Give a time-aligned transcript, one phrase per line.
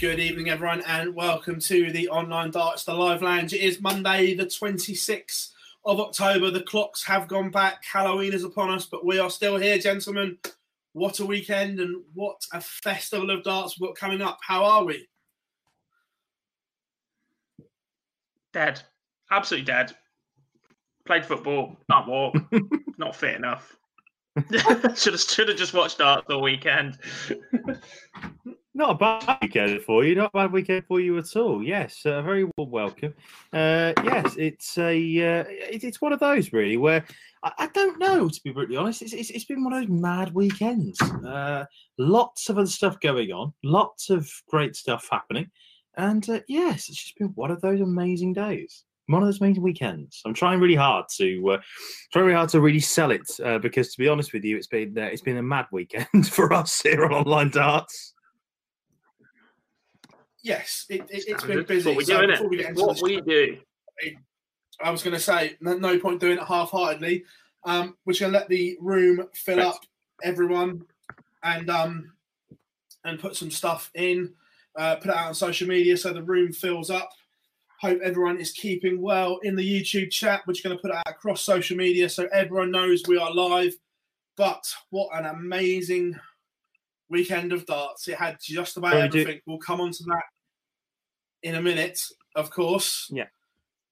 [0.00, 3.52] Good evening, everyone, and welcome to the Online Darts, the Live Lounge.
[3.52, 5.50] It is Monday, the 26th
[5.84, 6.50] of October.
[6.50, 7.84] The clocks have gone back.
[7.84, 10.38] Halloween is upon us, but we are still here, gentlemen.
[10.94, 14.38] What a weekend and what a festival of darts we've got coming up.
[14.42, 15.06] How are we?
[18.54, 18.80] Dead.
[19.30, 19.94] Absolutely dead.
[21.06, 22.36] Played football, not walk,
[22.96, 23.76] not fit enough.
[24.94, 26.96] should have should have just watched darts all weekend.
[28.80, 30.14] Not a bad weekend for you.
[30.14, 31.62] Not a bad weekend for you at all.
[31.62, 33.12] Yes, a very warm welcome.
[33.52, 37.04] Uh, yes, it's a uh, it, it's one of those really where
[37.42, 39.02] I, I don't know to be brutally honest.
[39.02, 40.98] It's, it's, it's been one of those mad weekends.
[41.02, 41.66] Uh,
[41.98, 43.52] lots of other stuff going on.
[43.62, 45.50] Lots of great stuff happening,
[45.98, 48.84] and uh, yes, it's just been one of those amazing days.
[49.08, 50.22] One of those amazing weekends.
[50.24, 51.60] I'm trying really hard to uh,
[52.14, 54.68] trying really hard to really sell it uh, because, to be honest with you, it's
[54.68, 58.09] been uh, it's been a mad weekend for us here on Online Darts.
[60.42, 61.88] Yes, it, it, has been busy.
[61.90, 63.58] What we so do, we get into What we show- do.
[64.82, 67.24] I was going to say, no, point doing it half-heartedly.
[67.64, 69.84] Um, we're going to let the room fill up,
[70.22, 70.86] everyone,
[71.42, 72.12] and um,
[73.04, 74.32] and put some stuff in.
[74.76, 77.10] Uh, put it out on social media so the room fills up.
[77.80, 80.42] Hope everyone is keeping well in the YouTube chat.
[80.46, 83.32] We're just going to put it out across social media so everyone knows we are
[83.32, 83.74] live.
[84.36, 86.18] But what an amazing
[87.10, 88.08] weekend of darts!
[88.08, 89.40] It had just about Well, we do- everything.
[89.46, 90.24] We'll come on to that
[91.42, 92.00] in a minute,
[92.34, 93.10] of course.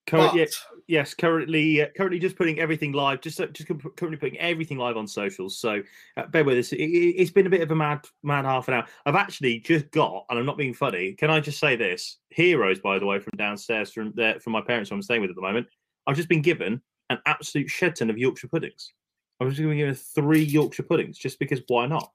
[0.08, 0.46] Current, But- yeah,
[0.86, 5.06] yes, currently, uh, currently just putting everything live, just just currently putting everything live on
[5.06, 5.58] socials.
[5.58, 5.82] So
[6.16, 6.72] uh, bear with us.
[6.72, 8.86] It, it, has been a bit of a mad, mad half an hour.
[9.04, 11.12] I've actually just got, and I'm not being funny.
[11.12, 12.16] Can I just say this?
[12.30, 15.28] Heroes, by the way, from downstairs from there from my parents, who I'm staying with
[15.28, 15.66] at the moment.
[16.06, 16.80] I've just been given
[17.10, 18.94] an absolute shed ton of Yorkshire puddings.
[19.40, 22.10] I was just going to give three Yorkshire puddings just because why not?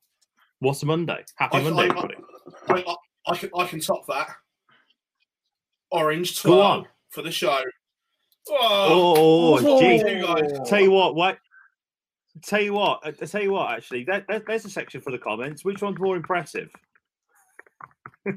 [0.63, 1.23] What's a Monday?
[1.35, 2.15] Happy I, Monday, I- everybody.
[2.69, 2.95] I, I,
[3.33, 4.29] I can I can top that.
[5.91, 6.85] Orange Go on.
[7.09, 7.59] for the show.
[8.49, 9.95] Oh, Oh, gee.
[9.97, 10.65] you.
[10.65, 11.37] Tell you what, what?
[12.43, 13.71] Tell you what, I tell you what.
[13.73, 15.63] Actually, there, there- there's a section for the comments.
[15.65, 16.69] Which one's more impressive?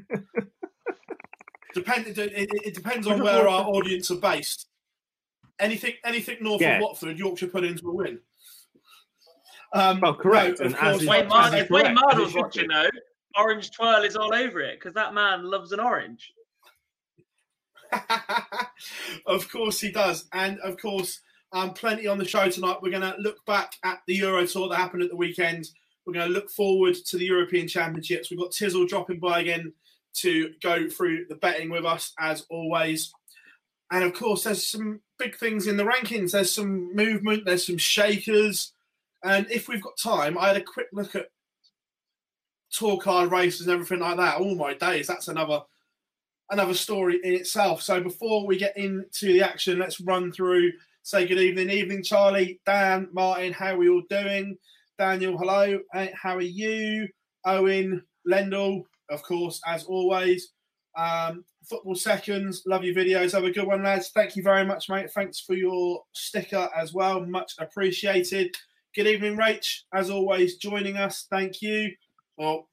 [1.73, 4.67] Depend, it, it, it depends on where our audience are based.
[5.59, 6.75] Anything anything north Yeah.
[6.77, 8.19] of Watford, Yorkshire puddings will win.
[9.77, 12.23] Um, Well, correct, no, and course, is- Wayne is if Wayne correct, Mard as it
[12.23, 12.89] was watching though,
[13.35, 16.33] Orange Twirl is all over it because that man loves an orange.
[19.27, 21.21] of course he does, and of course,
[21.53, 22.77] um, plenty on the show tonight.
[22.81, 25.69] We're going to look back at the Euro Tour that happened at the weekend.
[26.05, 28.29] We're going to look forward to the European Championships.
[28.29, 29.73] We've got Tizzle dropping by again
[30.15, 33.13] to go through the betting with us as always.
[33.91, 36.31] And of course, there's some big things in the rankings.
[36.31, 37.45] There's some movement.
[37.45, 38.73] There's some shakers.
[39.27, 41.27] And if we've got time, I had a quick look at
[42.71, 44.39] tour card races and everything like that.
[44.39, 45.07] All my days.
[45.07, 45.61] That's another
[46.49, 47.81] another story in itself.
[47.81, 50.71] So before we get into the action, let's run through.
[51.03, 53.53] Say good evening, evening, Charlie, Dan, Martin.
[53.53, 54.57] How are we all doing?
[54.97, 55.79] Daniel, hello.
[56.13, 57.07] How are you?
[57.45, 60.53] Owen, Lendl, of course, as always.
[60.97, 63.33] Um, football seconds, love your videos.
[63.33, 64.09] Have a good one, lads.
[64.09, 65.11] Thank you very much, mate.
[65.11, 67.25] Thanks for your sticker as well.
[67.25, 68.55] Much appreciated.
[68.95, 69.81] Good evening, Rach.
[69.93, 71.27] As always, joining us.
[71.29, 71.91] Thank you.
[72.37, 72.67] Well,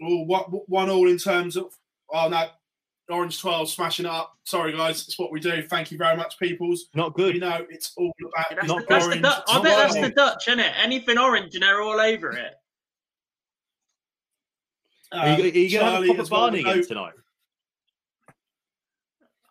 [0.00, 1.72] well one all in terms of.
[2.12, 2.46] Oh no,
[3.10, 4.36] Orange Twirl smashing it up.
[4.44, 5.62] Sorry, guys, it's what we do.
[5.62, 6.86] Thank you very much, peoples.
[6.94, 7.34] Not good.
[7.34, 8.46] You know, it's all about.
[8.50, 9.22] That's not the, that's orange.
[9.22, 10.72] The, I bet that's the Dutch, isn't it?
[10.82, 12.54] Anything orange and they're all over it.
[15.12, 17.12] Um, are you, are you going to have a Barney again tonight?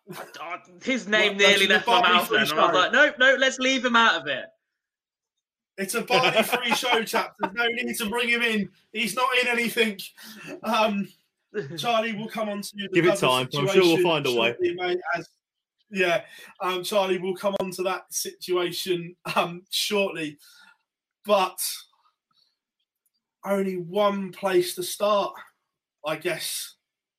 [0.82, 2.42] His name nearly left my mouth then.
[2.42, 4.44] And I was like, no, no, let's leave him out of it.
[5.76, 7.34] It's a party free show, chap.
[7.38, 8.68] There's no need to bring him in.
[8.92, 9.98] He's not in anything.
[10.62, 11.08] Um,
[11.76, 13.48] Charlie will come on to the give it time.
[13.56, 14.54] I'm sure we'll find a way.
[14.60, 15.28] Mate, as,
[15.90, 16.22] yeah,
[16.60, 20.38] um, Charlie will come on to that situation um, shortly,
[21.24, 21.60] but
[23.44, 25.34] only one place to start,
[26.06, 26.74] I guess,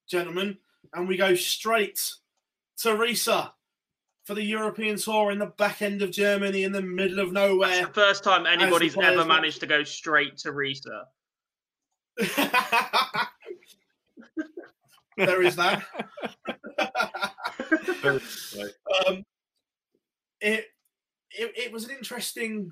[0.09, 0.57] gentlemen,
[0.93, 1.99] and we go straight
[2.77, 3.51] to Riesa
[4.25, 7.87] for the European tour in the back end of Germany in the middle of nowhere.
[7.93, 11.03] first time anybody's ever managed to go straight to Riesa.
[15.17, 15.83] there is that.
[19.07, 19.23] um,
[20.41, 20.65] it,
[21.31, 22.71] it, it was an interesting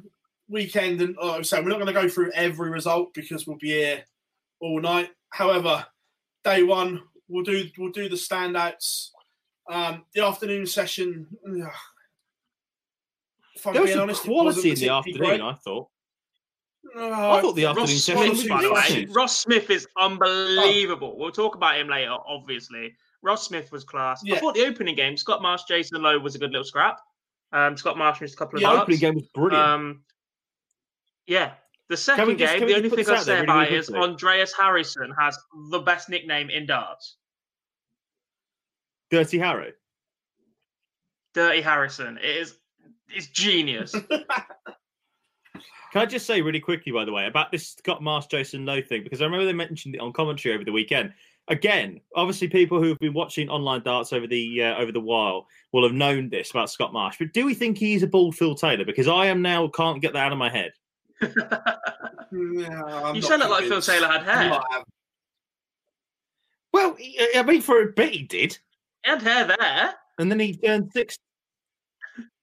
[0.49, 3.69] weekend, and oh, so we're not going to go through every result because we'll be
[3.69, 4.03] here
[4.59, 5.11] all night.
[5.29, 5.85] However,
[6.43, 9.09] day one we'll do we'll do the standouts.
[9.69, 11.27] Um, the afternoon session.
[11.47, 11.71] Ugh,
[13.55, 15.19] if I'm there was some honest, quality in the afternoon.
[15.19, 15.41] Great.
[15.41, 15.87] I thought.
[16.95, 21.13] I thought the afternoon Ross session Smith, was Ross Smith is unbelievable.
[21.15, 21.19] Oh.
[21.19, 22.93] We'll talk about him later, obviously.
[23.21, 24.21] Ross Smith was class.
[24.23, 24.35] Yeah.
[24.35, 26.99] I thought the opening game, Scott Marsh, Jason Lowe was a good little scrap.
[27.53, 29.55] Um, Scott Marsh missed a couple of yeah, The opening game was brilliant.
[29.55, 30.03] Um,
[31.25, 31.53] yeah.
[31.89, 35.37] The second just, game, the only thing I'll say about it is Andreas Harrysson has
[35.69, 37.17] the best nickname in darts.
[39.13, 39.73] Dirty Harry.
[41.35, 42.17] Dirty Harrison.
[42.17, 42.55] It is
[43.09, 43.91] it's genius.
[44.11, 48.81] Can I just say really quickly, by the way, about this Scott Marsh Jason Lowe
[48.81, 49.03] thing?
[49.03, 51.13] Because I remember they mentioned it on commentary over the weekend.
[51.47, 55.45] Again, obviously, people who have been watching online darts over the uh, over the while
[55.73, 57.17] will have known this about Scott Marsh.
[57.19, 58.83] But do we think he's a bald Phil Taylor?
[58.83, 60.71] Because I am now can't get that out of my head.
[61.21, 64.59] yeah, you sound like Phil Taylor had hair.
[66.71, 66.97] Well,
[67.35, 68.57] I mean, for a bit he did.
[69.03, 71.17] He had hair there, and then he turned six.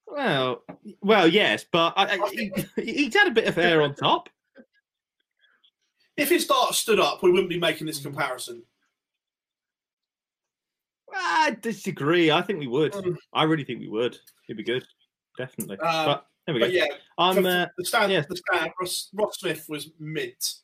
[0.06, 0.62] Well,
[1.02, 2.52] well, yes, but I, I, he,
[2.82, 4.28] he's had a bit of hair on top.
[6.16, 8.62] If his dart stood up, we wouldn't be making this comparison.
[11.14, 12.30] I disagree.
[12.30, 12.94] I think we would.
[12.94, 14.18] Um, I really think we would.
[14.48, 14.84] It'd be good,
[15.38, 15.78] definitely.
[15.78, 16.66] Um, but there we go.
[16.66, 16.86] yeah,
[17.18, 18.22] I'm, uh, the stand, yeah.
[18.28, 18.72] the stand.
[18.80, 20.54] Ross, Ross, Smith was mint.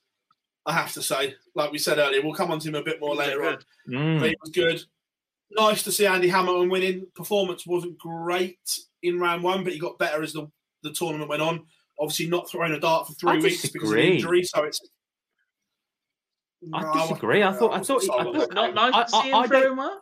[0.65, 3.01] I have to say, like we said earlier, we'll come on to him a bit
[3.01, 3.59] more later on.
[3.89, 4.21] Mm.
[4.21, 4.85] But he was good.
[5.51, 7.07] Nice to see Andy Hamilton winning.
[7.15, 8.59] Performance wasn't great
[9.03, 10.51] in round one, but he got better as the,
[10.83, 11.65] the tournament went on.
[12.01, 13.81] Obviously, not throwing a dart for three I weeks disagree.
[13.81, 14.81] because of injury, so it's.
[16.75, 17.43] I no, disagree.
[17.43, 17.75] I, I thought.
[17.75, 18.03] I thought.
[18.03, 18.55] I thought.
[18.55, 19.99] Not nice I, to see him throw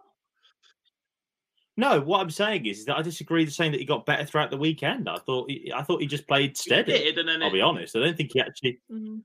[1.76, 3.44] No, what I'm saying is, is that I disagree.
[3.44, 5.08] To saying that he got better throughout the weekend.
[5.08, 5.50] I thought.
[5.50, 7.12] He, I thought he just played steady.
[7.12, 7.94] Did, I'll be honest.
[7.94, 8.80] I don't think he actually.
[8.90, 9.18] Mm-hmm.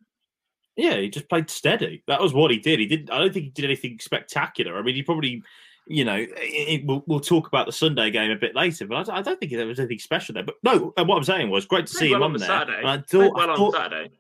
[0.75, 2.03] Yeah, he just played steady.
[2.07, 2.79] That was what he did.
[2.79, 3.09] He didn't.
[3.09, 4.77] I don't think he did anything spectacular.
[4.77, 5.41] I mean, he probably
[5.89, 9.09] you know, it, it, we'll, we'll, talk about the Sunday game a bit later, but
[9.09, 10.43] I, I, don't think there was anything special there.
[10.43, 12.47] But no, what I'm saying was great to see well him on, on there.
[12.47, 12.81] Saturday.
[12.85, 14.11] I thought, well I thought, on Saturday.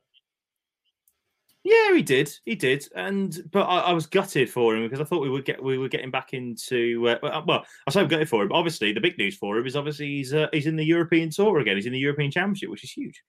[1.63, 2.33] Yeah, he did.
[2.45, 5.45] He did, and but I, I, was gutted for him because I thought we would
[5.45, 7.07] get we were getting back into.
[7.07, 8.51] Uh, well, I say I'm gutted for him.
[8.51, 11.59] Obviously, the big news for him is obviously he's uh, he's in the European Tour
[11.59, 11.75] again.
[11.75, 13.21] He's in the European Championship, which is huge.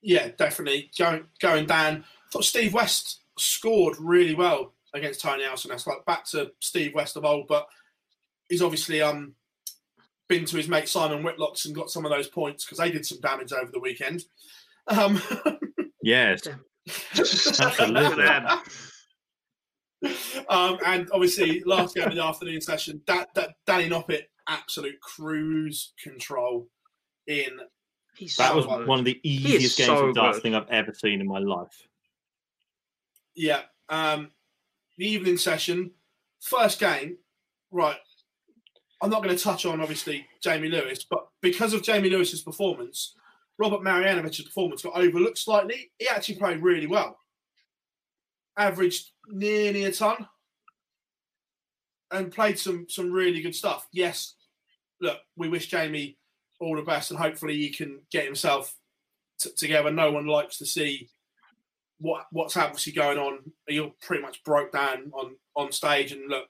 [0.00, 2.04] Yeah, definitely going going down.
[2.28, 5.68] I thought Steve West scored really well against Tony Alcin.
[5.68, 7.66] That's like back to Steve West of old, but
[8.48, 9.34] he's obviously um
[10.28, 13.06] been to his mate Simon Whitlock's and got some of those points because they did
[13.06, 14.24] some damage over the weekend.
[14.88, 15.20] Um,
[16.02, 16.46] yes,
[17.18, 18.24] absolutely.
[20.48, 25.92] um, and obviously, last game of the afternoon session, that, that Danny Noppert, absolute cruise
[26.02, 26.68] control
[27.26, 27.58] in.
[28.16, 28.86] He's that so was good.
[28.86, 31.86] one of the easiest games so of darts thing I've ever seen in my life.
[33.34, 33.60] Yeah,
[33.90, 34.30] um,
[34.98, 35.90] the evening session,
[36.40, 37.16] first game,
[37.70, 37.96] right.
[39.02, 43.14] I'm not going to touch on obviously Jamie Lewis, but because of Jamie Lewis's performance,
[43.58, 45.90] Robert Marijanovic's performance got overlooked slightly.
[45.98, 47.18] He actually played really well.
[48.58, 50.26] Averaged nearly a ton
[52.10, 53.86] and played some some really good stuff.
[53.92, 54.34] Yes,
[55.00, 56.16] look, we wish Jamie
[56.58, 58.74] all the best and hopefully he can get himself
[59.38, 59.90] t- together.
[59.90, 61.10] No one likes to see
[61.98, 63.38] what what's obviously going on.
[63.66, 66.46] He pretty much broke down on on stage, and look,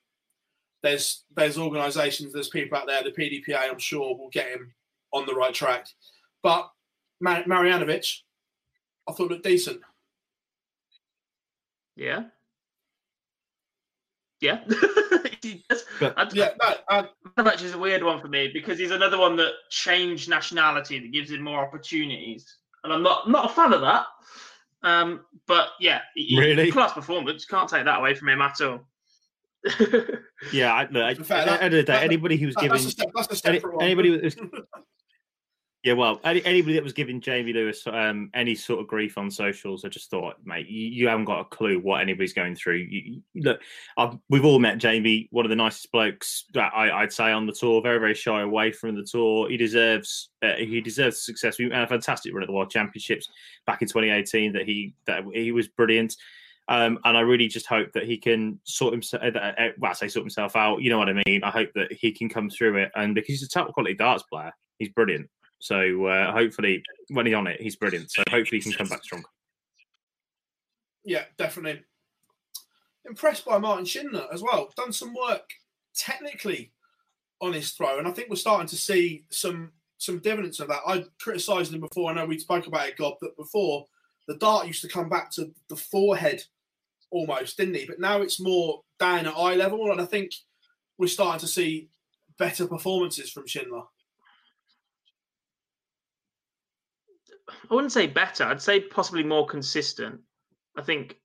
[0.83, 4.73] there's there's organisations, there's people out there, the PDPA, I'm sure, will get him
[5.13, 5.87] on the right track.
[6.43, 6.71] But
[7.21, 8.21] Mar- Marijanovic,
[9.09, 9.81] I thought looked decent.
[11.97, 12.25] Yeah.
[14.41, 14.61] Yeah.
[16.01, 16.51] but, yeah,
[16.91, 20.99] no, Marijanovic is a weird one for me because he's another one that changed nationality
[20.99, 24.07] that gives him more opportunities, and I'm not not a fan of that.
[24.87, 27.45] Um, but yeah, really class performance.
[27.45, 28.87] Can't take that away from him at all.
[30.53, 32.79] yeah, I, look, at the end of the day, anybody who's given
[33.45, 34.37] any, anybody who's
[35.87, 39.31] yeah, well, any, anybody that was giving Jamie Lewis um, any sort of grief on
[39.31, 42.79] socials, I just thought, mate, you, you haven't got a clue what anybody's going through.
[42.79, 43.61] You, you, look,
[43.97, 47.47] I've, we've all met Jamie, one of the nicest blokes that I, would say on
[47.47, 47.81] the tour.
[47.83, 49.49] Very, very shy away from the tour.
[49.49, 51.57] He deserves uh, he deserves success.
[51.57, 53.29] We had a fantastic run at the World Championships
[53.65, 54.55] back in 2018.
[54.55, 56.17] That he that he was brilliant.
[56.67, 59.23] Um, and I really just hope that he can sort himself.
[59.23, 60.83] Uh, uh, well, I say sort himself out.
[60.83, 61.45] You know what I mean.
[61.45, 64.25] I hope that he can come through it, and because he's a top quality darts
[64.25, 64.51] player,
[64.81, 65.31] he's brilliant.
[65.59, 68.11] So uh, hopefully, when he's on it, he's brilliant.
[68.11, 69.25] So hopefully, he can come back strong.
[71.05, 71.83] Yeah, definitely.
[73.09, 74.71] Impressed by Martin Schindler as well.
[74.77, 75.49] Done some work
[75.95, 76.73] technically
[77.41, 80.83] on his throw, and I think we're starting to see some some evidence of that.
[80.87, 82.11] I criticised him before.
[82.11, 83.87] I know we spoke about it, God, that before
[84.29, 86.43] the dart used to come back to the forehead
[87.11, 87.87] almost, didn't he?
[87.87, 90.33] But now it's more down at eye level, and I think
[90.99, 91.89] we're starting to see
[92.39, 93.85] better performances from Schindler.
[97.49, 98.45] I wouldn't say better.
[98.45, 100.21] I'd say possibly more consistent.
[100.77, 101.17] I think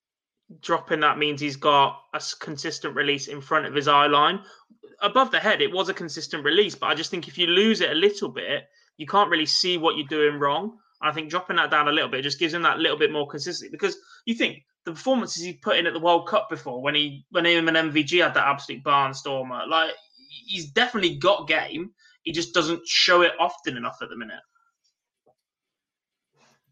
[0.60, 4.42] dropping that means he's got a consistent release in front of his eye line.
[5.02, 7.82] Above the head, it was a consistent release, but I just think if you lose
[7.82, 8.66] it a little bit,
[8.98, 10.78] you can't really see what you're doing wrong.
[11.02, 13.28] I think dropping that down a little bit just gives him that little bit more
[13.28, 16.94] consistency because you think the performances he put in at the World Cup before when
[16.94, 19.92] he when him and MVG had that absolute barnstormer, like
[20.46, 21.92] he's definitely got game.
[22.24, 24.42] He just doesn't show it often enough at the minute.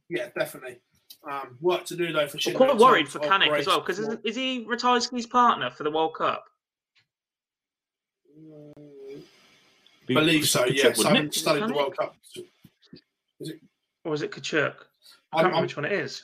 [0.09, 0.79] Yeah, definitely.
[1.29, 2.37] Um, work to do though for.
[2.47, 5.91] I'm quite worried for Kanik as well because is, is he Ratajski's partner for the
[5.91, 6.45] World Cup?
[8.39, 9.21] Mm,
[10.07, 10.65] believe so.
[10.65, 12.15] Yes, I haven't studied the World Cup.
[13.39, 13.59] Is it?
[14.05, 14.75] Or is it Kciuk?
[15.33, 16.23] I can't remember which one it is.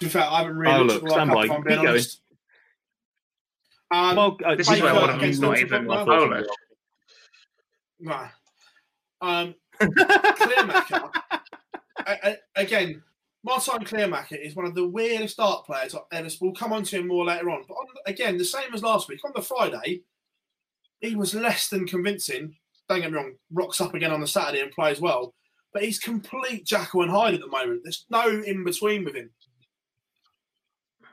[0.00, 0.74] In fact, I haven't really.
[0.74, 1.48] Oh look, stand by.
[1.48, 2.02] Keep going.
[3.90, 6.46] Um, well, uh, this is where one of them's not even Polish.
[8.00, 8.30] Right.
[9.20, 9.54] Um,
[12.08, 13.02] Kleermaker again,
[13.46, 16.28] Martijn Kleermaker is one of the weirdest dart players I've ever.
[16.40, 17.64] We'll come on to him more later on.
[17.68, 20.02] But on, again, the same as last week on the Friday,
[21.00, 22.56] he was less than convincing.
[22.88, 25.34] Don't get me wrong, rocks up again on the Saturday and plays well.
[25.72, 27.82] But he's complete Jekyll and Hyde at the moment.
[27.84, 29.30] There's no in between with him.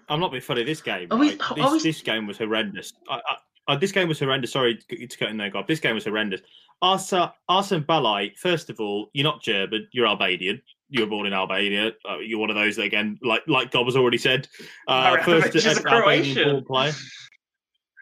[0.08, 0.64] I'm not being funny.
[0.64, 1.20] This game, right?
[1.20, 1.80] we, this, we...
[1.82, 2.94] this, game was horrendous.
[3.10, 4.52] I, I, uh, this game was horrendous.
[4.52, 5.68] Sorry to cut in there, God.
[5.68, 6.42] This game was horrendous.
[6.84, 11.34] Arsa, Arsene Balai, first of all, you're not German, you're Albanian you were born in
[11.34, 11.92] Albania.
[12.08, 14.48] Uh, you're one of those that, again, like like Gob has already said,
[14.88, 16.94] uh, first Albanian ball player.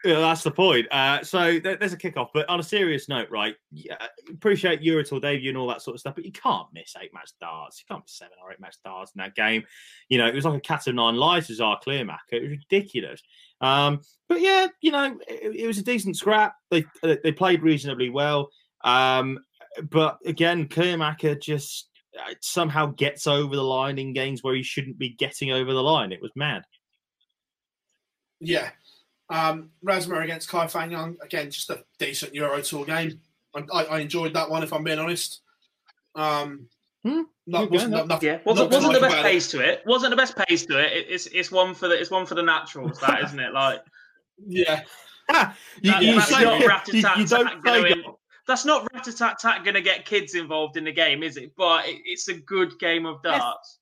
[0.04, 0.86] Yeah, that's the point.
[0.92, 3.54] Uh, so there, there's a kickoff, but on a serious note, right?
[3.72, 3.96] Yeah,
[4.30, 7.14] appreciate Euro Tour debut and all that sort of stuff, but you can't miss eight
[7.14, 7.80] match darts.
[7.80, 9.64] You can't miss seven or eight match darts in that game.
[10.10, 12.18] You know, it was like a cat of nine lives as our Kleermaker.
[12.32, 13.22] It was ridiculous.
[13.62, 16.54] Um, but yeah, you know, it, it, was a decent scrap.
[16.70, 18.50] They they played reasonably well.
[18.82, 19.38] Um,
[19.90, 21.88] but again, Kleermaker just
[22.40, 26.12] somehow gets over the line in games where he shouldn't be getting over the line.
[26.12, 26.62] It was mad.
[28.40, 28.70] Yeah.
[29.30, 33.20] Um, Razma against Kai Fan Leung, again, just a decent Euro Tour game.
[33.54, 35.40] I, I enjoyed that one, if I'm being honest.
[36.14, 36.68] Um,
[37.02, 37.22] hmm.
[37.46, 39.58] Not, wasn't, not, not, yeah, wasn't, wasn't the best pace it.
[39.58, 39.82] to it.
[39.86, 40.92] Wasn't the best pace to it.
[40.92, 41.06] it.
[41.10, 43.52] It's it's one for the it's one for the naturals, that isn't it?
[43.52, 43.82] Like,
[44.46, 44.82] yeah,
[45.82, 48.04] you, that, you, say, you, you, don't say
[48.46, 51.36] that's not rat a tat tat going to get kids involved in the game, is
[51.36, 51.52] it?
[51.56, 53.78] But it, it's a good game of darts.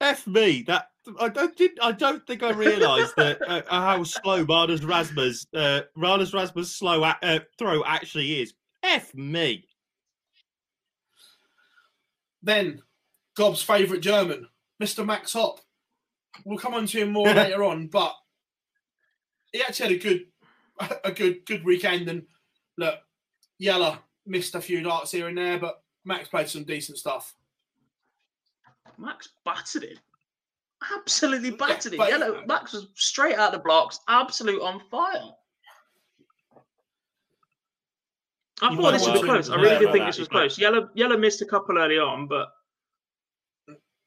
[0.00, 0.62] F, F me.
[0.62, 1.60] That I don't.
[1.80, 7.02] I don't think I realised that uh, how slow Marnus Rasmus, uh, Marnus Rasmus' slow
[7.02, 8.54] uh, throw actually is.
[8.82, 9.64] F me.
[12.42, 12.82] Then,
[13.36, 14.48] Gob's favourite German,
[14.82, 15.06] Mr.
[15.06, 15.60] Max Hopp.
[16.44, 18.14] We'll come on to him more later on, but
[19.52, 22.26] he actually had a good, a good, good weekend, and
[22.82, 22.98] look,
[23.60, 27.34] Jelle missed a few darts here and there, but Max played some decent stuff.
[28.98, 29.98] Max battered it.
[30.94, 32.10] Absolutely battered yeah, it.
[32.10, 32.46] Jelle.
[32.46, 35.30] Max was straight out of the blocks, absolute on fire.
[38.60, 39.50] I you thought this would be close.
[39.50, 40.56] I really did think this was close.
[40.56, 42.48] Jelle, Jelle missed a couple early on, but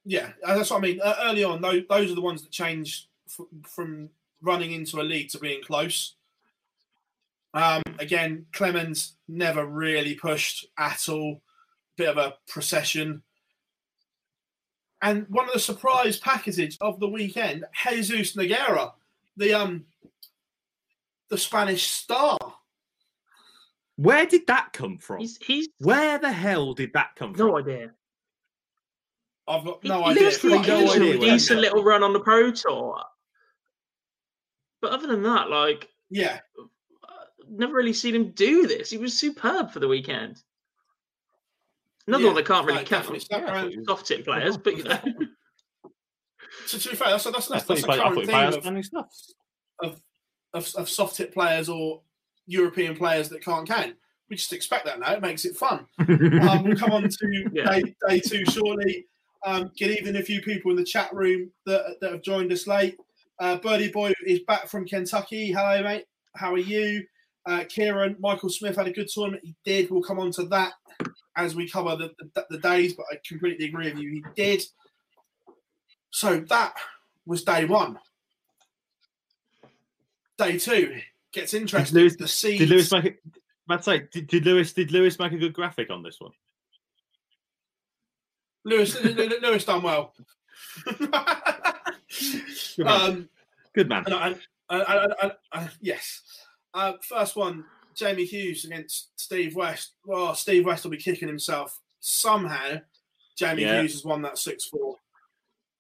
[0.06, 1.00] yeah, that's what I mean.
[1.04, 4.10] Uh, early on, those, those are the ones that change f- from
[4.42, 6.16] running into a lead to being close.
[7.56, 11.42] Um, again, Clemens never really pushed at all.
[11.98, 13.24] Bit of a procession.
[15.02, 18.92] And one of the surprise packages of the weekend, Jesus Noguera,
[19.38, 19.86] the um
[21.30, 22.38] the Spanish star.
[23.96, 25.20] Where did that come from?
[25.20, 27.48] He's he's Where the hell did that come from?
[27.48, 27.92] no idea.
[29.48, 30.24] I've got He, no he idea.
[30.24, 33.02] looks no like he's idea a decent little run on the pro tour.
[34.82, 36.40] But other than that, like Yeah,
[37.50, 38.90] never really seen him do this.
[38.90, 40.42] He was superb for the weekend.
[42.08, 43.04] Another Yeah, one that can't really no, count.
[43.06, 43.28] definitely.
[43.32, 43.64] Yeah, I around.
[43.64, 45.00] thought you- Soft tip players, but you know,
[46.68, 48.28] So to be fair, that's that's, that's, thought that's a played, I thought current you
[48.28, 49.04] played theme
[49.82, 50.02] of, of,
[50.54, 52.02] of, of soft tip players or
[52.48, 53.96] European players that can't can.
[54.30, 55.14] We just expect that now.
[55.14, 55.86] It makes it fun.
[56.00, 57.72] Um, we'll come on to Yeah.
[57.72, 59.06] day, day two shortly.
[59.46, 62.66] Um, good evening, a few people in the chat room that, that have joined us
[62.66, 62.98] late.
[63.40, 65.52] Uh, Birdie Boy is back from Kentucky.
[65.52, 66.06] Hello, mate.
[66.36, 67.06] How are you?
[67.46, 69.44] Uh, Kieran, Michael Smith had a good tournament.
[69.46, 69.92] He did.
[69.92, 70.74] We'll come on to that
[71.38, 74.10] as we cover the, the, the days, but I completely agree with you.
[74.10, 74.64] He did.
[76.10, 76.76] So that
[77.26, 78.00] was day one.
[80.38, 81.00] Day two
[81.32, 81.98] gets interesting.
[81.98, 82.60] Lewis- the seeds.
[82.60, 83.20] Did Lewis make it?
[83.68, 86.32] I'd say, did, did Lewis did Lewis make a good graphic on this one?
[88.64, 90.14] Lewis, Lewis done well.
[90.86, 91.10] Good
[92.86, 93.02] man.
[93.02, 93.30] um,
[93.74, 94.04] good man.
[94.06, 94.36] and I,
[94.70, 96.22] I, I, yes.
[96.76, 97.64] Uh, first one,
[97.96, 99.94] Jamie Hughes against Steve West.
[100.06, 102.82] Well, Steve West will be kicking himself somehow.
[103.38, 103.80] Jamie Yeah.
[103.82, 104.98] Hughes has won that six four.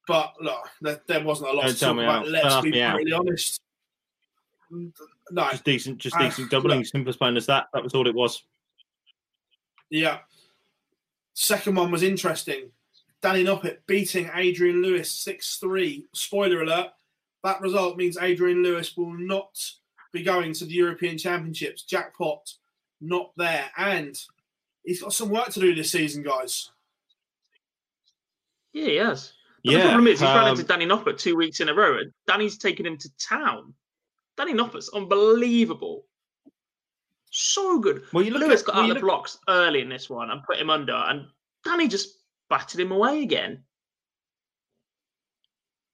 [0.07, 2.07] But look, there, there wasn't a lot Don't to talk about.
[2.25, 2.27] out.
[2.29, 2.99] Let's Start be me out.
[3.13, 3.61] honest.
[4.71, 7.67] No, Just decent, just Uh, decent doubling, simple as plain as that.
[7.73, 8.43] That was all it was.
[9.89, 10.19] Yeah.
[11.33, 12.71] Second one was interesting.
[13.21, 16.05] Danny Noppert beating Adrian Lewis 6 3.
[16.13, 16.91] Spoiler alert.
[17.43, 19.57] That result means Adrian Lewis will not
[20.15, 21.84] be going to the European Championships.
[21.84, 22.51] Jackpot
[23.01, 23.69] not there.
[23.77, 24.17] And
[24.84, 26.72] he's got some work to do this season, guys.
[28.74, 29.34] yeah, he has.
[29.63, 29.77] But Yeah.
[29.79, 32.12] the problem is he's run um, into Danny Noppert two weeks in a row, and
[32.28, 33.73] Danny's taken him to town.
[34.38, 36.06] Danny Noppert's unbelievable.
[37.32, 38.04] So good.
[38.13, 40.10] Well, you look Lewis at- got well, out you the look- blocks early in this
[40.10, 41.28] one and put him under, and
[41.63, 42.17] Danny just
[42.49, 43.63] battered him away again.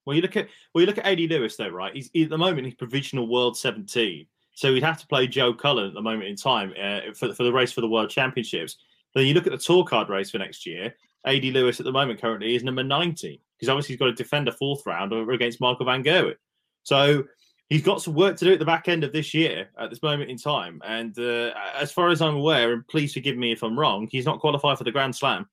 [0.05, 1.93] Well, you look at well, you look at AD Lewis though, right?
[1.93, 5.53] He's he- at the moment he's provisional world seventeen, so he'd have to play Joe
[5.53, 8.77] Cullen at the moment in time uh, for for the race for the world championships.
[9.13, 10.95] Then you look at the tour card race for next year.
[11.25, 14.47] AD Lewis at the moment currently is number ninety because obviously he's got to defend
[14.47, 16.35] a fourth round against Michael Van Gerwen.
[16.83, 17.25] So
[17.69, 20.01] he's got some work to do at the back end of this year at this
[20.01, 20.81] moment in time.
[20.83, 24.25] And uh, as far as I'm aware, and please forgive me if I'm wrong, he's
[24.25, 25.47] not qualified for the Grand Slam.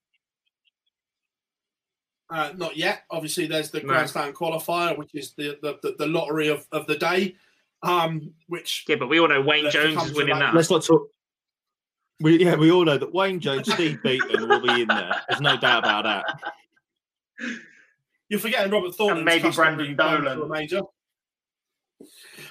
[2.30, 3.04] Uh, not yet.
[3.10, 3.88] Obviously, there's the No.
[3.88, 7.36] Grand Slam qualifier, which is the, the, the, the lottery of, of the day,
[7.82, 10.46] um, which Yeah, but we all know Wayne Jones is winning that.
[10.52, 10.54] that.
[10.54, 11.08] Let's not talk.
[12.20, 15.14] We, yeah, we all know that Wayne Jones, Steve Beaton will be in there.
[15.28, 16.24] There's no doubt about that.
[18.28, 19.18] you're forgetting Robert Thornton.
[19.18, 20.48] And maybe Brendan Dolan.
[20.50, 20.82] Major.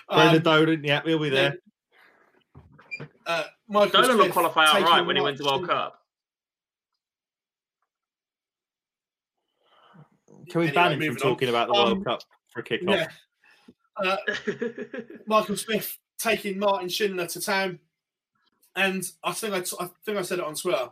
[0.09, 1.57] Brendan Um, Dolan, yeah, he'll be there.
[3.27, 6.01] uh, Michael Dolan will Smith qualify taking outright when he wins the World Cup.
[10.49, 11.29] Can we Anyway, ban him from moving on.
[11.31, 12.89] talking about the Um, World Cup for a kickoff?
[12.89, 13.07] Yeah.
[13.97, 14.17] Uh,
[15.27, 17.79] Michael Smith taking Martin Schindler to town,
[18.75, 20.89] and I think I, I think I said it on Twitter.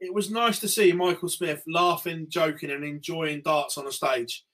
[0.00, 4.44] It was nice to see Michael Smith laughing, joking, and enjoying darts on a stage.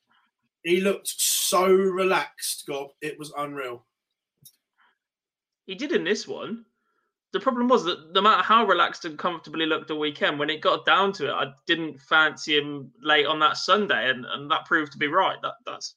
[0.64, 3.86] He looked so relaxed, God, It was unreal.
[5.66, 6.64] he did in this one.
[7.36, 10.48] The problem was that no matter how relaxed and comfortable he looked all weekend, when
[10.48, 14.50] it got down to it, I didn't fancy him late on that Sunday, and, and
[14.50, 15.36] that proved to be right.
[15.42, 15.96] That that's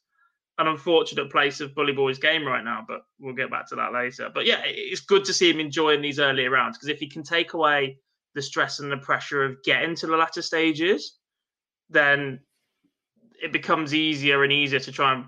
[0.58, 3.94] an unfortunate place of Bully Boy's game right now, but we'll get back to that
[3.94, 4.30] later.
[4.36, 7.24] But yeah, it's good to see him enjoying these earlier rounds because if he can
[7.24, 8.00] take away
[8.36, 11.20] the stress and the pressure of getting to the latter stages,
[11.90, 12.42] then
[13.42, 15.24] it becomes easier and easier to try and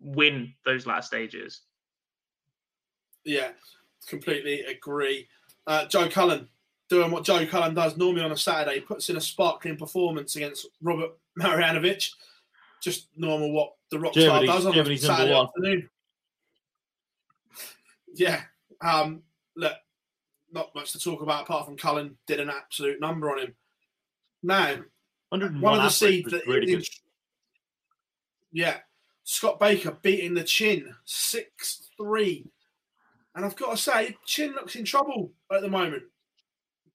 [0.00, 1.62] win those last stages.
[3.24, 3.52] Yeah,
[4.04, 5.28] completely agree.
[5.66, 6.48] Uh, Joe Cullen
[6.88, 10.66] doing what Joe Cullen does normally on a Saturday, puts in a sparkling performance against
[10.82, 12.10] Robert Marijanovic.
[12.82, 15.90] Just normal what the rock star does on a Germany's number Saturday afternoon.
[18.14, 18.42] Yeah,
[18.80, 19.22] um,
[19.56, 19.72] look,
[20.52, 23.54] not much to talk about apart from Cullen did an absolute number on him.
[24.42, 24.76] Now,
[25.30, 26.84] one of the seeds that really
[28.52, 28.76] yeah,
[29.24, 32.46] Scott Baker beating the Chin six three,
[33.34, 36.04] and I've got to say, Chin looks in trouble at the moment.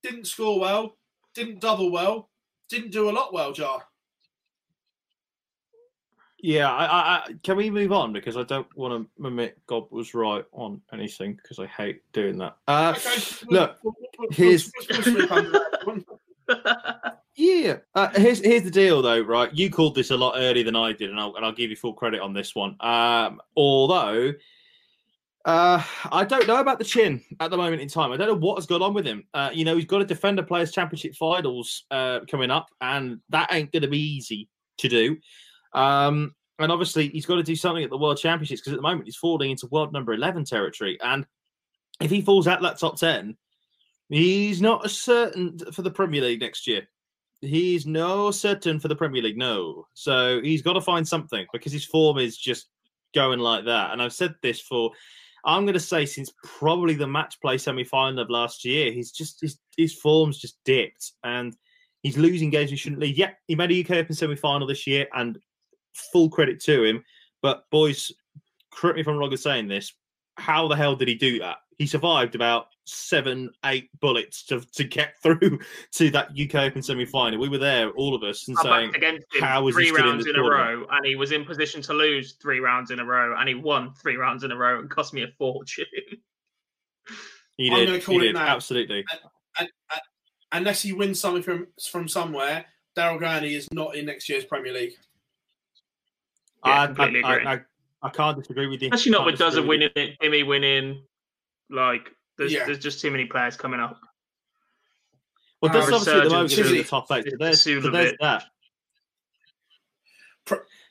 [0.03, 0.95] Didn't score well,
[1.33, 2.29] didn't double well,
[2.69, 3.83] didn't do a lot well, Jar.
[6.41, 10.13] Yeah, I, I, can we move on because I don't want to admit God was
[10.13, 12.55] right on anything because I hate doing that.
[12.65, 13.21] Uh, okay.
[13.49, 13.77] Look,
[14.31, 14.71] here's
[17.35, 17.77] yeah.
[17.93, 19.53] Uh, here's here's the deal though, right?
[19.53, 21.75] You called this a lot earlier than I did, and I'll and I'll give you
[21.75, 22.77] full credit on this one.
[22.79, 24.31] Um, although.
[25.49, 25.81] Uh,
[26.11, 28.11] I don't know about the chin at the moment in time.
[28.11, 29.23] I don't know what has gone on with him.
[29.33, 33.51] Uh, you know, he's got a Defender Players Championship finals uh, coming up, and that
[33.51, 35.17] ain't going to be easy to do.
[35.73, 38.83] Um, and obviously, he's got to do something at the World Championships because at the
[38.83, 40.99] moment he's falling into world number 11 territory.
[41.01, 41.25] And
[41.99, 43.35] if he falls out that top 10,
[44.09, 46.87] he's not certain for the Premier League next year.
[47.41, 49.87] He's no certain for the Premier League, no.
[49.95, 52.67] So he's got to find something because his form is just
[53.15, 53.93] going like that.
[53.93, 54.91] And I've said this for,
[55.45, 59.11] I'm going to say, since probably the match play semi final of last year, he's
[59.11, 61.13] just, his, his form's just dipped.
[61.23, 61.55] And
[62.01, 63.17] he's losing games he shouldn't lead.
[63.17, 65.37] Yeah, he made a UK Open semi final this year, and
[65.93, 67.03] full credit to him.
[67.41, 68.11] But boys,
[68.71, 69.93] correct me if I'm wrong in saying this.
[70.35, 71.57] How the hell did he do that?
[71.79, 75.59] He survived about seven, eight bullets to, to get through
[75.93, 77.39] to that UK Open semi final.
[77.39, 80.27] We were there, all of us, and I saying, against him "How is three rounds
[80.27, 83.05] in, in a row?" And he was in position to lose three rounds in a
[83.05, 85.85] row, and he won three rounds in a row, and cost me a fortune.
[87.57, 87.79] he did.
[87.79, 88.45] I'm going to call it now.
[88.45, 89.05] Absolutely.
[89.09, 89.19] And,
[89.59, 90.01] and, and,
[90.51, 92.65] unless he wins something from from somewhere,
[92.97, 94.93] Daryl Gurney is not in next year's Premier League.
[96.65, 97.61] Yeah, I, I, I,
[98.03, 98.89] I, can't disagree with you.
[98.91, 101.03] Especially not with Dozen winning it, Timmy winning.
[101.69, 102.65] Like, there's, yeah.
[102.65, 103.99] there's just too many players coming up.
[105.61, 107.25] Well, that's obviously the moment in the top eight.
[107.25, 108.43] So there's, so there's that.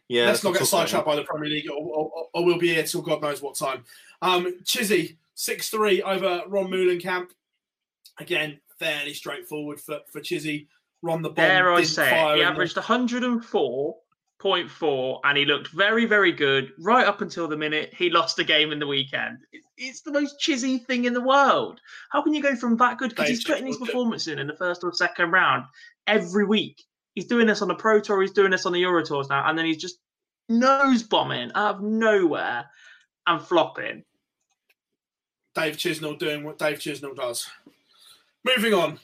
[0.08, 2.82] yeah, let's not get sidetracked by the Premier League, or, or, or, we'll be here
[2.82, 3.84] till God knows what time.
[4.20, 7.30] Um, Chizzy six three over Ron Meulenkamp.
[8.18, 10.66] Again, fairly straightforward for for Chizzy.
[11.00, 11.46] Ron the ball.
[11.46, 13.96] Dare I say, he averaged 104
[14.40, 18.44] 0.4 and he looked very, very good right up until the minute he lost a
[18.44, 19.38] game in the weekend.
[19.52, 19.66] It's
[20.02, 21.80] the most chizzy thing in the world.
[22.10, 23.10] How can you go from that good?
[23.10, 25.64] Because he's putting his performance in in the first or second round
[26.06, 26.84] every week.
[27.14, 29.48] He's doing this on the Pro Tour, he's doing this on the Euro Tours now,
[29.48, 29.98] and then he's just
[30.48, 32.66] nose bombing out of nowhere
[33.26, 34.04] and flopping.
[35.54, 37.48] Dave Chisnall doing what Dave Chisnall does.
[38.44, 38.98] Moving on.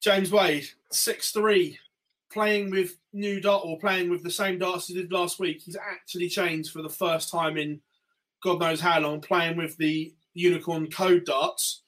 [0.00, 1.78] James Wade, 6 3
[2.32, 5.60] playing with new dart or playing with the same darts he did last week.
[5.62, 7.80] He's actually changed for the first time in
[8.42, 11.82] God knows how long, playing with the Unicorn Code darts,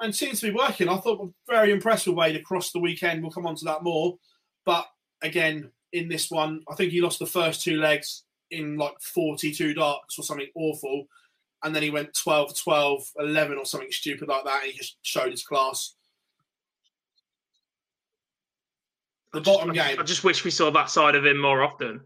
[0.00, 0.88] and seems to be working.
[0.88, 3.22] I thought a very impressed with Wade across the weekend.
[3.22, 4.18] We'll come on to that more,
[4.64, 4.86] but
[5.22, 9.74] again, in this one, I think he lost the first two legs in like 42
[9.74, 11.06] darts or something awful.
[11.62, 14.64] And then he went 12, 12, 11 or something stupid like that.
[14.64, 15.94] And he just showed his class.
[19.34, 20.00] the bottom game.
[20.00, 22.00] I just wish we saw that side of him more often.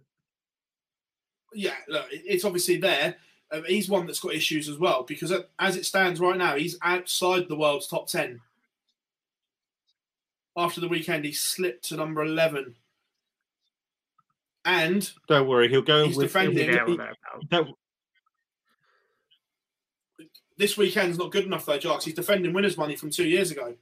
[1.54, 3.16] Yeah, look, it's obviously there.
[3.50, 6.78] Um, he's one that's got issues as well because as it stands right now, he's
[6.82, 8.40] outside the world's top 10.
[10.56, 12.74] After the weekend, he slipped to number 11.
[14.64, 16.70] And don't worry, he'll go he's with defending.
[16.86, 16.98] He,
[20.58, 22.02] this weekend's not good enough though, Jarks.
[22.02, 23.74] He's defending winners' money from two years ago.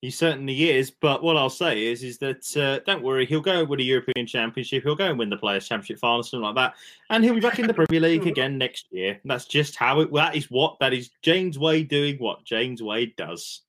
[0.00, 0.92] He certainly is.
[0.92, 3.82] But what I'll say is, is that uh, don't worry, he'll go and win a
[3.82, 4.84] European Championship.
[4.84, 6.74] He'll go and win the Players Championship final, something like that,
[7.10, 9.18] and he'll be back in the Premier League again next year.
[9.22, 10.12] And that's just how it.
[10.12, 11.10] That is what that is.
[11.22, 13.62] James Wade doing what James Wade does.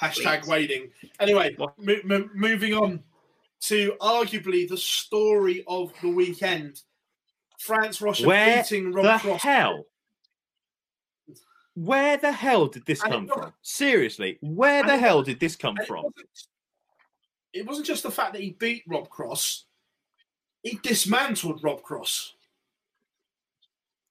[0.00, 0.90] Hashtag wading.
[1.20, 3.02] Anyway, m- moving on
[3.60, 6.82] to arguably the story of the weekend.
[7.58, 8.24] Franz Rötzsch
[8.62, 9.42] beating Rob the Cross.
[9.42, 9.86] hell
[11.76, 13.52] where the hell did this come from?
[13.62, 16.04] Seriously, where the hell did this come from?
[16.04, 16.28] Wasn't,
[17.52, 19.66] it wasn't just the fact that he beat Rob Cross;
[20.62, 22.32] he dismantled Rob Cross.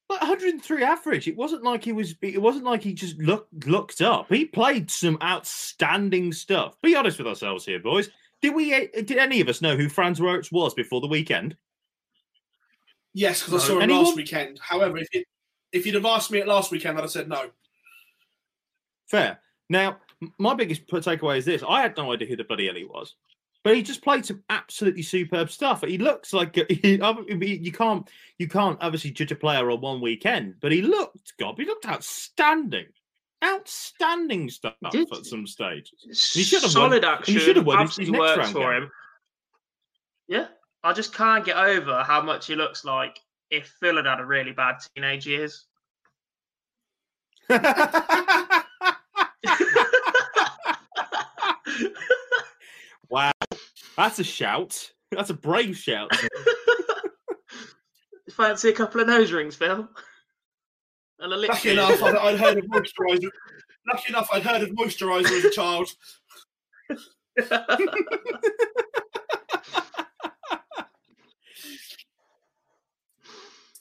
[0.08, 1.28] Like 103 average.
[1.28, 2.13] It wasn't like he was.
[2.21, 4.28] It wasn't like he just looked looked up.
[4.30, 6.80] He played some outstanding stuff.
[6.84, 8.10] Be honest with ourselves here, boys.
[8.43, 8.73] Did we?
[8.73, 11.58] Eh, did any of us know who Franz Rötzsch was before the weekend?
[13.15, 13.63] Yes, because.
[13.63, 14.04] I saw him Anyone?
[14.04, 14.60] last weekend.
[14.62, 15.25] However, if it,
[15.76, 17.50] if you'd have asked me at last weekend, I'd have said no.
[19.08, 19.40] Fair.
[19.70, 19.98] Now,
[20.38, 23.16] my biggest takeaway is this: I had no idea who the bloody Ellie was,
[23.64, 25.82] but he just played some absolutely superb stuff.
[25.82, 28.10] He looks like he, you can't
[28.40, 31.86] you can't obviously judge a player on one weekend, but he looked God, he looked
[31.86, 32.88] outstanding,
[33.44, 35.92] outstanding stuff Did, at some stage.
[36.08, 37.34] He should have solid won, action.
[37.34, 38.84] He should have won his, his next round for game.
[38.84, 38.92] him.
[40.28, 40.48] Yeah,
[40.84, 44.26] I just can't get over how much he looks like if Phil had had a
[44.26, 45.66] really bad teenage years.
[53.10, 53.32] wow,
[53.96, 54.92] that's a shout.
[55.12, 56.12] That's a brave shout.
[58.32, 59.88] Fancy a couple of nose rings, Phil?
[61.20, 61.80] And a lip Lucky tint?
[61.80, 63.30] enough, I'd, I'd heard of moisturiser.
[63.88, 65.88] Lucky enough, I'd heard of moisturiser as a child.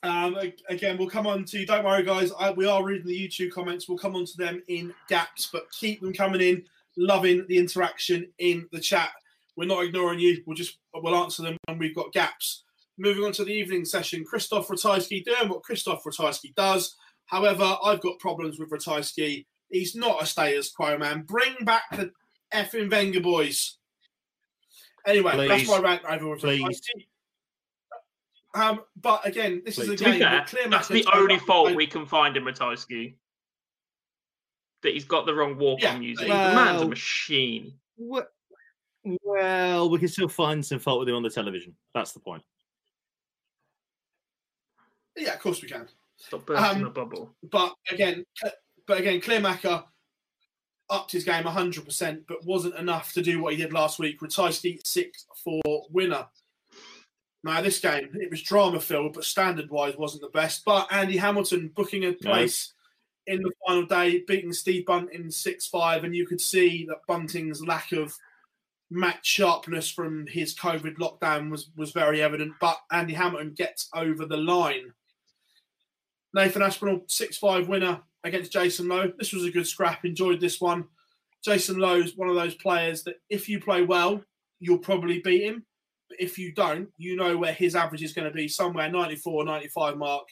[0.04, 0.36] Um,
[0.68, 1.64] again, we'll come on to.
[1.64, 2.30] Don't worry, guys.
[2.38, 3.88] I, we are reading the YouTube comments.
[3.88, 6.64] We'll come on to them in gaps, but keep them coming in.
[6.96, 9.10] Loving the interaction in the chat.
[9.56, 10.42] We're not ignoring you.
[10.46, 12.64] We'll just we'll answer them when we've got gaps.
[12.98, 16.94] Moving on to the evening session, Krzysztof Ratajski doing what Krzysztof Ratajski does.
[17.26, 19.46] However, I've got problems with Ratajski.
[19.70, 21.22] He's not a status quo man.
[21.22, 22.12] Bring back the
[22.52, 23.72] effing Vengaboys.
[25.06, 25.68] Anyway, that's Please.
[25.68, 26.80] my rant over Please.
[28.54, 28.60] Ratajski.
[28.70, 29.98] Um, but again, this is a Please.
[30.00, 30.20] To be game.
[30.20, 33.14] fair, clear that's the only up- fault we can find in Ratajski.
[34.82, 36.26] That he's got the wrong walk Yeah, on music.
[36.28, 37.74] the man's a machine.
[37.96, 38.30] What?
[39.02, 41.74] Well, we can still find some fault with him on the television.
[41.94, 42.42] That's the point.
[45.16, 45.88] Yeah, of course we can.
[46.16, 47.34] Stop bursting Um, the bubble.
[47.42, 48.24] But again,
[48.86, 49.84] but again, Kleermaker
[50.90, 54.20] upped his game 100%, but wasn't enough to do what he did last week.
[54.20, 56.26] Ratajski 6 4 winner.
[57.44, 60.64] Now, this game, it was drama filled, but standard wise wasn't the best.
[60.64, 62.72] But Andy Hamilton booking a place
[63.26, 67.62] in the final day, beating Steve Bunting 6 5, and you could see that Bunting's
[67.62, 68.16] lack of
[68.90, 72.54] match sharpness from his COVID lockdown was, was very evident.
[72.62, 74.94] But Andy Hamilton gets over the line.
[76.32, 79.12] Nathan Aspinall, 6 5 winner against Jason Lowe.
[79.18, 80.06] This was a good scrap.
[80.06, 80.86] Enjoyed this one.
[81.44, 84.24] Jason Lowe's one of those players that if you play well,
[84.60, 85.66] you'll probably beat him.
[86.08, 89.44] But if you don't, you know where his average is going to be somewhere 94,
[89.44, 90.28] 95 mark.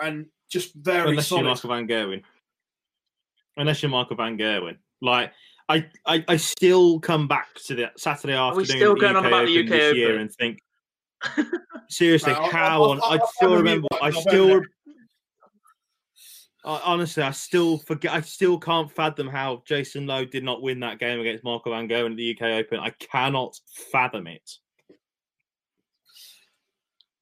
[0.00, 1.48] And just very Unless you're solid.
[1.48, 2.22] Michael Van Gerwen.
[3.56, 4.76] Unless you're Michael Van Gerwen.
[5.00, 5.32] Like,
[5.68, 9.16] I, I, I still come back to the Saturday Are we afternoon still of going
[9.16, 10.58] on about the Open UK this year and think,
[11.88, 13.00] seriously, No, how I- on?
[13.00, 13.86] I- I I- still I remember.
[13.92, 14.20] remember I that.
[14.20, 14.62] still.
[16.64, 18.12] I, honestly, I still forget.
[18.12, 21.88] I still can't fathom how Jason Lowe did not win that game against Michael Van
[21.88, 22.78] Gerwen at the UK Open.
[22.78, 23.58] I cannot
[23.90, 24.48] fathom it.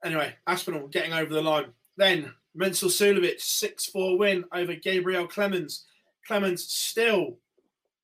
[0.05, 1.67] Anyway, Aspinall getting over the line.
[1.97, 5.87] Then Mensur Suljović, 6 4 win over Gabriel Clemens.
[6.27, 7.39] Clemens still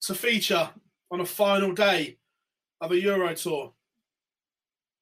[0.03, 0.71] to feature
[1.11, 2.19] on a final day
[2.81, 3.73] of a Euro Tour.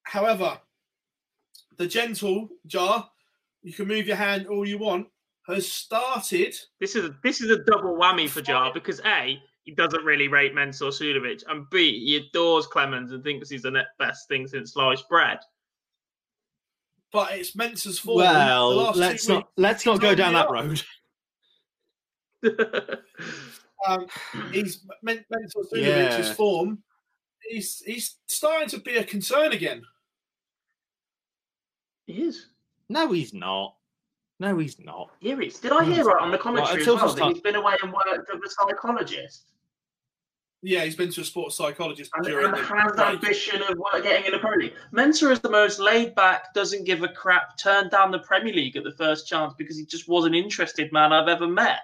[0.04, 0.58] However,
[1.76, 3.10] the gentle jar,
[3.62, 5.08] you can move your hand all you want,
[5.46, 6.54] has started.
[6.80, 10.28] This is a, this is a double whammy for Jar because A, he doesn't really
[10.28, 14.74] rate Mensur Suljović, and B, he adores Clemens and thinks he's the best thing since
[14.74, 15.38] sliced bread.
[17.14, 18.18] But it's Mensur's form.
[18.18, 20.50] the Well, let's not weeks, let's not go down that up.
[20.50, 20.82] road.
[23.86, 24.06] um,
[24.50, 25.78] he's Men- Mensur Suljović's
[26.28, 26.32] Yeah.
[26.34, 26.82] form.
[27.48, 29.82] He's he's starting to be a concern again.
[32.08, 32.46] he is.
[32.88, 33.76] No, he's not.
[34.40, 35.10] No, he's not.
[35.20, 35.60] Here he is.
[35.60, 37.76] Did I hear right on the commentary as until well such that he's been away
[37.80, 39.52] and worked with a psychologist?
[40.66, 43.08] Yeah, he's been to a sports psychologist And, during and the has break.
[43.10, 44.72] ambition of getting in the Premier League.
[44.92, 48.74] Mensur is the most laid back, doesn't give a crap, turned down the Premier League
[48.76, 51.80] at the first chance because he just wasn't interested man I've ever met.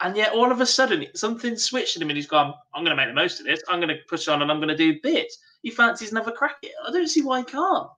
[0.00, 2.94] And yet all of a sudden something switched in him and he's gone, I'm going
[2.94, 3.62] to make the most of this.
[3.66, 5.38] I'm going to push on and I'm going to do bits.
[5.62, 6.72] He fancies never crack it.
[6.86, 7.88] I don't see why he can't.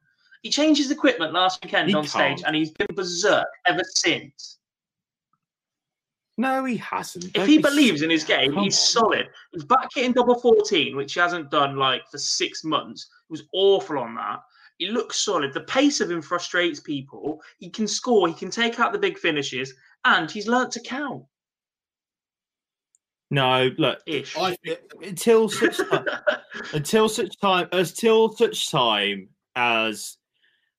[0.43, 2.43] He changed his equipment last weekend He on stage can't.
[2.47, 4.58] and he's been berserk ever since.
[6.39, 7.25] No, he hasn't.
[7.25, 9.03] If Don't he be believes in his game, come he's on.
[9.03, 9.27] solid.
[9.53, 13.09] He's back hitting double 14, which he hasn't done like for six months.
[13.29, 14.39] He was awful on that.
[14.79, 15.53] He looks solid.
[15.53, 17.43] The pace of him frustrates people.
[17.59, 19.75] He can score, he can take out the big finishes,
[20.05, 21.25] and he's learnt to count.
[23.33, 23.99] No, look.
[24.07, 24.37] Ish.
[24.39, 24.57] I
[25.03, 26.07] Until such time,
[26.73, 30.18] until such time until such time as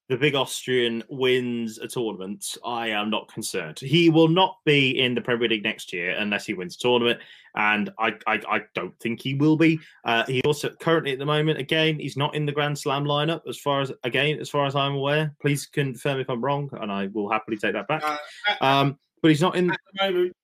[0.09, 3.79] the big Austrian wins a tournament, I am not concerned.
[3.79, 7.19] He will not be in the Premier League next year unless he wins a tournament,
[7.55, 9.79] and I I, I don't think he will be.
[10.03, 13.41] Uh, he also currently at the moment again he's not in the Grand Slam lineup
[13.47, 15.33] as far as again as far as I'm aware.
[15.41, 18.03] Please confirm if I'm wrong, and I will happily take that back.
[18.03, 18.17] uh,
[18.47, 19.69] at, Um, but he's not in.
[19.69, 20.35] at the moment,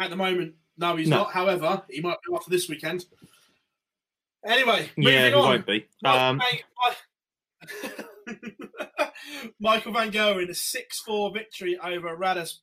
[0.00, 1.18] at the moment, no, he's No.
[1.18, 1.32] not.
[1.32, 3.04] However, he might be after this weekend.
[4.44, 5.42] Anyway, Yeah, he on.
[5.48, 5.86] won't be.
[6.04, 6.96] Um, Mike- Mike-
[9.60, 12.54] Michael Van Gogh Gerwen, a 6 4 victory over Radas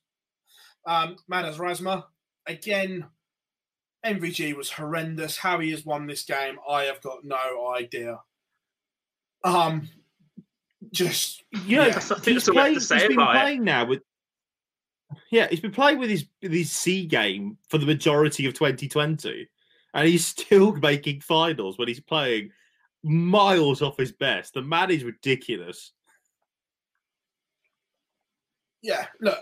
[0.86, 2.04] um, Madars Razma.
[2.46, 3.06] Again,
[4.04, 5.36] MVG was horrendous.
[5.36, 8.20] How he has won this game, I have got no idea.
[9.44, 9.88] Um,
[10.92, 11.88] just you know, Yeah.
[11.90, 13.40] That's- I think he's, that's all we have playing, to he's say been about it.
[13.40, 14.02] playing now with.
[15.30, 19.48] Yeah, he's been playing with his with his C game for the majority of 2020,
[19.94, 22.50] and he's still making finals when he's playing
[23.06, 24.54] miles off his best.
[24.54, 25.92] The man is ridiculous.
[28.82, 29.38] Yeah, look,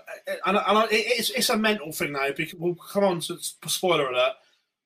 [0.47, 2.29] and, and it's it's a mental thing now.
[2.35, 4.35] Because we'll come on to spoiler alert.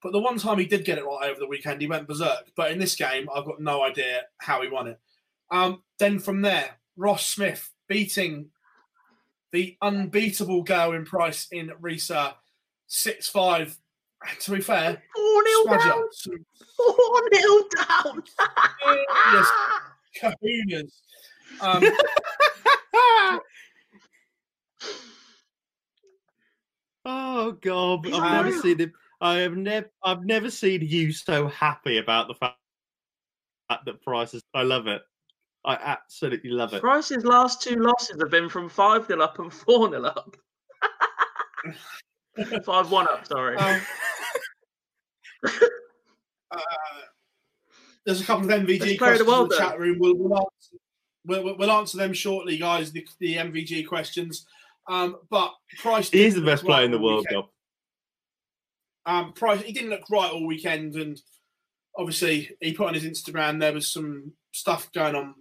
[0.03, 2.53] But the one time he did get it right over the weekend, he went berserk.
[2.57, 5.01] But in this game, I've got no idea how he won it.
[5.51, 8.51] Um, then from there, Ross Smith beating
[9.53, 12.35] the unbeatable Gerwyn Price in Riesa
[12.87, 13.79] 6 5.
[14.41, 16.03] To be fair, 4 0 down.
[16.77, 16.97] 4
[17.35, 18.23] 0 down.
[19.33, 19.49] yes,
[20.21, 20.93] kahunas.
[21.61, 21.85] Um,
[27.05, 28.93] oh god, I've never seen him.
[29.21, 32.57] I have never, I've never seen you so happy about the fact
[33.69, 34.43] that Price is.
[34.55, 35.03] I love it.
[35.65, 36.81] I absolutely love it.
[36.81, 40.37] Price's last two losses have been from five 0 up and four 0 up.
[42.65, 43.27] five one up.
[43.27, 43.57] Sorry.
[43.57, 43.81] Um,
[46.51, 46.61] uh,
[48.05, 49.99] there's a couple of MVG questions the in the chat room.
[49.99, 50.77] We'll, we'll, answer,
[51.25, 52.93] we'll, we'll, answer, them shortly, guys.
[52.93, 54.47] The, the MVG questions.
[54.89, 56.11] Um, but Price.
[56.11, 57.53] He is the best player in the World Cup.
[59.07, 59.63] Um, Price.
[59.63, 61.21] He didn't look right all weekend, and
[61.97, 65.35] obviously he put on his Instagram there was some stuff going on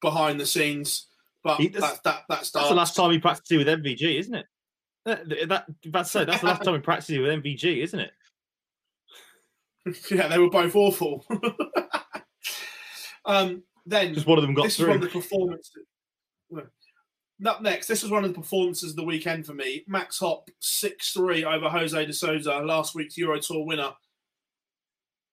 [0.00, 1.06] behind the scenes.
[1.44, 4.46] But he, that, that, that's, that's the last time he practiced with MVG, isn't it?
[5.06, 6.24] That, that that's so.
[6.24, 8.10] That's the last time we practiced with MVG, isn't it?
[10.10, 11.24] yeah, they were both awful.
[13.24, 14.86] um, then just one of them got this through.
[14.86, 15.86] Is one of the performances.
[17.44, 19.84] Up next, this was one of the performances of the weekend for me.
[19.86, 23.92] Max Hopp six three over Jose de Sousa, last week's Euro Tour winner.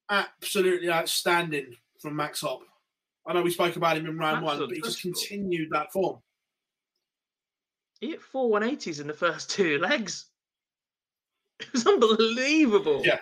[0.07, 2.61] Absolutely outstanding from Max Hopp.
[3.25, 6.19] I know we spoke about him in round one, but he just continued that form.
[8.03, 10.25] He hit four 180s in the first two legs.
[11.59, 13.01] It was unbelievable.
[13.05, 13.19] Yeah.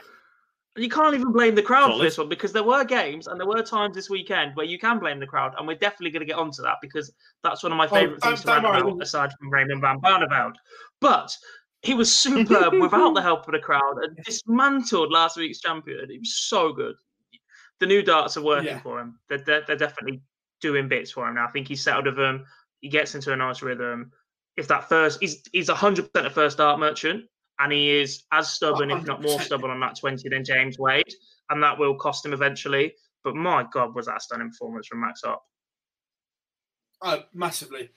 [0.75, 1.97] And You can't even blame the crowd Solid.
[1.97, 4.79] for this one because there were games and there were times this weekend where you
[4.79, 7.13] can blame the crowd, and we're definitely going to get onto that because
[7.43, 9.99] that's one of my oh, favourite oh, things to rant about, aside from Raymond van
[9.99, 10.55] Barneveld.
[10.99, 11.37] But
[11.83, 16.09] he was superb without the help of the crowd and dismantled last week's champion.
[16.09, 16.95] He was so good
[17.81, 18.79] the new darts are working yeah.
[18.79, 19.19] for him.
[19.27, 20.21] They're, they're, they're, definitely
[20.61, 21.47] doing bits for him now.
[21.47, 22.45] I think he's settled with them.
[22.79, 24.11] He gets into a nice rhythm.
[24.57, 27.25] If that first, he's he's hundred percent a first dart merchant,
[27.59, 28.99] and he is as stubborn, 100%.
[28.99, 31.13] if not more stubborn, on that twenty than James Wade,
[31.49, 32.93] and that will cost him eventually.
[33.23, 35.43] But my God, was that a stunning performance from Max Hopp?
[37.01, 37.89] Oh, massively.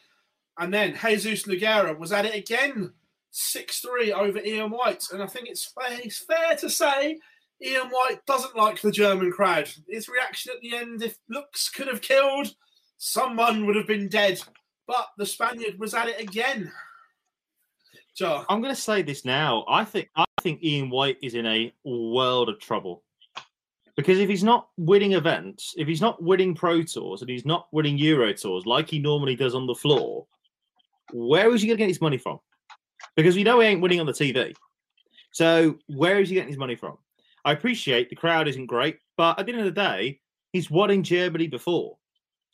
[0.58, 2.92] And then Jesus Noguera was at it again,
[3.30, 7.18] six three over Ian White, and I think it's fair, it's fair to say
[7.62, 9.68] Ian White doesn't like the German crowd.
[9.88, 12.54] His reaction at the end, if looks could have killed,
[12.98, 14.40] someone would have been dead.
[14.86, 16.70] But the Spaniard was at it again.
[18.14, 19.64] So I'm going to say this now.
[19.68, 23.02] I think I think Ian White is in a world of trouble
[23.96, 27.68] because if he's not winning events, if he's not winning Pro Tours, and he's not
[27.72, 30.26] winning Euro Tours like he normally does on the floor,
[31.12, 32.40] where is he going to get his money from?
[33.16, 34.54] Because we know he ain't winning on the TV.
[35.32, 36.98] So where is he getting his money from?
[37.44, 40.20] I appreciate the crowd isn't great, but at the end of the day,
[40.52, 41.96] he's won in Germany before.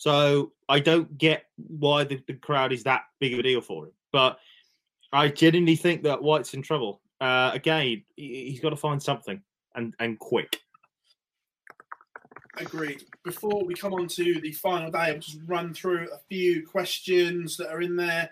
[0.00, 3.84] So I don't get why the, the crowd is that big of a deal for
[3.84, 3.92] him.
[4.12, 4.38] But
[5.12, 7.02] I genuinely think that White's in trouble.
[7.20, 9.42] Uh, again, he, has got to find something
[9.74, 10.58] and, and quick.
[12.56, 13.04] Agreed.
[13.24, 17.58] Before we come on to the final day, I'll just run through a few questions
[17.58, 18.30] that are in there.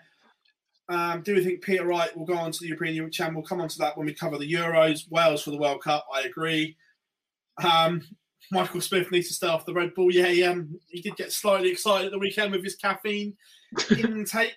[0.89, 3.35] Um, do we think Peter Wright will go on to the European Champ?
[3.35, 5.07] We'll come on to that when we cover the Euros.
[5.11, 6.77] Wales for the World Cup, I agree.
[7.63, 8.01] Um,
[8.51, 10.11] Michael Smith needs to stay off the Red Bull.
[10.11, 13.35] Yeah, he, um, he did get slightly excited at the weekend with his caffeine
[13.91, 14.55] intake.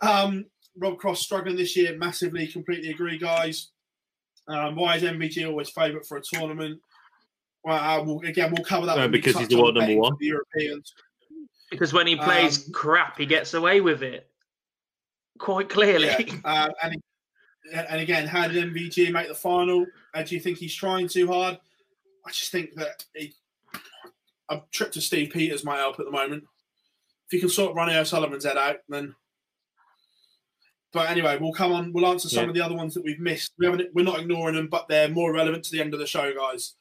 [0.00, 2.46] Um, Rob Cross struggling this year massively.
[2.46, 3.68] Completely agree, guys.
[4.48, 6.80] Um, why is MVG always favourite for a tournament?
[7.64, 10.16] Well, uh, we'll, again, we'll cover that uh, because he's the world number one.
[10.18, 10.92] The Europeans.
[11.70, 14.28] Because when he plays um, crap, he gets away with it
[15.38, 16.06] quite clearly.
[16.06, 16.34] Yeah.
[16.44, 17.02] Uh, and,
[17.72, 19.86] and again, how did MVG make the final?
[20.12, 21.58] Uh, do you think he's trying too hard?
[22.26, 23.34] I just think that he,
[24.48, 26.44] a trip to Steve Peters might help at the moment.
[27.26, 29.14] If you can sort Ronnie O'Sullivan's head out, then.
[30.92, 31.92] But anyway, we'll come on.
[31.92, 32.48] We'll answer some yeah.
[32.48, 33.52] of the other ones that we've missed.
[33.58, 33.94] We haven't.
[33.94, 36.74] We're not ignoring them, but they're more relevant to the end of the show, guys.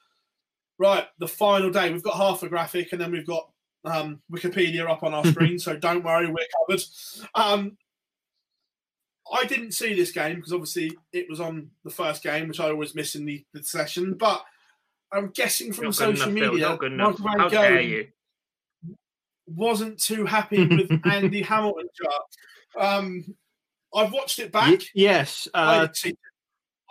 [0.78, 1.92] Right, the final day.
[1.92, 3.50] We've got half a graphic, and then we've got
[3.86, 5.60] um, Wikipedia up on our screen.
[5.60, 6.84] so don't worry, we're covered.
[7.36, 7.78] Um,
[9.32, 12.70] I didn't see this game because obviously it was on the first game, which I
[12.70, 14.16] always miss in the, the session.
[14.16, 14.44] But
[15.14, 18.08] I'm guessing from social enough, media, Michael Van Gerwen
[19.56, 21.88] wasn't too happy with Andy Hamilton.
[22.80, 23.36] Um,
[23.94, 24.70] I've watched it back.
[24.70, 26.18] Y- yes, uh, I, didn't see,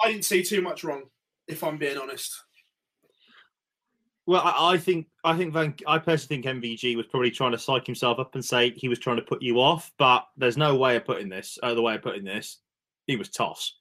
[0.03, 1.05] I didn't see too much wrong,
[1.49, 2.45] if I'm being honest.
[4.27, 7.59] Well, I, I think I think Van, I personally think MVG was probably trying to
[7.59, 10.77] psych himself up and say he was trying to put you off, but there's no
[10.77, 11.59] way of putting this.
[11.63, 12.59] Uh, the way of putting this,
[13.07, 13.80] he was toss,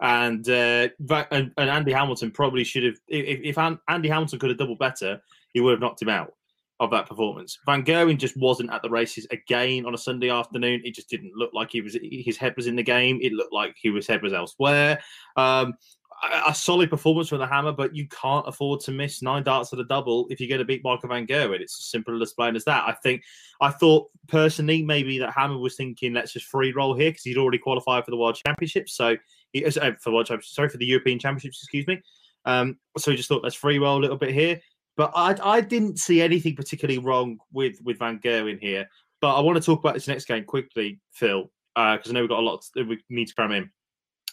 [0.00, 0.88] and, uh,
[1.30, 2.96] and and Andy Hamilton probably should have.
[3.08, 5.20] If, if Andy Hamilton could have doubled better,
[5.52, 6.32] he would have knocked him out
[6.80, 7.58] of that performance.
[7.66, 10.80] Van Gerwen just wasn't at the races again on a Sunday afternoon.
[10.84, 11.96] It just didn't look like he was.
[12.00, 13.18] His head was in the game.
[13.20, 15.00] It looked like his head was elsewhere.
[15.36, 15.74] Um,
[16.22, 19.72] a, a solid performance from the Hammer, but you can't afford to miss nine darts
[19.72, 21.60] at a double if you're going to beat Michael Van Gerwen.
[21.60, 22.84] It's as simple as plain as that.
[22.86, 23.22] I think.
[23.60, 27.38] I thought personally maybe that Hammer was thinking let's just free roll here because he'd
[27.38, 28.94] already qualified for the World Championships.
[28.94, 29.18] So he
[29.54, 31.62] for the World Championships, sorry for the European Championships.
[31.62, 32.00] Excuse me.
[32.44, 34.60] Um, so he just thought let's free roll a little bit here.
[34.96, 38.88] But I, I didn't see anything particularly wrong with with Van Gerwen here.
[39.20, 42.20] But I want to talk about this next game quickly, Phil, because uh, I know
[42.20, 43.70] we've got a lot to, we need to cram in.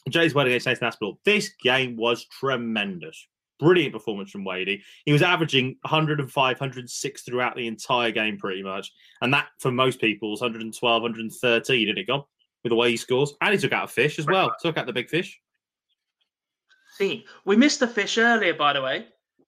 [0.09, 1.19] James Wade against Nathan Aspinall.
[1.25, 3.27] This game was tremendous.
[3.59, 4.83] Brilliant performance from Wadey.
[5.05, 8.91] He was averaging 105, 106 throughout the entire game, pretty much.
[9.21, 12.27] And that, for most people, was 112, 113, didn't it, go?
[12.65, 13.31] With the way he scores.
[13.41, 14.51] And he took out a fish as well.
[14.59, 15.39] Took out the big fish.
[16.97, 19.05] See, we missed the fish earlier, by the way.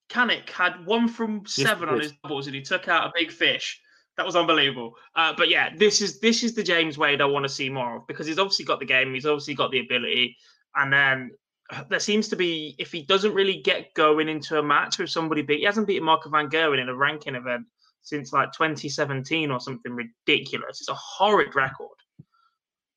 [0.08, 3.32] Kanik had one from seven yes, on his doubles, and he took out a big
[3.32, 3.80] fish.
[4.16, 4.94] That was unbelievable.
[5.16, 7.96] Uh, but yeah, this is this is the James Wade I want to see more
[7.96, 10.36] of because he's obviously got the game, he's obviously got the ability,
[10.76, 11.32] and then
[11.72, 15.10] uh, there seems to be if he doesn't really get going into a match with
[15.10, 17.66] somebody big, he hasn't beaten Marco van Gerwen in a ranking event
[18.02, 20.80] since like 2017 or something ridiculous.
[20.80, 21.88] It's a horrid record.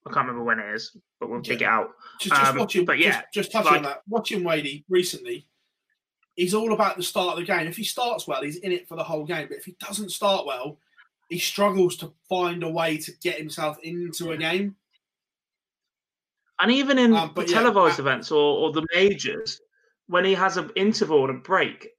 [0.06, 1.54] I can't remember when it is, but we'll yeah.
[1.54, 1.90] it out.
[2.20, 4.02] Just, just um, watching, but yeah, just, just touching like, on that.
[4.08, 5.48] Watching Wadey recently,
[6.36, 7.68] he's all about the start of the game.
[7.68, 9.48] If he starts well, he's in it for the whole game.
[9.48, 10.80] But if he doesn't start well,
[11.30, 14.76] he struggles to find a way to get himself into a game.
[16.60, 19.62] And even in um, yeah, televised uh, events or, or the majors,
[20.08, 21.90] when he has an interval and a break,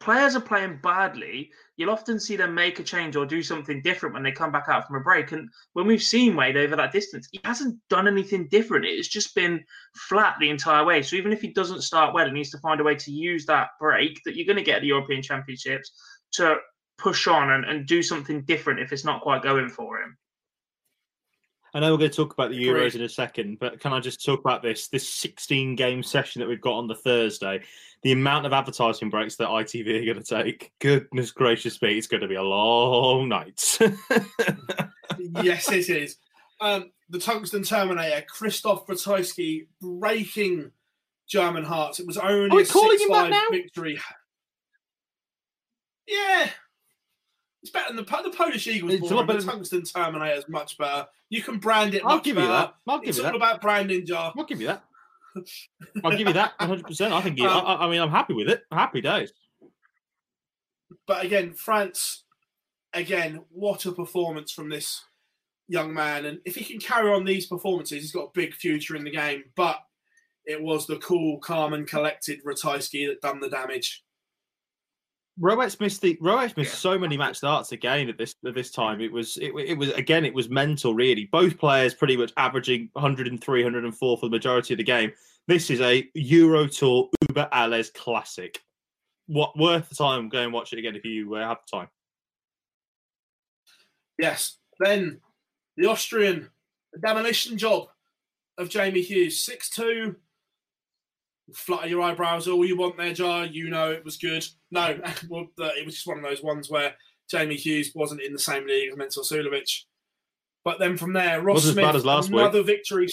[0.00, 4.14] players are playing badly, you'll often see them make a change or do something different
[4.14, 5.32] when they come back out from a break.
[5.32, 8.84] And when we've seen Wade over that distance, he hasn't done anything different.
[8.86, 11.02] It's just been flat the entire way.
[11.02, 13.46] So even if he doesn't start well, he needs to find a way to use
[13.46, 15.92] that break that you're going to get at the European Championships
[16.32, 16.56] to
[16.98, 20.16] push on and, and do something different if it's not quite going for him.
[21.74, 24.00] I know we're going to talk about the Euros in a second, but can I
[24.00, 27.62] just talk about this this 16 game session that we've got on the Thursday?
[28.02, 30.72] The amount of advertising breaks that ITV are going to take.
[30.78, 33.78] Goodness gracious me, it's going to be a long night.
[35.42, 36.16] yes, it is.
[36.60, 40.70] Um, the Tungsten Terminator, Krzysztof Ratajski breaking
[41.28, 42.00] German hearts.
[42.00, 44.00] It was only a 6 5 victory.
[46.06, 46.48] Yeah,
[47.62, 48.92] it's better than the, the Polish Eagles.
[48.92, 51.06] It's ball, the Tungsten Terminator is much better.
[51.28, 52.02] You can brand it.
[52.04, 52.46] I'll give better.
[52.46, 52.74] you that.
[52.86, 53.36] I'll give it's you all that.
[53.36, 54.32] about branding, Jar.
[54.36, 54.84] I'll give you that.
[56.04, 56.86] I'll give you that 100.
[56.86, 57.38] percent I think.
[57.38, 58.62] You, um, I, I, mean, I'm happy with it.
[58.70, 59.32] Happy days.
[61.06, 62.24] But again, Franz.
[62.94, 65.04] Again, what a performance from this
[65.68, 66.24] young man!
[66.24, 69.10] And if he can carry on these performances, he's got a big future in the
[69.10, 69.44] game.
[69.56, 69.78] But
[70.46, 74.02] it was the cool, calm, and collected Ratajski that done the damage.
[75.40, 79.00] Rötzsch missed the Rötzsch missed so many match starts again at this at this time.
[79.00, 81.26] It was it, it was again it was mental really.
[81.26, 85.12] Both players pretty much averaging 103, 104 for the majority of the game.
[85.46, 88.60] This is a Euro Tour Uber Alles classic.
[89.26, 90.28] What worth the time?
[90.28, 91.88] Go and watch it again if you uh, have the time.
[94.18, 94.58] Yes.
[94.80, 95.20] Then
[95.76, 96.48] the Austrian
[96.92, 97.88] the demolition job
[98.56, 100.16] of Jamie Hughes, six two
[101.54, 103.46] flutter your eyebrows all you want there, Jar.
[103.46, 104.46] You know it was good.
[104.70, 106.94] No, it was just one of those ones where
[107.30, 109.84] Jamie Hughes wasn't in the same league as Mensur Suljović.
[110.64, 112.66] But then from there, Ross Smith, as as last another week.
[112.66, 113.08] victory.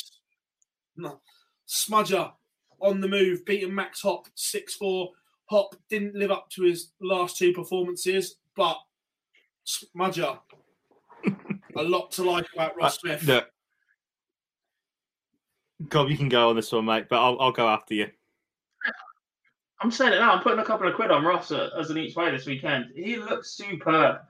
[0.97, 1.19] No.
[1.67, 2.31] Smudger
[2.81, 5.09] on the move, beating Max Hopp 6 4.
[5.45, 8.77] Hopp didn't live up to his last two performances, but
[9.65, 10.39] Smudger,
[11.75, 13.27] a lot to like about Ross Smith.
[13.29, 13.43] Uh,
[15.89, 18.09] Cobb, you can go on this one, mate, but I'll, I'll go after you.
[19.82, 20.32] I'm saying it now.
[20.32, 22.86] I'm putting a couple of quid on Ross as an each way this weekend.
[22.95, 24.21] He looks superb.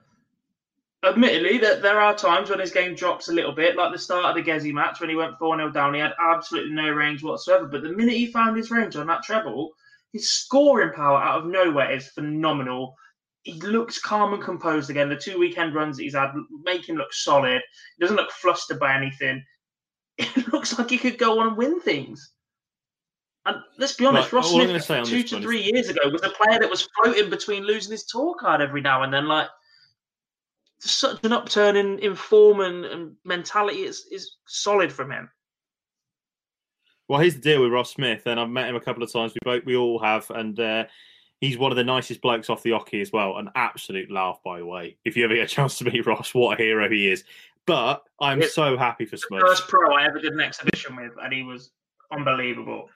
[1.04, 4.36] Admittedly, that there are times when his game drops a little bit, like the start
[4.36, 5.94] of the Gezi match when he went 4 0 down.
[5.94, 7.66] He had absolutely no range whatsoever.
[7.66, 9.72] But the minute he found his range on that treble,
[10.12, 12.96] his scoring power out of nowhere is phenomenal.
[13.42, 15.08] He looks calm and composed again.
[15.08, 16.32] The two weekend runs that he's had
[16.64, 17.62] make him look solid.
[17.96, 19.44] He doesn't look flustered by anything.
[20.18, 22.32] It looks like he could go on and win things.
[23.46, 26.58] And let's be honest, right, Ross Smith two to three years ago was a player
[26.58, 29.28] that was floating between losing his tour card every now and then.
[29.28, 29.48] Like
[30.78, 35.30] such an upturn in, in form and, and mentality is is solid from him.
[37.08, 39.32] Well, here's the deal with Ross Smith, and I've met him a couple of times.
[39.32, 40.84] We both we all have, and uh,
[41.40, 43.36] He's one of the nicest blokes off the hockey as well.
[43.36, 44.96] An absolute laugh, by the way.
[45.04, 47.24] If you ever get a chance to meet Ross, what a hero he is.
[47.66, 49.42] But I'm It's so happy for Smudge.
[49.42, 51.72] First pro I ever did an exhibition with, and he was
[52.10, 52.88] unbelievable.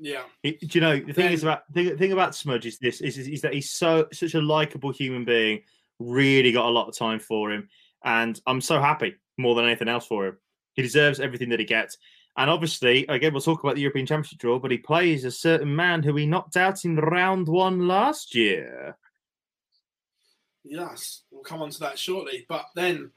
[0.00, 0.22] Yeah.
[0.42, 3.18] He- do you know the thing is about the thing about Smudge is this is,
[3.18, 5.62] is, is that he's so such a likable human being.
[5.98, 7.68] Really got a lot of time for him,
[8.04, 10.36] and I'm so happy more than anything else for him.
[10.74, 11.96] He deserves everything that he gets.
[12.38, 15.74] And obviously, again, we'll talk about the European Championship draw, but he plays a certain
[15.74, 18.98] man who he knocked out in round one last year.
[20.62, 22.44] Yes, we'll come on to that shortly.
[22.46, 23.10] But then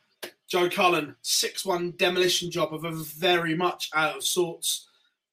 [0.47, 4.88] Joe Cullen, 6 1 demolition job of a very much out of sorts.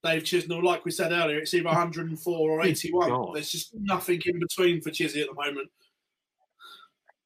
[0.07, 3.09] Dave Chisnall, like we said earlier, it's either 104 or 81.
[3.09, 3.35] God.
[3.35, 5.69] There's just nothing in between for Chizzy at the moment.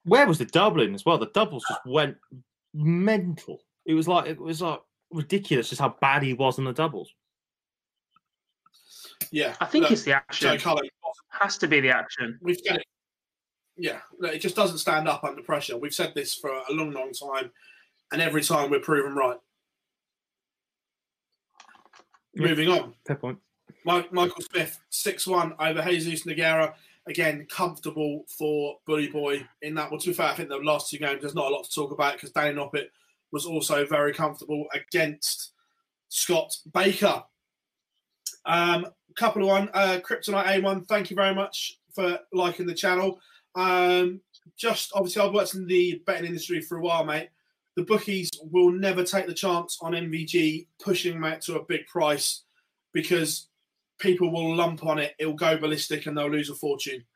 [0.05, 1.19] Where was the doubling as well?
[1.19, 2.17] The doubles just went
[2.73, 3.61] mental.
[3.85, 7.13] It was like it was like ridiculous just how bad he was in the doubles.
[9.31, 9.55] Yeah.
[9.61, 10.59] I think look, it's the action.
[10.59, 10.89] Cullen.
[11.29, 12.39] Has to be the action.
[12.41, 12.87] We've said it.
[13.77, 15.79] Yeah, look, it just doesn't stand up under pressure.
[15.79, 17.51] We've said this for a long, long time,
[18.13, 19.39] and every time we're proven right.
[22.35, 22.49] Yeah.
[22.49, 22.95] Moving on.
[23.07, 23.39] Fair point.
[23.85, 26.75] Mike, Michael Smith, 6 1 over Jesus Noguera.
[27.07, 29.91] Again, comfortable for Bully Boy in that.
[29.91, 31.75] Well, to be fair, I think the last two games, there's not a lot to
[31.75, 32.89] talk about because Danny Noppert
[33.33, 35.53] was also very comfortable against
[36.09, 37.23] Scott Baker.
[38.45, 43.21] Um, couple of one, uh, Kryptonite A1, thank you very much for liking the channel.
[43.55, 44.21] Um,
[44.57, 47.31] just obviously, I've worked in the betting industry for a while, mate.
[47.81, 52.43] The bookies will never take the chance on MVG pushing out to a big price
[52.93, 53.49] because
[53.99, 55.15] people will lump on it.
[55.19, 57.07] It'll go ballistic and they'll lose a fortune.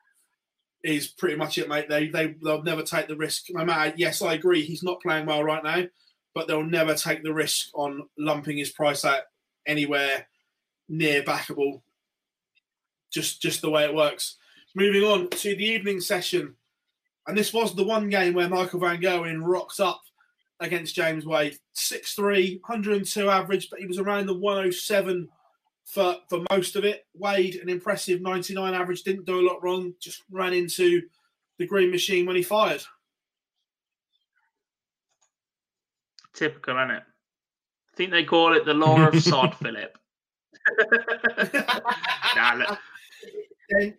[0.83, 1.91] Is pretty much it, mate.
[1.91, 3.49] They they they'll never take the risk.
[3.51, 3.93] No matter.
[3.99, 4.65] Yes, I agree.
[4.65, 5.83] He's not playing well right now,
[6.35, 9.25] but they'll never take the risk on lumping his price out
[9.67, 10.29] anywhere
[10.89, 11.83] near backable.
[13.13, 14.39] Just just the way it works.
[14.75, 16.57] Moving on to the evening session,
[17.27, 20.01] and this was the one game where Michael Van Gerwen rocked up
[20.61, 21.59] against James Wade.
[21.77, 25.29] 6'3", 102 average, but he was around the 107
[25.85, 27.07] for, for most of it.
[27.15, 31.03] Wade, an impressive 99 average, didn't do a lot wrong, just ran into
[31.59, 32.83] the green machine when he fired.
[36.35, 37.03] Typical, isn't it?
[37.03, 39.97] I think they call it the law of sod, Philip.
[42.37, 42.79] Nah, look,
[43.71, 43.95] Then-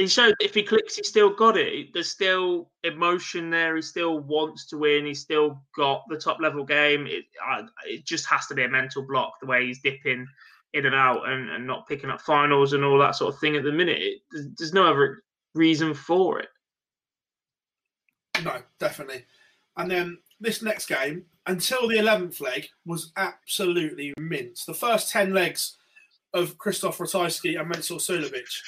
[0.00, 1.92] he showed if he clicks, he still got it.
[1.92, 3.76] There's still emotion there.
[3.76, 5.04] He still wants to win.
[5.04, 7.06] He's still got the top level game.
[7.06, 7.24] It,
[7.86, 10.26] it just has to be a mental block the way he's dipping
[10.72, 13.56] in and out and, and not picking up finals and all that sort of thing
[13.56, 13.98] at the minute.
[14.00, 14.20] It,
[14.56, 15.22] there's, no other
[15.54, 16.48] reason for it.
[18.42, 19.26] No, definitely.
[19.76, 24.64] And then this next game, until the 11th leg, was absolutely mince.
[24.64, 25.76] The first 10 legs
[26.32, 28.60] of Krzysztof Ratajski and Mensur Suljović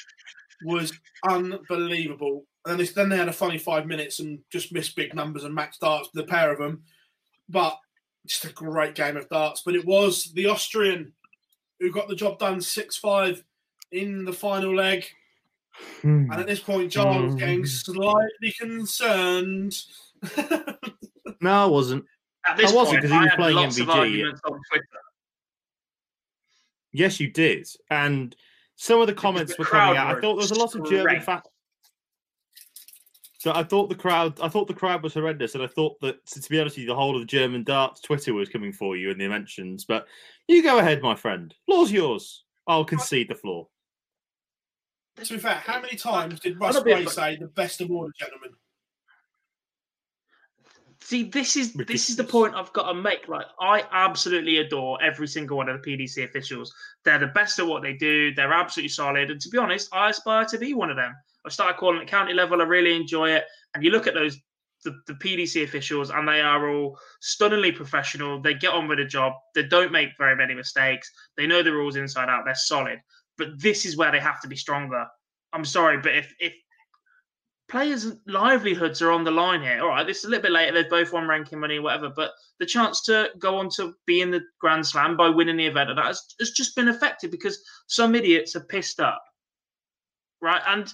[0.64, 0.92] was
[1.28, 2.44] unbelievable.
[2.64, 5.54] And this, then they had a funny five minutes and just missed big numbers and
[5.54, 6.82] max darts, the pair of them.
[7.48, 7.76] But
[8.26, 9.62] just a great game of darts.
[9.64, 11.12] But it was the Austrian
[11.80, 13.44] who got the job done 6 5
[13.90, 15.04] in the final leg.
[16.02, 16.30] Hmm.
[16.30, 17.66] And at this point, John was getting hmm.
[17.66, 19.76] slightly concerned.
[21.42, 22.04] No, I wasn't.
[22.46, 23.94] At this I wasn't, because he was playing lots of MVG.
[23.94, 24.86] arguments on Twitter.
[26.92, 27.66] Yes, you did.
[27.90, 28.34] And
[28.82, 30.08] some of the comments the were coming out.
[30.08, 31.22] I thought there was a lot of German great.
[31.22, 31.42] fans.
[33.38, 36.26] So I thought the crowd, I thought the crowd was horrendous, and I thought that,
[36.26, 38.96] to be honest with you, the whole of the German darts Twitter was coming for
[38.96, 39.84] you in the mentions.
[39.84, 40.08] But
[40.48, 41.54] you go ahead, my friend.
[41.64, 42.42] Floor's yours.
[42.66, 43.68] I'll concede the floor.
[45.22, 47.88] to be fair, how many times did Russ a bit Gray say the best of
[47.88, 48.50] order, gentlemen?
[51.04, 53.28] See, this is this is the point I've got to make.
[53.28, 56.72] Like, I absolutely adore every single one of the PDC officials.
[57.04, 58.32] They're the best at what they do.
[58.34, 59.30] They're absolutely solid.
[59.30, 61.12] And to be honest, I aspire to be one of them.
[61.44, 62.60] I started calling it county level.
[62.60, 63.44] I really enjoy it.
[63.74, 64.38] And you look at those
[64.84, 68.40] the, the PDC officials, and they are all stunningly professional.
[68.40, 69.32] They get on with the job.
[69.54, 71.10] They don't make very many mistakes.
[71.36, 72.44] They know the rules inside out.
[72.44, 73.00] They're solid.
[73.38, 75.06] But this is where they have to be stronger.
[75.52, 76.54] I'm sorry, but if if
[77.72, 79.80] players' livelihoods are on the line here.
[79.80, 80.74] All right, this is a little bit later.
[80.74, 82.10] They've both won ranking money, whatever.
[82.14, 85.66] But the chance to go on to be in the Grand Slam by winning the
[85.66, 89.24] event, that has, has just been affected because some idiots are pissed up,
[90.42, 90.60] right?
[90.66, 90.92] And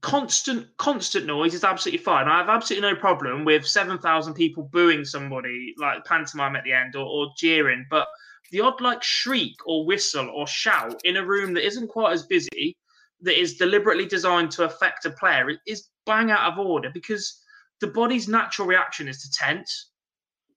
[0.00, 2.26] constant, constant noise is absolutely fine.
[2.26, 6.72] I have absolutely no problem with seven thousand people booing somebody like pantomime at the
[6.72, 8.08] end or, or jeering, but
[8.50, 12.24] the odd like shriek or whistle or shout in a room that isn't quite as
[12.26, 12.76] busy
[13.20, 17.40] that is deliberately designed to affect a player is bang out of order because
[17.80, 19.90] the body's natural reaction is to tense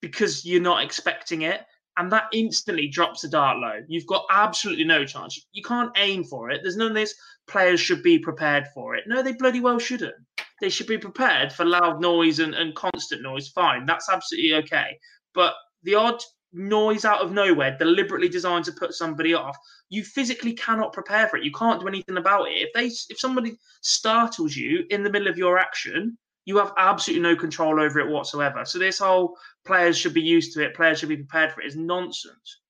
[0.02, 1.62] because you're not expecting it
[1.98, 6.24] and that instantly drops the dart low you've got absolutely no chance you can't aim
[6.24, 7.16] for it there's none of this
[7.48, 9.06] players should be prepared for it.
[9.08, 10.16] No, they bloody well shouldn't.
[10.62, 13.48] They should be prepared for loud noise and, and constant noise.
[13.50, 15.00] Fine, that's absolutely okay.
[15.34, 15.54] But
[15.84, 16.22] the odd
[16.54, 19.58] noise out of nowhere, deliberately designed to put somebody off,
[19.90, 21.44] you physically cannot prepare for it.
[21.44, 22.54] You can't do anything about it.
[22.54, 27.24] If they, if somebody startles you in the middle of your action, you have absolutely
[27.24, 28.64] no control over it whatsoever.
[28.64, 31.68] So this whole players should be used to it, players should be prepared for it
[31.68, 32.62] is nonsense.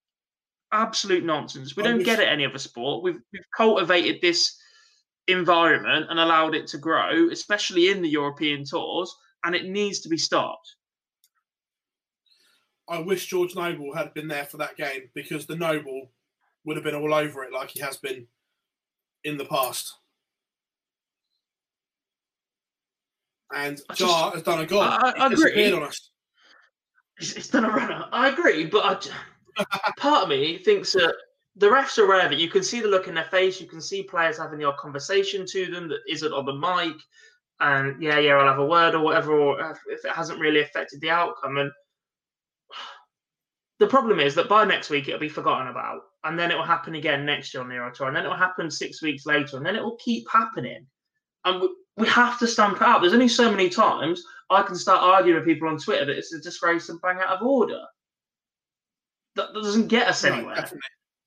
[0.71, 1.77] Absolute nonsense.
[1.77, 3.03] We don't get it any other sport.
[3.03, 4.59] We've we've cultivated this
[5.27, 9.15] environment and allowed it to grow, especially in the European tours,
[9.45, 10.75] and it needs to be stopped.
[12.89, 16.09] I wish George Noble had been there for that game because the Noble
[16.63, 18.27] would have been all over it like he has been
[19.23, 19.93] in the past.
[23.53, 24.81] and I Jar has done a goal.
[24.81, 25.71] I, I agree.
[25.71, 26.09] On us.
[27.19, 28.05] He's, he's done a runner.
[28.11, 29.11] I agree, but
[29.57, 31.13] I, part of me thinks that
[31.55, 32.29] the refs are rare.
[32.29, 33.61] That you can see the look in their face.
[33.61, 36.95] You can see players having the odd conversation to them that isn't on the mic,
[37.59, 41.01] and yeah, yeah, I'll have a word or whatever, or if it hasn't really affected
[41.01, 41.57] the outcome.
[41.57, 41.71] And
[43.79, 46.63] the problem is that by next week it'll be forgotten about, and then it will
[46.63, 49.25] happen again next year on the Euro Tour, and then it will happen six weeks
[49.25, 50.85] later, and then it will keep happening.
[51.45, 53.01] And we have to stamp it out.
[53.01, 56.33] There's only so many times I can start arguing with people on Twitter that it's
[56.33, 57.81] a disgrace and bang out of order.
[59.35, 60.65] That, that doesn't get us anywhere.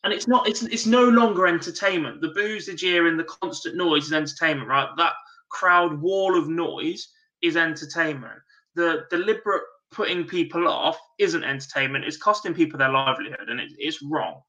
[0.02, 0.48] and it's not.
[0.48, 2.20] It's it's no longer entertainment.
[2.20, 4.88] The booze, the jeer, and the constant noise is entertainment, right?
[4.96, 5.12] That
[5.50, 7.08] crowd wall of noise
[7.42, 8.40] is entertainment.
[8.74, 12.04] The deliberate putting people off isn't entertainment.
[12.04, 14.42] It's costing people their livelihood, and it, it's wrong.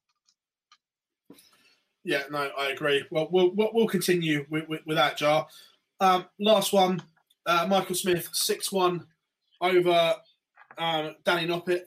[2.04, 3.04] Yeah, no, I agree.
[3.10, 5.46] Well, we'll we'll continue with, with, with that jar.
[6.00, 7.02] Um, last one,
[7.46, 9.06] uh, Michael Smith, 6 1
[9.60, 10.14] over
[10.78, 11.82] um, Danny Noppert.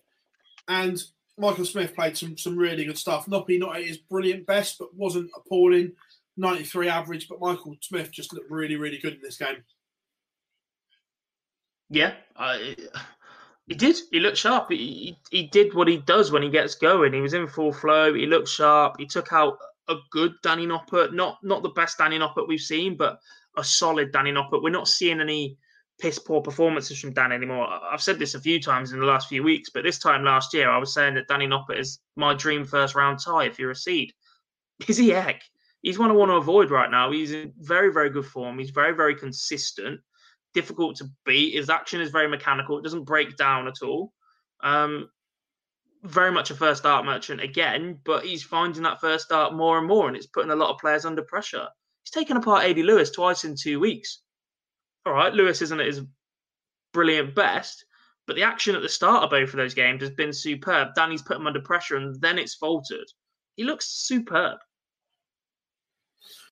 [0.67, 1.01] And
[1.37, 3.25] Michael Smith played some some really good stuff.
[3.25, 5.91] Noppy not at his brilliant best, but wasn't appalling.
[6.37, 9.63] 93 average, but Michael Smith just looked really, really good in this game.
[11.89, 12.75] Yeah, I,
[13.67, 13.97] he did.
[14.11, 14.69] He looked sharp.
[14.69, 17.13] He, he did what he does when he gets going.
[17.13, 18.13] He was in full flow.
[18.13, 18.95] He looked sharp.
[18.99, 19.57] He took out
[19.87, 23.19] a good Danny Noppert, not not the best Danny Noppert we've seen, but
[23.57, 24.61] a solid Danny Noppert.
[24.61, 25.57] We're not seeing any
[25.99, 27.67] piss poor performances from Dan anymore.
[27.67, 30.53] I've said this a few times in the last few weeks, but this time last
[30.53, 33.71] year I was saying that Danny Noppert is my dream first round tie if you're
[33.71, 34.11] a seed.
[34.87, 35.41] Is he heck?
[35.81, 37.11] He's one I want to avoid right now.
[37.11, 38.59] He's in very, very good form.
[38.59, 40.01] He's very, very consistent.
[40.55, 41.53] Difficult to beat.
[41.53, 42.79] His action is very mechanical.
[42.79, 44.11] It doesn't break down at all.
[44.63, 45.09] Um,
[46.03, 49.87] very much a first start merchant again, but he's finding that first start more and
[49.87, 51.67] more, and it's putting a lot of players under pressure.
[52.03, 54.21] He's taken apart AD Lewis twice in two weeks.
[55.05, 56.01] All right, Lewis isn't at his
[56.93, 57.85] brilliant best,
[58.25, 60.95] but the action at the start of both of those games has been superb.
[60.95, 63.11] Danny's put him under pressure, and then it's faltered.
[63.57, 64.59] He looks superb.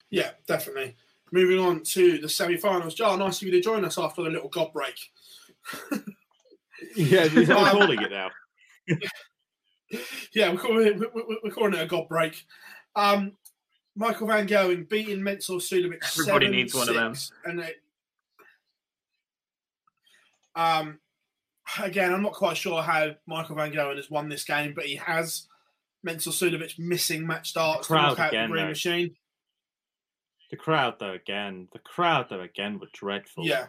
[0.10, 0.95] Yeah, definitely.
[1.34, 2.94] Moving on to the semi-finals.
[2.94, 4.94] Jar, nice of you to join us after the little gob break.
[6.96, 8.30] yeah, is that um, calling it now?
[10.36, 12.46] yeah, we're calling, it, we're calling it a gob break.
[12.96, 13.32] Um,
[13.96, 16.20] Michael Van Gerwen beating Mensur Suljović.
[16.20, 17.16] Everybody needs one of them.
[17.46, 17.82] And it,
[20.56, 21.00] um,
[21.82, 24.98] again, I'm not quite sure how Michael Van Gerwen has won this game, but he
[24.98, 25.48] has.
[26.06, 29.16] Mensur Suljović missing match starts the crowd to again, the green machine.
[30.54, 33.43] The crowd, though, again, the crowd, though, again, were dreadful.
[33.43, 33.66] Yeah.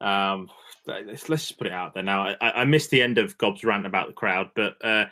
[0.00, 0.50] Um,
[0.84, 2.34] let's, let's just put it out there now.
[2.40, 5.04] I, I missed the end of Gob's rant about the crowd, but uh,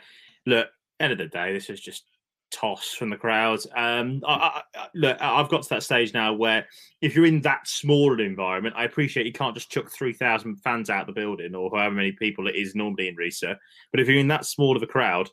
[0.45, 0.67] look,
[0.99, 2.03] end of the day, this is just
[2.51, 3.65] toss from the crowds.
[3.73, 6.67] Um, I, I, look, I've got to that stage now where
[6.99, 10.89] if you're in that small an environment, I appreciate you can't just chuck 3,000 fans
[10.89, 13.55] out the building or however many people it is normally in Riesa.
[13.91, 15.29] But if you're in that small of a crowd,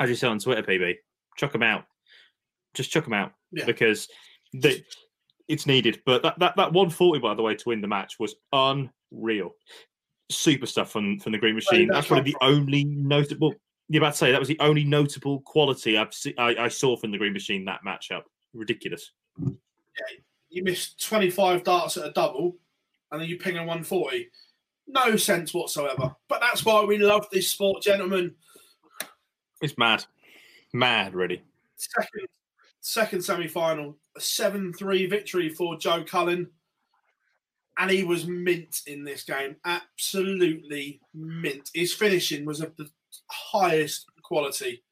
[0.00, 0.96] as you say on Twitter, PB,
[1.36, 1.84] chuck them out.
[2.74, 3.64] Just chuck them out yeah.
[3.64, 4.08] because
[4.52, 4.82] the,
[5.48, 6.00] it's needed.
[6.06, 9.54] But that, that, that 140, by the way, to win the match was unreal.
[10.30, 11.88] Super stuff from, from the Green Machine.
[11.88, 13.54] That's one of the only notable
[13.92, 16.96] you're about to say that was the only notable quality I've see, I, I, saw
[16.96, 18.22] from the Green Machine that matchup.
[18.54, 19.12] Ridiculous.
[19.38, 22.56] Yeah, you missed 25 darts at a double,
[23.10, 24.30] and then you ping a 140.
[24.86, 26.16] No sense whatsoever.
[26.26, 28.34] But that's why we love this sport, gentlemen.
[29.60, 30.06] It's mad,
[30.72, 31.42] mad, really.
[31.76, 32.28] Second,
[32.82, 36.50] second semi-final, a seven-three victory for Joe Cullen,
[37.78, 39.56] and he was mint in this game.
[39.64, 41.70] Absolutely mint.
[41.72, 42.90] His finishing was of the
[43.30, 44.84] highest quality.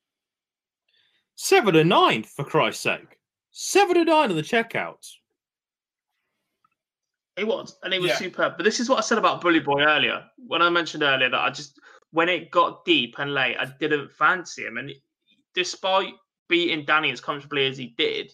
[1.34, 3.18] Seven to nine, for Christ's sake.
[3.51, 5.12] Seven to nine on the checkouts.
[7.36, 8.16] It was, and it was yeah.
[8.16, 8.55] superb.
[8.57, 10.22] But this is what I said about Bully Boy earlier.
[10.36, 11.78] When I mentioned earlier that I just,
[12.12, 14.76] when it got deep and late, I didn't fancy him.
[14.76, 14.93] And
[15.55, 16.12] despite
[16.51, 18.32] beating Danny as comfortably as he did,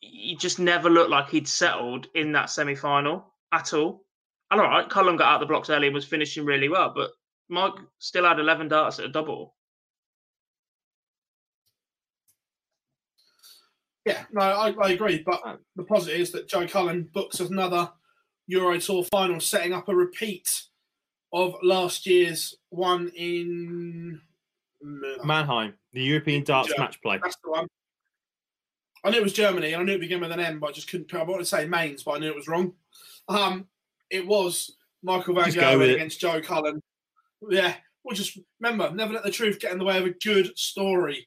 [0.00, 4.04] he just never looked like he'd settled in that semi final at all.
[4.50, 7.10] And all right, Cullen got out the blocks early and was finishing really well, but
[7.48, 9.54] Mike still had 11 darts at a double.
[14.04, 15.22] Yeah, no, I, I agree.
[15.24, 15.40] But
[15.76, 17.90] the positive is that Joe Cullen books another
[18.46, 20.64] Euro Tour final, setting up a repeat
[21.32, 24.20] of last year's one in
[25.24, 26.84] Mannheim, the European darts Germany.
[26.84, 27.18] match play.
[27.22, 27.66] That's the one.
[29.04, 30.72] I knew it was Germany, and I knew it began with an M, but I
[30.72, 31.12] just couldn't.
[31.12, 32.72] I wanted to say Mainz, but I knew it was wrong.
[33.28, 33.66] Um,
[34.10, 36.82] it was Michael Van Gerwen against Joe Cullen.
[37.48, 40.56] Yeah, we'll just remember, never let the truth get in the way of a good
[40.58, 41.26] story.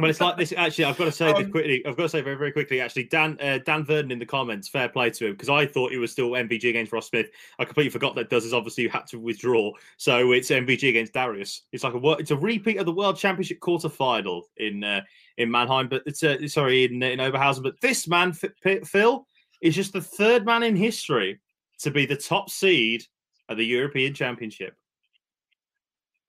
[0.00, 0.52] But it's like this.
[0.56, 1.84] Actually, I've got to say this Um, quickly.
[1.84, 2.80] I've got to say very, very quickly.
[2.80, 5.90] Actually, Dan uh, Dan Verden in the comments, fair play to him because I thought
[5.90, 7.30] it was still MVG against Ross Smith.
[7.58, 11.14] I completely forgot that does is obviously you had to withdraw, so it's MVG against
[11.14, 11.62] Darius.
[11.72, 15.00] It's like a wor- it's a repeat of the World Championship quarter final in uh,
[15.36, 17.64] in Mannheim, but it's uh, sorry in in Oberhausen.
[17.64, 19.26] But this man, F- P- Phil,
[19.62, 21.40] is just the third man in history
[21.80, 23.02] to be the top seed
[23.48, 24.76] at the European Championship.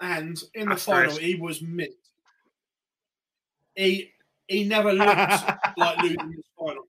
[0.01, 1.93] And in the That's final, he was mint.
[3.79, 4.11] He
[4.47, 5.07] he never looked
[5.77, 6.83] like losing this final.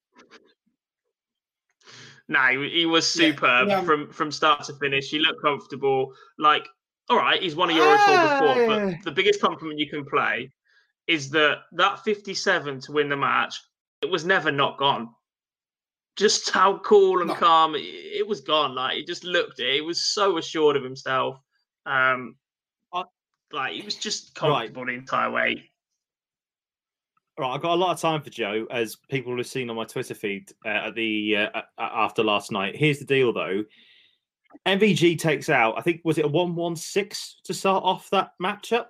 [2.26, 3.82] No, he, he was superb yeah.
[3.82, 5.08] from from start to finish.
[5.08, 6.12] He looked comfortable.
[6.36, 6.66] Like,
[7.08, 10.50] all right, he's won a Euro Tour before, but the biggest compliment you can play
[11.06, 13.60] is that that 57 to win the match,
[14.02, 15.10] it was never not gone.
[16.16, 17.34] Just how cool and No.
[17.34, 18.74] calm it, it was gone.
[18.74, 19.74] Like he just looked it.
[19.74, 21.38] He was so assured of himself.
[21.86, 22.34] Um,
[23.52, 24.50] like he was just Right.
[24.50, 25.69] comfortable the entire way.
[27.40, 29.86] Right, I've got a lot of time for Joe, as people have seen on my
[29.86, 32.76] Twitter feed uh, at the uh, after last night.
[32.76, 33.64] Here's the deal, though.
[34.66, 38.88] MVG takes out, I think, was it a one-one-six to start off that matchup,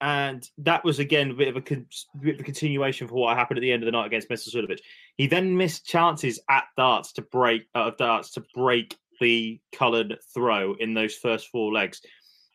[0.00, 1.86] and that was again a bit of a, con-
[2.20, 4.52] bit of a continuation for what happened at the end of the night against Mr.
[4.52, 4.80] Suljović.
[5.16, 10.74] He then missed chances at darts to break uh, darts to break the Cullen throw
[10.80, 12.02] in those first four legs.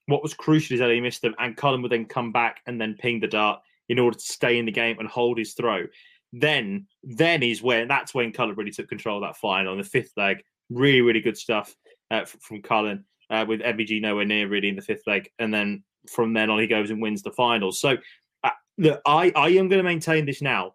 [0.07, 2.81] What was crucial is that he missed them, and Cullen would then come back and
[2.81, 5.85] then ping the dart in order to stay in the game and hold his throw.
[6.31, 9.83] Then, then is when that's when Cullen really took control of that final on the
[9.83, 10.43] fifth leg.
[10.69, 11.75] Really, really good stuff
[12.09, 15.83] uh, from Cullen uh, with MVG nowhere near really in the fifth leg, and then
[16.09, 17.71] from then on he goes and wins the final.
[17.71, 17.97] So,
[18.43, 20.73] uh, look, I I am going to maintain this now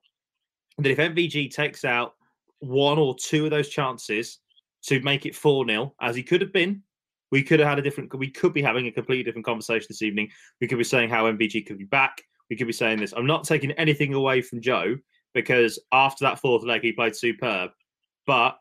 [0.78, 2.14] that if MVG takes out
[2.60, 4.38] one or two of those chances
[4.86, 6.82] to make it four 0 as he could have been.
[7.30, 8.14] We could have had a different.
[8.14, 10.30] We could be having a completely different conversation this evening.
[10.60, 12.22] We could be saying how MVG could be back.
[12.50, 13.12] We could be saying this.
[13.16, 14.96] I'm not taking anything away from Joe
[15.34, 17.70] because after that fourth leg, he played superb.
[18.26, 18.58] But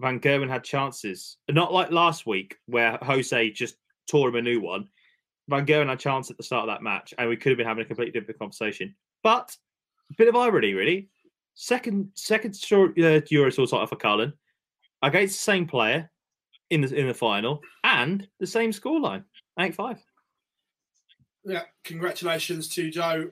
[0.00, 3.76] Van Gerwen had chances, not like last week where Jose just
[4.08, 4.88] tore him a new one.
[5.48, 7.66] Van Gerwen had chance at the start of that match, and we could have been
[7.66, 8.94] having a completely different conversation.
[9.22, 9.56] But
[10.10, 11.08] a bit of irony, really.
[11.54, 14.32] Second, second short, uh, Euro Tour title for Cullen
[15.02, 16.10] against the same player
[16.70, 19.24] in the in the final, and the same scoreline,
[19.58, 19.98] eight five.
[21.44, 23.30] Yeah, congratulations to Joe.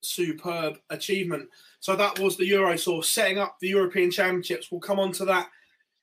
[0.00, 1.48] Superb achievement.
[1.80, 4.70] So that was the Euro Tour setting up the European Championships.
[4.70, 5.48] We'll come on to that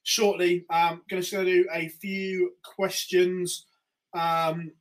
[0.04, 0.66] shortly.
[0.70, 3.66] Um, going to do a few questions.
[4.14, 4.72] Um,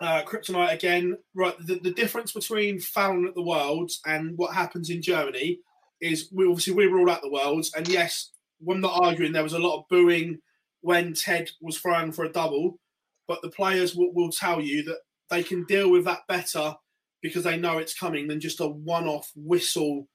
[0.00, 1.16] uh, Kryptonite again.
[1.34, 5.60] Right, the, the difference between Fallon at the Worlds and what happens in Germany
[6.00, 8.30] is we obviously we were all at the Worlds, and yes,
[8.68, 9.32] I'm not arguing.
[9.32, 10.38] There was a lot of booing
[10.80, 12.78] when Ted was throwing for a double,
[13.26, 14.98] but the players will, will tell you that
[15.30, 16.74] they can deal with that better
[17.22, 20.08] because they know it's coming than just a one-off whistle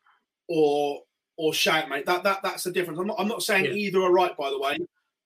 [0.48, 1.02] or
[1.38, 2.06] or shout, mate.
[2.06, 3.00] That that that's the difference.
[3.00, 3.72] I'm not, I'm not saying Yeah.
[3.72, 4.78] either are right, by the way,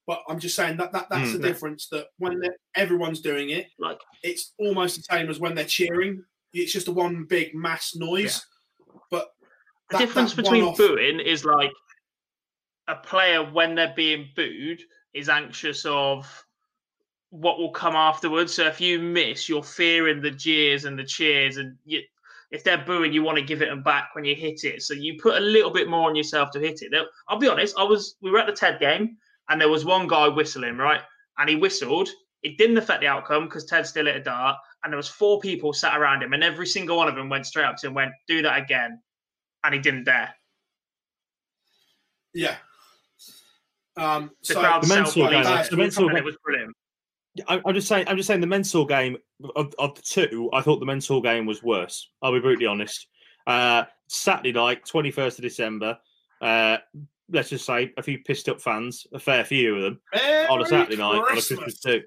[0.07, 1.33] but I'm just saying that that that's Mm.
[1.33, 1.87] the difference.
[1.89, 2.41] That when
[2.75, 6.23] everyone's doing it, Like it's almost the same as when they're cheering.
[6.53, 8.45] It's just a one big mass noise.
[9.11, 9.33] But
[9.89, 11.71] The difference between one-off- booing is like
[12.87, 14.81] a player when they're being booed
[15.13, 16.44] is anxious of
[17.29, 18.53] what will come afterwards.
[18.53, 22.01] So if you miss, you're fearing the jeers and the cheers, and you,
[22.51, 24.81] if they're booing, you want to give it them back when you hit it.
[24.83, 26.91] So you put a little bit more on yourself to hit it.
[26.91, 27.75] Now, I'll be honest.
[27.77, 29.17] I was we were at the TED game,
[29.49, 31.01] and there was one guy whistling right,
[31.37, 32.09] and he whistled.
[32.43, 35.39] It didn't affect the outcome because Ted still hit a dart, and there was four
[35.39, 37.91] people sat around him, and every single one of them went straight up to him,
[37.91, 39.01] and went, "Do that again."
[39.65, 40.33] and he didn't dare.
[42.33, 42.55] Yeah.
[43.97, 46.75] Um, The so crowd The mental self the mental and it was brilliant.
[47.47, 48.05] I'm just saying.
[48.07, 49.17] I'm just saying the mental game
[49.55, 50.49] of, of the two.
[50.53, 52.09] I thought the mental game was worse.
[52.21, 53.07] I'll be brutally honest.
[53.45, 55.97] Uh, Saturday night, 21st of December.
[56.41, 56.77] Uh,
[57.29, 60.55] let's just say a few pissed up fans, a fair few of them, on a
[60.57, 61.59] Merry Saturday night on a Christmas.
[61.59, 62.03] Christmas too.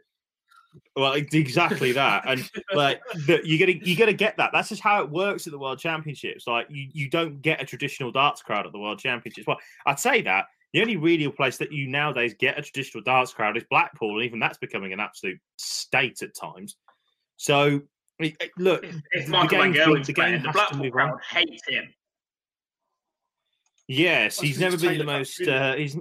[0.96, 4.50] Well, exactly that, and like the, you're gonna you're gonna get that.
[4.52, 6.46] That's just how it works at the World Championships.
[6.46, 9.46] Like you, you don't get a traditional darts crowd at the World Championships.
[9.46, 13.32] Well, I'd say that the only real place that you nowadays get a traditional darts
[13.32, 16.76] crowd is Blackpool, and even that's becoming an absolute state at times.
[17.36, 17.82] So
[18.58, 21.84] look, if, if Michael Gerwen's the game the Blackpool crowd hates him.
[23.86, 25.40] Yes, he's never been the most.
[25.40, 25.96] Uh, he's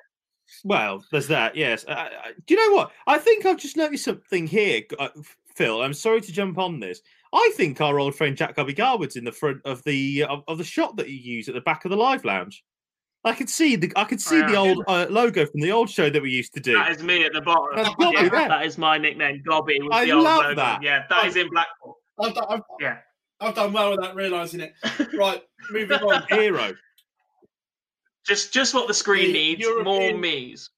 [0.64, 1.54] well, there's that.
[1.54, 1.84] Yes.
[1.86, 2.08] Uh,
[2.46, 2.90] do you know what?
[3.06, 5.10] I think I've just noticed something here, uh,
[5.54, 5.82] Phil.
[5.82, 7.00] I'm sorry to jump on this.
[7.32, 10.58] I think our old friend Jack Gobby Garwood's in the front of the of, of,
[10.58, 12.64] the shot that you use at the back of the live lounge.
[13.22, 16.08] I could see the I could see the old uh, logo from the old show
[16.08, 16.72] that we used to do.
[16.74, 17.94] That is me at the bottom.
[17.98, 19.78] Yeah, that is my nickname, Gobby.
[19.92, 20.54] I love logo.
[20.54, 20.82] that.
[20.82, 21.98] Yeah, that is in Blackpool.
[22.18, 22.98] I've done, I've, yeah,
[23.40, 24.74] I've done well without realising it.
[25.18, 26.22] right, moving on.
[26.30, 26.72] Hero.
[28.26, 29.60] Just just what the screen the needs.
[29.60, 30.70] European, more me's.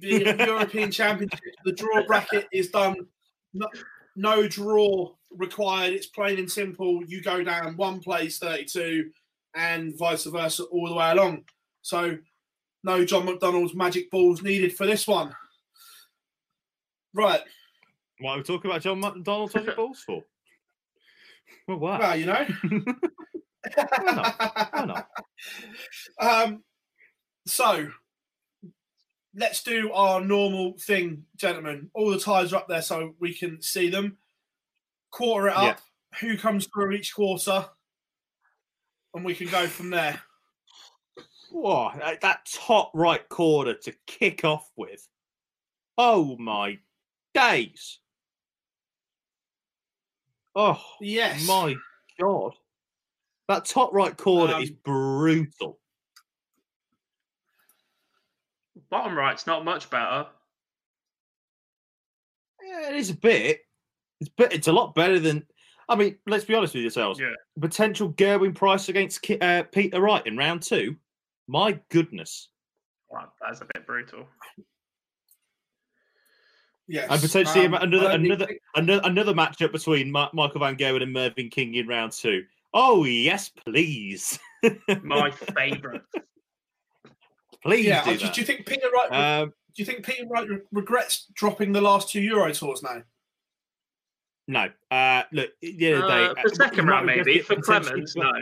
[0.00, 2.94] The European Championship, the draw bracket is done.
[3.52, 3.66] No,
[4.14, 5.92] no draw required.
[5.92, 7.02] It's plain and simple.
[7.04, 9.10] You go down one place, thirty-two,
[9.54, 11.44] and vice versa all the way along.
[11.82, 12.18] So,
[12.84, 15.34] no John McDonald's magic balls needed for this one.
[17.14, 17.40] Right.
[18.20, 20.22] What are we talking about John McDonald's magic balls for?
[21.66, 22.00] Well, what?
[22.00, 22.46] Well, you know.
[23.76, 24.70] Why not?
[24.72, 25.08] Why not?
[26.20, 26.64] Um,
[27.46, 27.88] so
[29.34, 31.90] let's do our normal thing, gentlemen.
[31.94, 34.18] All the ties are up there so we can see them.
[35.10, 35.80] Quarter it up.
[36.12, 36.18] Yeah.
[36.20, 37.66] Who comes through each quarter?
[39.14, 40.20] And we can go from there.
[41.50, 41.90] Whoa,
[42.22, 45.06] that top right corner to kick off with.
[45.98, 46.78] Oh my
[47.34, 47.98] days.
[50.54, 51.46] Oh, yes.
[51.46, 51.74] My
[52.20, 52.54] God.
[53.48, 55.78] That top right corner um, is brutal.
[58.90, 60.26] Bottom right's not much better.
[62.62, 63.60] Yeah, it is a bit.
[64.20, 65.46] It's bit, it's a lot better than.
[65.90, 67.18] I mean, let's be honest with yourselves.
[67.18, 67.34] Yeah.
[67.60, 70.96] Potential Gerwyn Price against uh, Peter Wright in round two.
[71.48, 72.48] My goodness.
[73.10, 74.26] Wow, that's a bit brutal.
[76.86, 77.08] Yes.
[77.10, 81.50] And potentially um, another another, another another matchup between Ma- Michael Van Gerwen and Mervyn
[81.50, 82.44] King in round two.
[82.72, 84.38] Oh yes, please.
[85.02, 86.02] My favourite.
[87.62, 87.86] please.
[87.86, 88.04] Yeah.
[88.04, 89.12] Do, do, do, you think Peter Wright?
[89.42, 93.02] Um, do you think Peter Wright regrets dropping the last two Euro tours now?
[94.50, 94.68] No.
[94.90, 98.32] Uh, look, the other day, uh, for second round maybe for Clemens, no.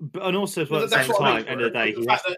[0.00, 1.92] But and also as well at the same time, I mean, end of the day,
[1.92, 2.36] he has, to,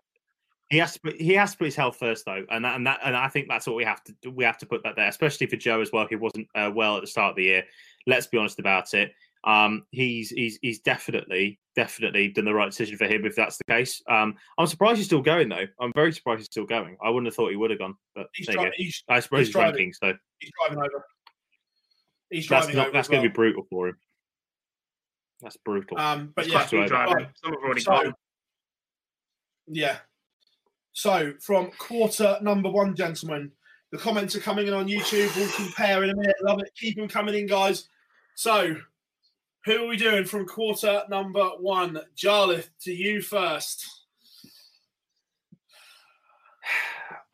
[0.71, 2.87] he has to put he has to put his health first though, and that, and
[2.87, 5.09] that and I think that's what we have to we have to put that there,
[5.09, 6.07] especially for Joe as well.
[6.09, 7.65] He wasn't uh, well at the start of the year.
[8.07, 9.13] Let's be honest about it
[9.47, 13.65] um, he's he's he's definitely definitely done the right decision for him if that's the
[13.73, 14.03] case.
[14.11, 15.67] Um, I'm surprised he's still going though.
[15.81, 16.97] I'm very surprised he's still going.
[17.03, 19.49] I wouldn't have thought he would have gone, but he's driving, he's, I suppose he's,
[19.49, 21.05] he's ranking, so he's driving over.
[22.31, 23.97] He's driving that's, not, that's going to be brutal for him.
[25.41, 25.99] That's brutal.
[25.99, 27.29] Um, but yeah, driving.
[27.43, 28.15] Some have already so, gone.
[29.69, 29.99] Yeah.
[30.93, 33.53] So from quarter number one, gentlemen,
[33.93, 35.35] the comments are coming in on YouTube.
[35.37, 36.37] We'll compare in a minute.
[36.43, 36.71] Love it.
[36.77, 37.89] Keep them coming in, guys.
[38.35, 38.77] So
[39.67, 42.01] who are we doing from quarter number one?
[42.17, 43.87] Jarleth, to you first.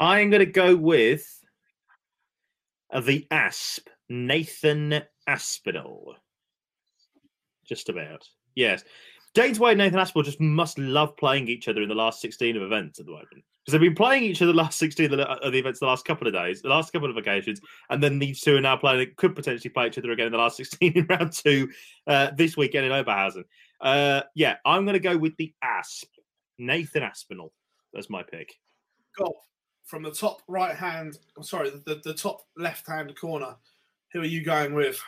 [0.01, 1.25] I'm going to go with
[3.07, 6.17] the Asp, Nathan Aspinall.
[7.67, 8.29] Just about.
[8.55, 8.85] Yes.
[9.35, 12.55] James Wade and Nathan Aspinall just must love playing each other in the last 16
[12.57, 15.19] of events at the moment because they've been playing each other the last 16 of
[15.19, 18.03] the, of the, events the last couple of days, the last couple of occasions, and
[18.03, 20.57] then these two are now playing, could potentially play each other again in the last
[20.59, 21.71] 16 in round two
[22.07, 23.45] uh, this weekend in Oberhausen.
[23.81, 26.09] Uh, yeah, I'm going to go with the Asp,
[26.59, 27.53] Nathan Aspinall.
[27.95, 28.53] That's my pick.
[29.17, 29.37] Golf
[29.93, 33.57] from the top right hand, I'm sorry, the, the top left hand corner.
[34.13, 35.03] Who are you going with?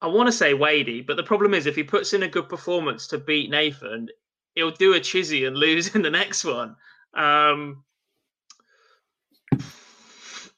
[0.00, 2.48] I want to say Wadey, but the problem is if he puts in a good
[2.48, 4.08] performance to beat Nathan,
[4.56, 6.74] he'll do a chizzy and lose in the next one.
[7.14, 7.84] Um,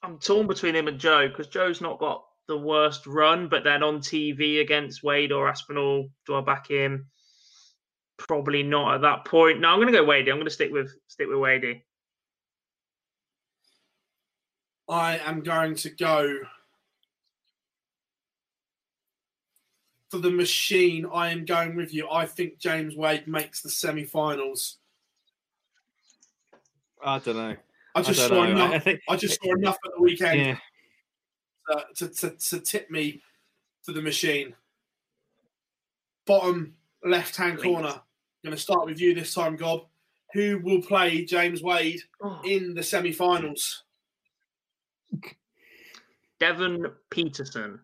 [0.02, 3.82] I'm torn between him and Joe because Joe's not got the worst run, but then
[3.82, 7.06] on TV against Wade or Aspinall, do I back him?
[8.16, 9.60] Probably not at that point.
[9.60, 10.30] No, I'm going to go Wadey.
[10.30, 11.82] I'm going to stick with stick with Wadey.
[14.88, 16.38] I am going to go
[20.14, 22.08] for the machine, I am going with you.
[22.08, 24.76] I think James Wade makes the semi-finals.
[27.04, 27.56] I don't know.
[27.96, 28.50] I just I saw know.
[28.50, 28.72] enough.
[28.74, 31.80] I, think, I just saw enough at the weekend yeah.
[31.96, 33.22] to, to, to tip me
[33.82, 34.54] for the machine.
[36.26, 36.74] Bottom
[37.04, 38.00] left-hand corner.
[38.44, 39.86] Going to start with you this time, Gob.
[40.32, 42.40] Who will play James Wade oh.
[42.44, 43.83] in the semi-finals?
[46.40, 47.80] Devon Petersen.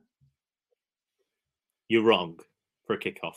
[1.88, 2.38] You're wrong
[2.86, 3.36] for a kickoff.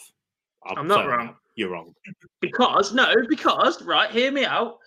[0.66, 1.26] I'm, I'm not wrong.
[1.28, 1.38] Now.
[1.56, 1.94] You're wrong.
[2.42, 4.80] Because no, because right, hear me out.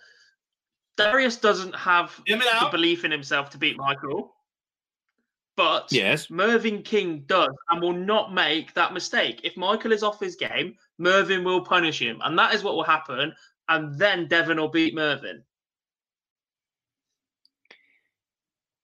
[0.97, 4.33] Darius doesn't have the belief in himself to beat Michael.
[5.55, 6.29] But yes.
[6.29, 9.41] Mervyn King does and will not make that mistake.
[9.43, 12.21] If Michael is off his game, Mervyn will punish him.
[12.23, 13.33] And that is what will happen.
[13.69, 15.43] And then Devon will beat Mervyn.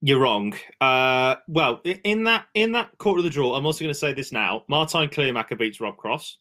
[0.05, 0.53] You're wrong.
[0.81, 4.13] Uh, well, in that in that quarter of the draw, I'm also going to say
[4.13, 4.65] this now.
[4.69, 6.39] Martijn Kleermaker beats Rob Cross,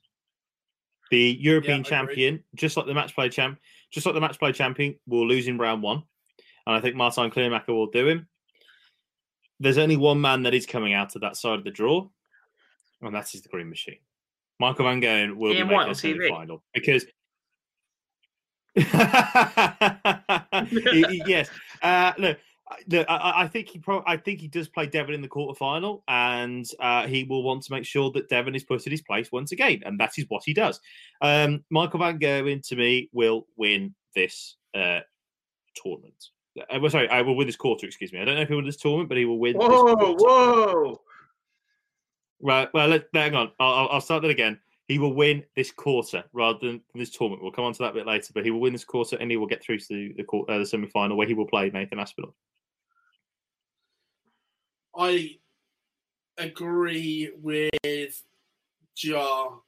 [1.13, 3.61] the European yeah, champion, just like the match play champ,
[3.93, 6.03] just like the match play champion, will lose in round one,
[6.67, 8.27] and I think Martijn Kleermaker will do him.
[9.61, 12.09] There's only one man that is coming out of that side of the draw,
[13.01, 14.01] and that is the Green Machine.
[14.59, 17.07] Michael Van Gogh will Ian be making semi final because
[21.27, 21.49] yes.
[21.81, 22.39] Uh, look,
[22.93, 26.67] I, I, think he pro- I think he does play Devon in the quarterfinal, and
[26.81, 29.53] uh, he will want to make sure that Devon is put in his place once
[29.53, 30.81] again, and that is what he does.
[31.21, 35.01] Um, Michael Van Gerwen, to me, will win this uh,
[35.75, 36.25] tournament.
[36.59, 37.87] Uh, well, sorry, I will win this quarter.
[37.87, 38.21] Excuse me.
[38.21, 39.57] I don't know if he'll win this tournament, but he will win.
[39.57, 41.01] Whoa, whoa!
[42.41, 42.69] Right.
[42.75, 43.53] Well, let, hang on.
[43.61, 44.59] I'll, I'll start that again.
[44.89, 47.43] He will win this quarter rather than this tournament.
[47.43, 49.31] We'll come on to that a bit later, but he will win this quarter and
[49.31, 51.71] he will get through to the, the, uh, the semi final where he will play
[51.71, 52.35] Nathan Aspinall.
[54.97, 55.39] I
[56.39, 58.23] agree with
[58.97, 59.61] Jar.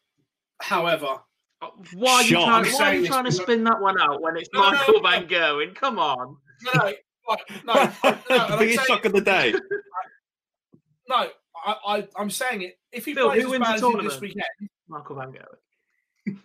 [0.61, 1.21] However,
[1.61, 4.37] uh, why are you, trying, why are you trying to spin that one out when
[4.37, 5.75] it's no, Michael no, Van Gerwen?
[5.75, 6.37] Come on.
[6.75, 6.93] No,
[7.65, 7.91] no, no.
[8.05, 9.55] the biggest shock of the day.
[11.07, 11.29] No,
[11.67, 12.79] I, I, I'm saying it.
[12.91, 16.39] If he Phil, plays as bad as this weekend, Michael Van Gerwen.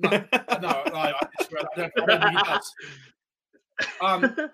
[0.00, 2.74] no, no, no, I, I, don't, I don't think he does.
[4.00, 4.50] Um,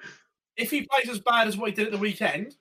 [0.56, 2.56] if he plays as bad as what he did at the weekend,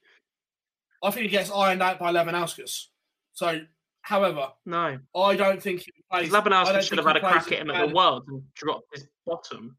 [1.03, 2.85] I think he gets ironed out by Labanauskas.
[3.33, 3.61] So,
[4.01, 6.31] however, no, I don't think he plays.
[6.31, 9.77] Labanauskas should have had a crack at him at the world and dropped his bottom.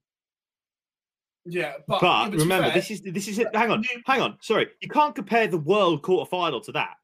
[1.49, 3.55] Yeah, but, but remember, fair, this is this is it.
[3.55, 4.37] Hang on, hang on.
[4.41, 6.97] Sorry, you can't compare the world quarter final to that.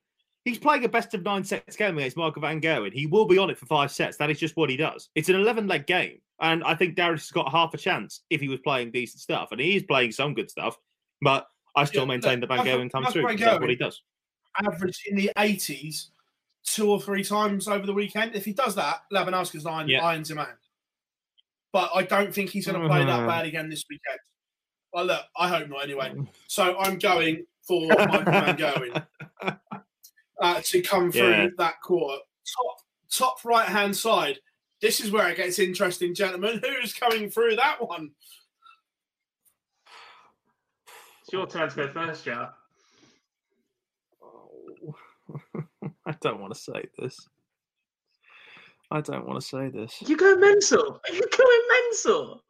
[0.45, 2.93] He's playing a best of nine sets game against Michael Van Gerwen.
[2.93, 4.17] He will be on it for five sets.
[4.17, 5.09] That is just what he does.
[5.15, 6.19] It's an 11 leg game.
[6.41, 9.53] And I think Darius has got half a chance if he was playing decent stuff.
[9.53, 10.77] And he is playing some good stuff.
[11.21, 13.37] But I still yeah, maintain that Van Gerwen comes through.
[13.37, 14.03] That's what he does.
[14.63, 16.09] Average in the 80s
[16.65, 18.35] two or three times over the weekend.
[18.35, 20.05] If he does that, Labanauskas iron, yeah.
[20.05, 20.49] irons him out.
[21.73, 23.27] But I don't think he's going to play that mm-hmm.
[23.27, 24.19] bad again this weekend.
[24.93, 26.15] Well, look, I hope not anyway.
[26.49, 29.07] So I'm going for Michael Van Gerwen
[30.41, 31.47] uh, to come through yeah.
[31.57, 32.19] that quarter.
[32.57, 32.77] Top,
[33.11, 34.39] top right hand side.
[34.83, 36.61] This is where it gets interesting, gentlemen.
[36.81, 38.11] Who's coming through that one?
[41.33, 42.29] It's your turn to go first.
[44.23, 44.95] Oh.
[46.07, 47.27] I don't want to say this.
[48.91, 49.97] I don't want to say this.
[50.07, 51.01] You go mental.
[51.11, 52.45] You going mental?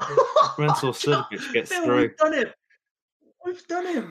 [0.58, 1.96] Mental Suljović gets through.
[1.96, 2.54] We've done it.
[3.46, 4.04] We've done it.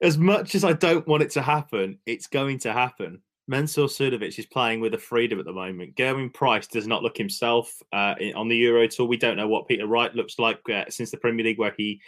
[0.00, 3.22] As much as I don't want it to happen, it's going to happen.
[3.50, 5.96] Mensur Suljović is playing with a freedom at the moment.
[5.96, 9.06] Gerwyn Price does not look himself uh, on the Euro Tour.
[9.06, 12.00] We don't know what Peter Wright looks like uh, since the Premier League, where he,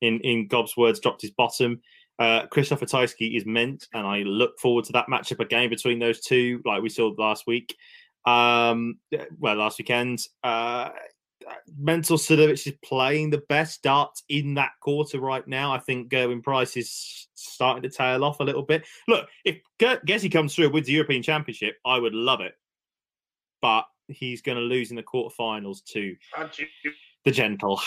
[0.00, 1.80] in in Gob's words, dropped his bottom.
[2.18, 6.20] Uh, Krzysztof Ratajski is meant, and I look forward to that matchup again between those
[6.20, 7.76] two, like we saw last week.
[8.26, 8.98] Um,
[9.38, 10.20] well, last weekend.
[10.42, 10.90] Uh,
[11.80, 15.72] Mensur Suljović is playing the best darts in that quarter right now.
[15.72, 18.86] I think Gerwyn Price is starting to tail off a little bit.
[19.06, 22.54] Look, if Gezi comes through with the European Championship, I would love it.
[23.60, 26.16] But he's going to lose in the quarterfinals to
[27.24, 27.80] the gentle.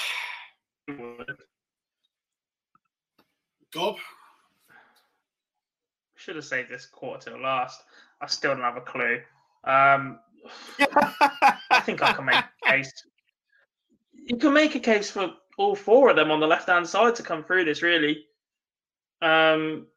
[3.74, 3.98] Gob?
[6.16, 7.82] Should have saved this quarter till last.
[8.22, 9.20] I still don't have a clue.
[9.64, 10.20] Um,
[10.80, 12.92] I think I can make a case
[14.26, 17.16] you can make a case for all four of them on the left hand side
[17.16, 18.26] to come through this, really.
[19.22, 19.88] Um,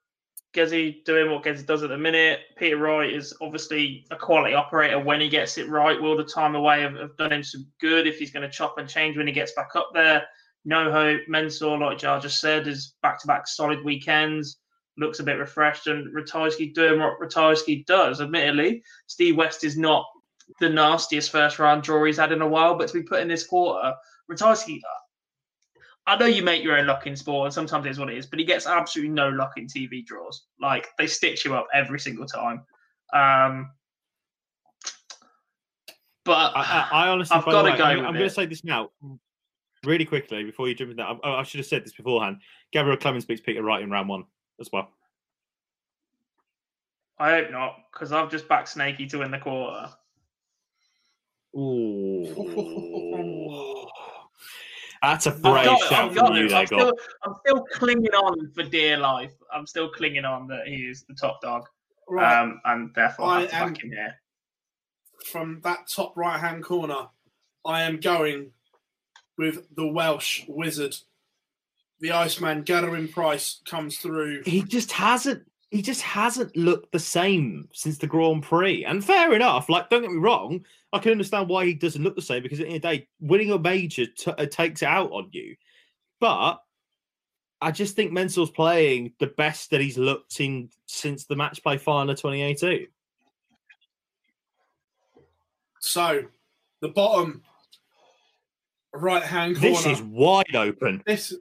[0.54, 2.40] Gezi doing what Gezi does at the minute.
[2.56, 6.00] Peter Wright is obviously a quality operator when he gets it right.
[6.00, 8.78] Will the time away have, have done him some good if he's going to chop
[8.78, 10.24] and change when he gets back up there.
[10.64, 11.22] No hope.
[11.28, 14.58] Mensur, like Jar just said, is back to back solid weekends.
[14.96, 18.20] Looks a bit refreshed, and Ratajski doing what Ratajski does.
[18.20, 20.06] Admittedly, Steve West is not
[20.60, 23.28] the nastiest first round draw he's had in a while, but to be put in
[23.28, 23.92] this quarter
[24.30, 24.80] Ratajski,
[26.06, 28.26] I know you make your own luck in sport, and sometimes it's what it is,
[28.26, 30.44] but he gets absolutely no luck in TV draws.
[30.60, 32.62] Like they stitch him up every single time.
[33.12, 33.70] Um,
[36.24, 37.84] but I, I, I honestly, I've got to go.
[37.84, 38.90] I'm, I'm going to say this now.
[39.84, 42.38] really quickly before you jump in that, I, I should have said this beforehand.
[42.72, 44.24] Gabriel Clemens beats Peter Wright in round one
[44.60, 44.90] as well.
[47.18, 49.88] I hope not, because I've just backed Snaky to win the quarter.
[51.56, 52.26] Ooh.
[55.06, 56.48] That's a I've brave got shout I've got from you it.
[56.48, 56.78] there, I'm, Gob.
[56.80, 56.92] still,
[57.24, 59.32] I'm still clinging on for dear life.
[59.52, 61.66] I'm still clinging on that he is the top dog,
[62.08, 62.40] Right.
[62.40, 64.14] um, and therefore I I have to am- back him here.
[65.30, 67.08] from that top right hand corner,
[67.64, 68.52] I am going
[69.38, 70.96] with the Welsh wizard.
[72.00, 74.42] The Iceman, Gerwyn Price, comes through.
[74.44, 75.44] he just hasn't
[75.74, 78.84] he just hasn't looked the same since the Grand Prix.
[78.84, 82.14] And fair enough, like don't get me wrong, I can understand why he doesn't look
[82.14, 84.82] the same because at the end of the day, winning a major t- uh, takes
[84.82, 85.56] it out on you.
[86.20, 86.62] But
[87.60, 91.76] I just think Mensur's playing the best that he's looked in since the match play
[91.76, 92.86] final of 2018.
[95.80, 96.22] So,
[96.82, 97.42] the bottom
[98.92, 99.70] right hand corner.
[99.70, 101.02] This is wide open.
[101.04, 101.34] this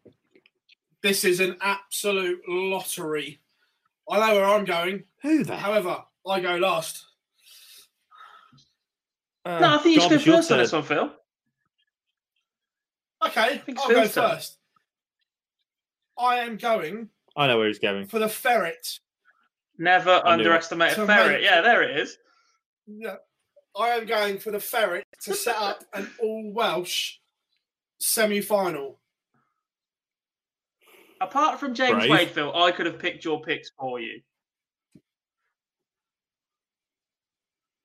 [1.03, 3.39] this is an absolute lottery.
[4.09, 5.03] I know where I'm going.
[5.21, 7.05] Who the However, I go last.
[9.45, 11.11] Uh, no, I think you should go first on this one, Phil.
[13.25, 14.29] Okay, I'll it's go Phil's turn.
[14.29, 14.57] first.
[16.17, 18.05] I am going I know where he's going.
[18.07, 18.99] for the ferret.
[19.77, 21.41] Never I underestimate a ferret.
[21.41, 22.17] make- Yeah, there it is.
[22.85, 23.15] Yeah,
[23.75, 27.15] I am going for the ferret to set up an all Welsh
[27.99, 28.99] semi final.
[31.23, 32.09] Apart from James Brave.
[32.09, 34.21] Wade, Phil, I could have picked your picks for you.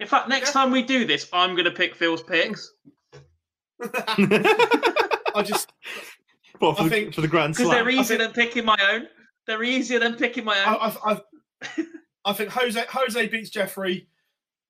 [0.01, 0.53] In fact, next Yeah.
[0.55, 2.73] time we do this, I'm going to pick Phil's picks
[3.81, 5.73] I just,
[6.59, 7.85] What, for, I the- think- for the Grand because Slam.
[7.85, 9.07] they're easier think- than picking my own.
[9.47, 10.97] They're easier than picking my I, own.
[11.05, 11.13] I,
[11.77, 11.85] I,
[12.27, 14.09] I think Jose Jose beats Jeffrey,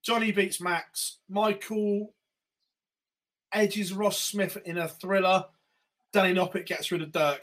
[0.04, 2.14] Johnny beats Max, Michael
[3.52, 5.46] edges Ross Smith in a thriller,
[6.12, 7.42] Danny Noppert gets rid of Dirk.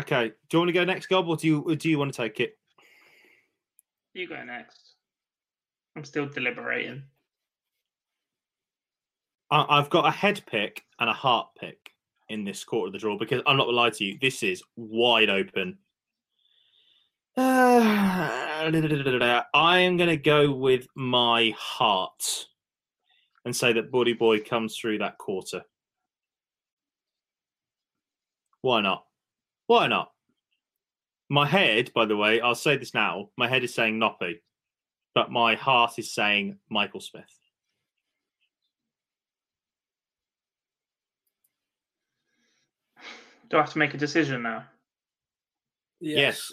[0.00, 2.10] Okay, do you want to go next, Gob, or do you or do you want
[2.10, 2.56] to take it?
[4.14, 4.94] You go next.
[5.94, 7.02] I'm still deliberating.
[9.50, 11.92] I, I've got a head pick and a heart pick
[12.30, 14.62] in this quarter of the draw because I'm not gonna lie to you, this is
[14.76, 15.78] wide open.
[18.60, 22.46] Uh, I am going to go with my heart
[23.46, 25.62] and say that Bully Boy comes through that quarter.
[28.60, 29.06] Why not?
[29.70, 30.10] Why not?
[31.28, 33.30] My head, by the way, I'll say this now.
[33.36, 34.40] My head is saying Noppy,
[35.14, 37.30] but my heart is saying Michael Smith.
[43.48, 44.64] Do I have to make a decision now?
[46.00, 46.52] Yes.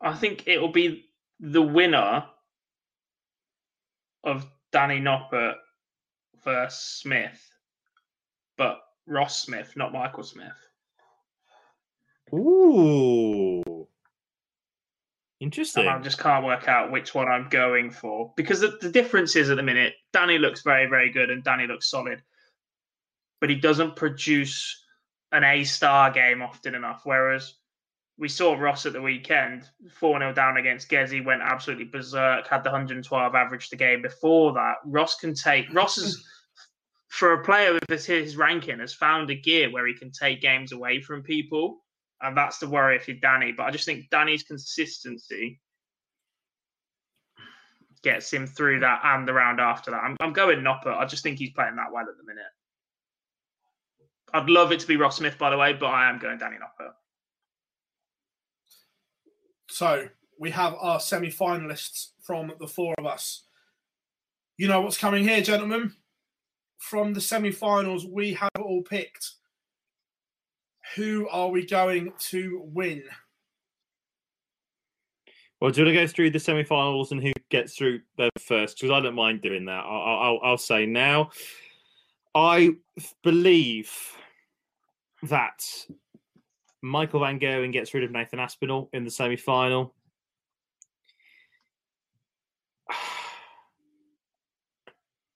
[0.00, 1.04] I think it will be
[1.38, 2.24] the winner
[4.24, 5.54] of Danny Noppert
[6.44, 7.40] versus Smith,
[8.58, 10.52] but Ross Smith, not Michael Smith.
[12.34, 13.62] Ooh.
[13.66, 13.86] And
[15.40, 15.86] Interesting.
[15.86, 19.50] I just can't work out which one I'm going for because the, the difference is
[19.50, 22.22] at the minute, Danny looks very, very good and Danny looks solid,
[23.40, 24.82] but he doesn't produce
[25.32, 27.02] an A star game often enough.
[27.04, 27.54] Whereas
[28.18, 32.64] we saw Ross at the weekend, 4 0 down against Gezi, went absolutely berserk, had
[32.64, 34.76] the 112 average the game before that.
[34.86, 36.26] Ross can take, Ross is,
[37.08, 40.40] for a player with his, his ranking, has found a gear where he can take
[40.40, 41.84] games away from people.
[42.20, 43.52] And that's the worry if you're Danny.
[43.52, 45.60] But I just think Danny's consistency
[48.02, 50.02] gets him through that and the round after that.
[50.02, 50.96] I'm, I'm going Noppert.
[50.96, 52.44] I just think he's playing that well at the minute.
[54.32, 56.56] I'd love it to be Ross Smith, by the way, but I am going Danny
[56.56, 56.92] Noppert.
[59.68, 60.08] So
[60.38, 63.44] we have our semi finalists from the four of us.
[64.56, 65.92] You know what's coming here, gentlemen?
[66.78, 69.32] From the semi finals, we have all picked.
[70.94, 73.02] Who are we going to win?
[75.60, 78.76] Well, do you want to go through the semi-finals and who gets through them first?
[78.76, 79.84] Because I don't mind doing that.
[79.84, 81.30] I'll, I'll, I'll say now.
[82.34, 82.72] I
[83.22, 83.90] believe
[85.22, 85.64] that
[86.82, 89.94] Michael Van Gerwen gets rid of Nathan Aspinall in the semi-final.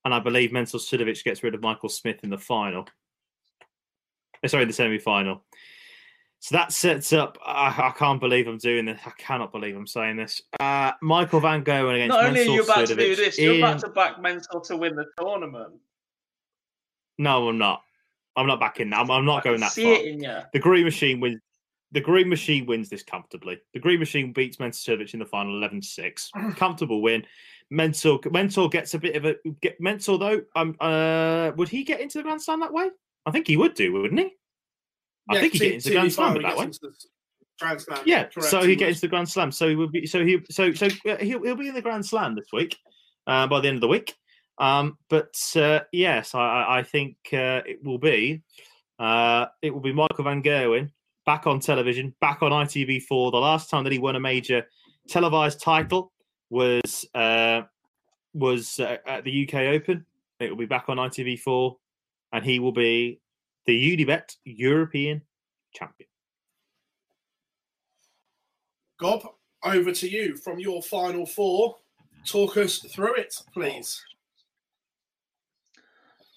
[0.05, 2.89] And I believe Mental Suljović gets rid of Michael Smith in the final.
[4.43, 5.43] Uh, Sorry, the semi-final.
[6.43, 7.37] So that sets up.
[7.45, 8.99] I, I can't believe I'm doing this.
[9.05, 10.41] I cannot believe I'm saying this.
[10.59, 13.61] Uh, Michael Van Gogh against Not only are you about to do this, you're in-
[13.63, 15.75] about to back Mental to win the tournament.
[17.19, 17.83] No, I'm not.
[18.37, 18.93] I'm not backing.
[18.95, 19.93] I'm, I'm not going that see far.
[19.93, 20.39] it in you.
[20.55, 21.41] The Green Machine wins.
[21.93, 23.59] the Green Machine wins this comfortably.
[23.75, 26.31] The Green Machine beats Mentor in the final 11 6.
[26.57, 27.27] Comfortable win.
[27.71, 30.43] Mentor Mentor gets a bit of a get Mentor though.
[30.57, 32.91] Um, uh, would he get into the Grand Slam that way?
[33.27, 34.33] I think he would do, wouldn't he?
[35.29, 36.71] I think he gets into the Grand Slam that way.
[37.61, 38.03] Grand Slam.
[38.07, 39.53] Yeah, correct, so he gets into the Grand Slam.
[39.53, 40.07] So he will be.
[40.07, 40.41] So he.
[40.51, 42.77] So so uh, he'll he'll be in the Grand Slam this week.
[43.27, 44.15] Uh, by the end of the week.
[44.59, 48.43] Um, but uh, yes, I, I I think uh, it will be.
[48.99, 50.91] Uh, it will be Michael Van Gerwen
[51.25, 53.31] back on television, back on ITV4.
[53.31, 54.67] The last time that he won a major
[55.09, 56.13] televised title
[56.51, 57.63] was uh,
[58.35, 60.05] was uh, at the UK Open.
[60.39, 61.77] It will be back on ITV4,
[62.33, 63.21] and he will be
[63.67, 65.23] the Unibet European
[65.73, 66.09] champion.
[68.99, 69.27] Gob,
[69.63, 71.77] over to you from your final four.
[72.27, 74.03] Talk us through it, please.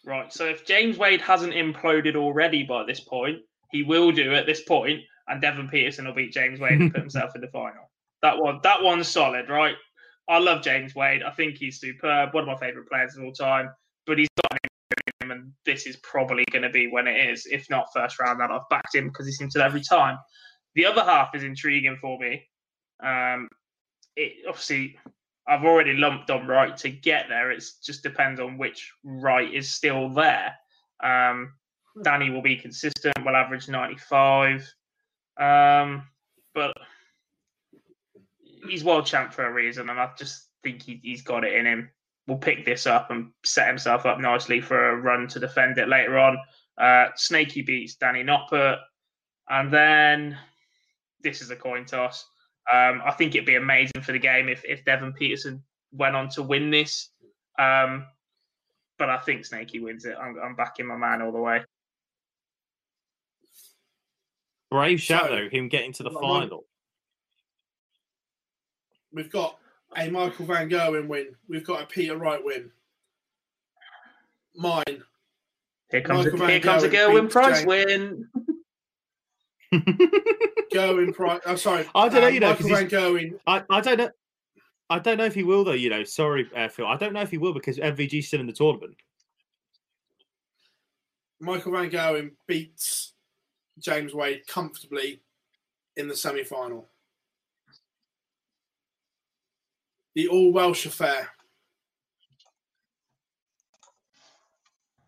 [0.05, 0.31] Right.
[0.31, 3.39] So if James Wade hasn't imploded already by this point,
[3.71, 7.01] he will do at this point, and Devon Petersen will beat James Wade and put
[7.01, 7.89] himself in the final.
[8.21, 9.75] That one, that one's solid, right?
[10.29, 11.23] I love James Wade.
[11.23, 12.33] I think he's superb.
[12.33, 13.69] One of my favourite players of all time.
[14.05, 14.57] But he's got
[15.21, 17.45] him, and this is probably going to be when it is.
[17.45, 20.17] If not first round, that I've backed him because he seems to every time.
[20.75, 22.47] The other half is intriguing for me.
[23.03, 23.49] Um,
[24.15, 24.97] it obviously
[25.47, 27.51] I've already lumped on right to get there.
[27.51, 30.53] It just depends on which Wright is still there.
[31.03, 31.53] Um,
[32.01, 33.13] Danny will be consistent.
[33.25, 34.61] Will average ninety five,
[35.39, 36.07] um,
[36.55, 36.73] but
[38.67, 41.65] he's world champ for a reason, and I just think he, he's got it in
[41.65, 41.89] him.
[42.27, 45.89] Will pick this up and set himself up nicely for a run to defend it
[45.89, 46.37] later on.
[46.77, 48.77] Uh, Snakey beats Danny Noppert,
[49.49, 50.37] and then
[51.21, 52.25] this is a coin toss.
[52.71, 55.61] Um, I think it'd be amazing for the game if, if Devon Petersen
[55.91, 57.09] went on to win this.
[57.59, 58.05] Um,
[58.97, 60.15] but I think Snakey wins it.
[60.19, 61.61] I'm, I'm backing my man all the way.
[64.71, 66.65] Brave shout So, though, him getting to the I'm on- final.
[69.13, 69.57] We've got
[69.95, 71.35] a Michael Van Gerwen win.
[71.47, 72.71] We've got a Peter Wright win.
[74.55, 75.03] Mine.
[75.91, 78.27] Here comes Michael a, Van here comes a Gerwin beats Price James- win.
[80.73, 81.41] Gerwyn Price.
[81.45, 81.85] Oh, sorry.
[81.93, 83.39] I don't know, um, you know, Michael 'cause Van Gerwen.
[83.47, 84.09] I, I don't know.
[84.89, 85.71] I don't know if he will though.
[85.71, 86.85] You know, sorry, uh, Phil.
[86.85, 88.95] I don't know if he will because MVG's still in the tournament.
[91.39, 93.13] Michael Van Gerwen beats
[93.79, 95.21] James Wade comfortably
[95.97, 96.87] in the semi final.
[100.15, 101.29] The All Welsh affair.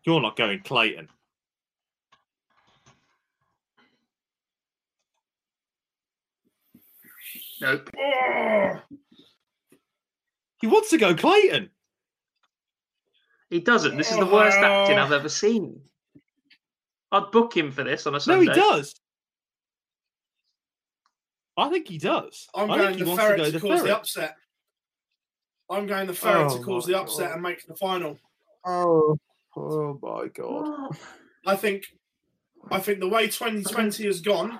[0.04, 1.08] You're not going Clayton.
[7.60, 7.90] Nope.
[7.98, 8.72] Oh,
[10.60, 11.70] He wants to go Clayton.
[13.50, 13.96] He doesn't.
[13.96, 15.80] This is the worst acting I've ever seen.
[17.12, 18.46] I'd book him for this on a Sunday.
[18.46, 18.94] No, he does.
[21.56, 22.48] I think he does.
[22.54, 24.36] I'm I going think he the wants ferret to to, go the cause the upset.
[25.68, 27.34] I'm going the ferret Oh to cause my the upset God.
[27.34, 28.18] and make the final.
[28.64, 29.18] Oh,
[29.56, 30.64] oh my god!
[30.66, 30.88] Ah.
[31.46, 31.84] I think
[32.70, 34.58] I think the way 2020 has gone,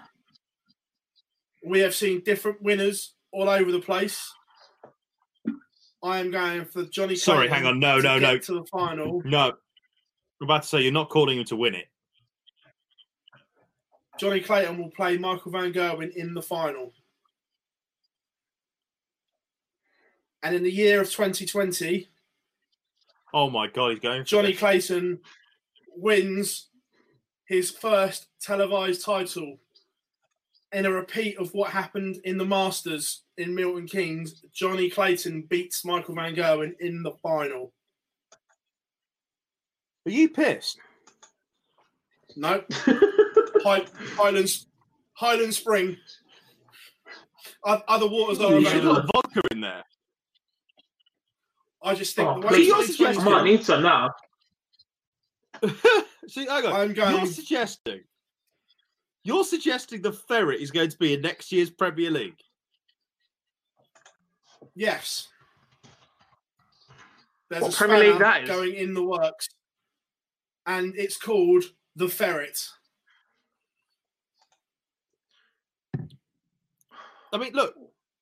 [1.64, 4.32] we have seen different winners all over the place.
[6.02, 7.16] I am going for Johnny.
[7.16, 7.80] Sorry, Clayton hang on.
[7.80, 8.38] No, no, no.
[8.38, 9.52] To the final, No,
[10.40, 11.86] I'm about to say you're not calling him to win it.
[14.18, 16.92] Johnny Clayton will play Michael Van Gerwen in the final.
[20.46, 22.08] And in the year of 2020,
[23.34, 24.24] Oh my god, he's going.
[24.24, 24.58] Johnny it.
[24.58, 25.18] Clayton
[25.96, 26.68] wins
[27.46, 29.58] his first televised title
[30.72, 34.44] in a repeat of what happened in the Masters in Milton Keynes.
[34.54, 37.72] Johnny Clayton beats Michael Van Gerwen in the final.
[40.06, 40.78] Are you pissed?
[42.36, 42.62] No,
[43.64, 43.84] High,
[44.16, 44.68] Highlands,
[45.14, 45.96] Highland Spring.
[47.64, 49.02] Other waters are You should available.
[49.12, 49.82] put vodka in there.
[51.82, 52.66] I just think Oh, the way please.
[52.68, 54.10] You're 2020 I might need some now.
[56.28, 56.72] See, hang on.
[56.72, 58.00] I'm going- You're suggesting.
[59.22, 62.38] You're suggesting the ferret is going to be in next year's Premier League.
[64.74, 65.28] Yes.
[67.48, 68.48] There's What a Premier League spanner that is?
[68.50, 69.48] going in the works,
[70.66, 72.58] and it's called the Ferret.
[77.32, 77.74] I mean, look.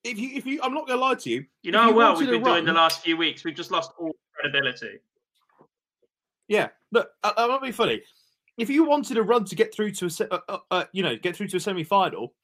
[0.05, 1.47] If you, if you, I'm not going to lie to you.
[1.63, 3.43] You know how you well we've been to doing the last few weeks.
[3.43, 4.99] We've just lost all credibility.
[6.47, 8.03] Yeah, look, I, I'm not being funny.
[8.59, 11.17] If you wanted a run to get through to a, uh, uh, uh, you know,
[11.17, 12.35] get through to a semi-final,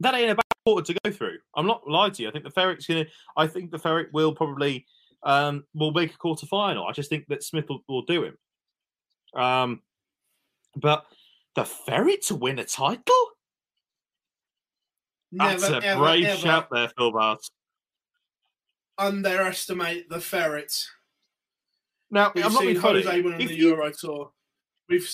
[0.00, 1.38] that ain't a bad quarter to go through.
[1.54, 2.28] I'm not lying to you.
[2.28, 3.06] I think the ferret's gonna.
[3.36, 4.86] I think the ferret will probably
[5.24, 6.86] um will make a quarter final.
[6.86, 8.38] I just think that Smith will, will do him.
[9.34, 9.82] Um,
[10.76, 11.04] but
[11.54, 13.14] the ferret to win a title?
[15.32, 17.50] That's Never, a ever, brave ever shout there, Phill Barrs.
[18.98, 20.72] underestimate the ferret.
[22.10, 23.02] Now, We've I'm not seen funny.
[23.02, 24.32] Jose win on If the you- Euro Tour.
[24.88, 25.08] We've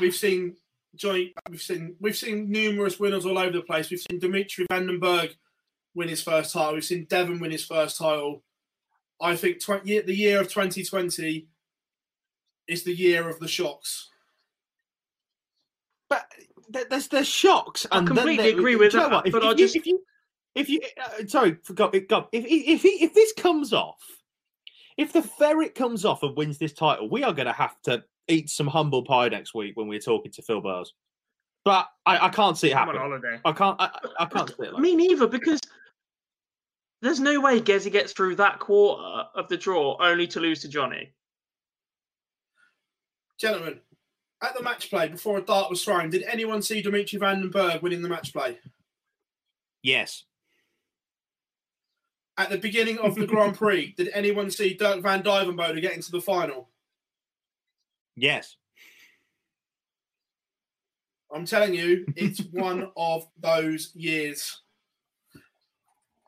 [0.00, 0.56] we've seen
[0.96, 1.32] joint.
[1.48, 3.90] We've seen we've seen numerous winners all over the place.
[3.90, 5.36] We've seen Dimitri Van den Bergh
[5.94, 6.74] win his first title.
[6.74, 8.42] We've seen Devon win his first title.
[9.20, 11.46] I think 20, the year of 2020
[12.66, 14.10] is the year of the shocks.
[16.10, 16.26] But
[16.68, 17.86] there's there's shocks.
[17.90, 19.26] I and then completely there- agree with that, what?
[19.26, 20.02] If, but if I you, just- if you
[20.54, 22.08] if you uh, sorry, forgot it.
[22.08, 24.02] Got if if he, if this comes off,
[24.96, 28.04] if the ferret comes off and wins this title, we are going to have to
[28.28, 30.94] eat some humble pie next week when we're talking to Phill Barrs.
[31.64, 33.10] But I, I can't see it I'm on happen.
[33.10, 33.40] holiday.
[33.44, 33.80] I can't.
[33.80, 34.72] I, I can't see it.
[34.74, 35.60] Like Me neither, because
[37.02, 40.68] there's no way Gezi gets through that quarter of the draw only to lose to
[40.68, 41.12] Johnny.
[43.38, 43.80] Gentlemen,
[44.44, 47.50] at the match play before a dart was thrown, did anyone see Dimitri Van den
[47.50, 48.58] Bergh winning the match play?
[49.82, 50.24] yes.
[52.36, 56.10] At the beginning of the Grand Prix, did anyone see Dirk van Duijvenbode get into
[56.10, 56.68] the final?
[58.16, 58.56] Yes.
[61.32, 64.60] I'm telling you, it's one of those years.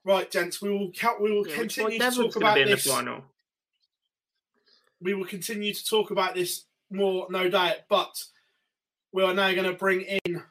[0.05, 2.75] Right, gents, we will ca- we will Yeah, continue to talk about be in the
[2.77, 2.87] this.
[2.87, 3.25] final.
[5.01, 7.77] We will continue to talk about this more, no doubt.
[7.89, 8.23] But
[9.13, 10.43] we are now going to bring in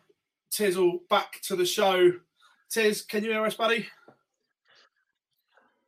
[0.52, 2.12] Tizzle back to the show.
[2.70, 3.88] Tiz, can you hear us, buddy?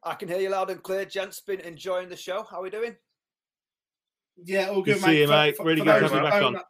[0.04, 1.42] I can hear you loud and clear, gents.
[1.42, 2.44] Been enjoying the show.
[2.44, 2.96] How are we doing?
[4.44, 5.08] Yeah, all Good good, mate.
[5.08, 5.56] see you, mate.
[5.60, 6.54] Really good to have you back on.
[6.54, 6.64] know-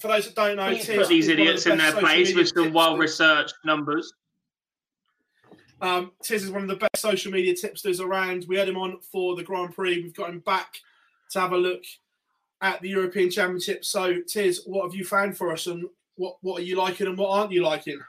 [0.00, 1.78] For those that don't know, Please Tiz put these is one of the idiots in
[1.78, 4.12] their place with some well researched numbers.
[5.80, 8.46] Um, Tiz is one of the best social media tipsters around.
[8.48, 10.02] We had him on for the Grand Prix.
[10.02, 10.74] We've got him back
[11.32, 11.82] to have a look
[12.60, 13.84] at the European Championship.
[13.84, 15.84] So, Tiz, what have you found for us, and
[16.16, 18.00] what what are you liking, and what aren't you liking?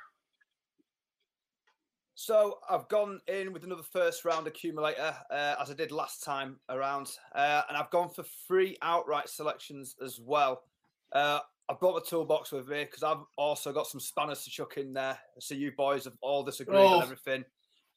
[2.19, 6.59] So I've gone in with another first round accumulator, uh, as I did last time
[6.67, 10.63] around, uh, and I've gone for three outright selections as well.
[11.11, 14.77] Uh, I've brought the toolbox with me because I've also got some spanners to chuck
[14.77, 15.19] in there.
[15.39, 16.95] So you boys have all disagreed Oh.
[16.97, 17.45] on everything.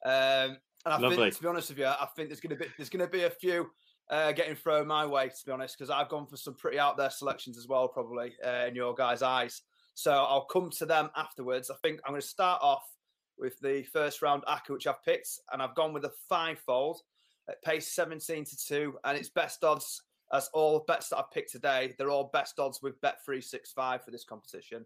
[0.05, 1.17] Um, and I Lovely.
[1.17, 3.11] think, to be honest with you, I think there's going to be there's going to
[3.11, 3.71] be a few
[4.11, 5.29] uh, getting thrown my way.
[5.29, 8.33] To be honest, because I've gone for some pretty out there selections as well, probably
[8.45, 9.61] uh, in your guys' eyes.
[9.93, 11.69] So I'll come to them afterwards.
[11.69, 12.83] I think I'm going to start off
[13.37, 17.01] with the first round ACCA, which I've picked, and I've gone with a five-fold
[17.49, 21.51] at pace 17 to 2, and it's best odds as all bets that I've picked
[21.51, 21.93] today.
[21.97, 24.85] They're all best odds with Bet365 for this competition.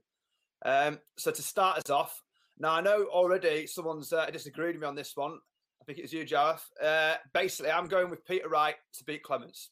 [0.63, 2.23] Um, so to start us off,
[2.57, 5.39] now I know already someone's uh, disagreed with me on this one.
[5.85, 6.63] I think it was you, Jarleth.
[6.83, 9.69] Uh, basically, I'm going with Peter Wright to beat Clemens.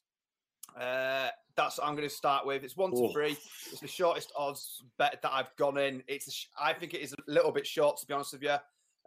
[0.80, 2.64] Uh, that's what I'm going to start with.
[2.64, 3.36] It's one to three.
[3.72, 6.04] It's the shortest odds bet that I've gone in.
[6.08, 8.56] It's I think it is a little bit short to be honest with you,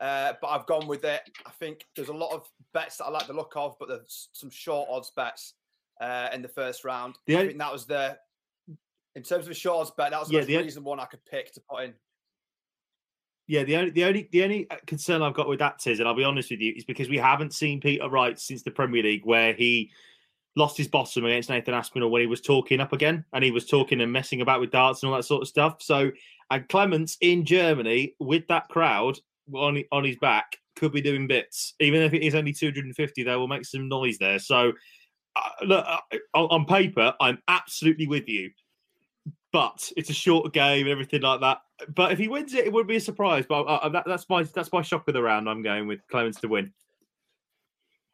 [0.01, 1.20] uh, but I've gone with it.
[1.47, 4.28] I think there's a lot of bets that I like the look of, but there's
[4.33, 5.55] some short odds bets
[6.01, 7.15] uh, in the first round.
[7.27, 8.19] The I think that was the
[9.15, 10.11] in terms of a short odds bet.
[10.11, 11.95] That was the Yeah, the reason one I could pick to put in.
[13.48, 16.09] Yeah, the only the only the only uh, concern I've got with that is, and
[16.09, 19.02] I'll be honest with you, is because we haven't seen Peter Wright since the Premier
[19.02, 19.90] League, where he
[20.56, 23.66] lost his bottom against Nathan Aspinall when he was talking up again, and he was
[23.66, 25.81] talking and messing about with darts and all that sort of stuff.
[25.81, 26.10] So,
[26.51, 29.18] and Clemens in Germany with that crowd
[29.55, 33.23] on on his back could be doing bits, even if it is only 250.
[33.23, 34.40] They will make some noise there.
[34.40, 34.73] So,
[35.36, 36.01] uh, look, uh,
[36.35, 38.51] on, on paper, I'm absolutely with you
[39.52, 41.59] but it's a short game and everything like that.
[41.94, 43.44] But if he wins it, it would be a surprise.
[43.48, 45.48] But uh, that, that's my that's my shock of the round.
[45.48, 46.73] I'm going with Clemens to win.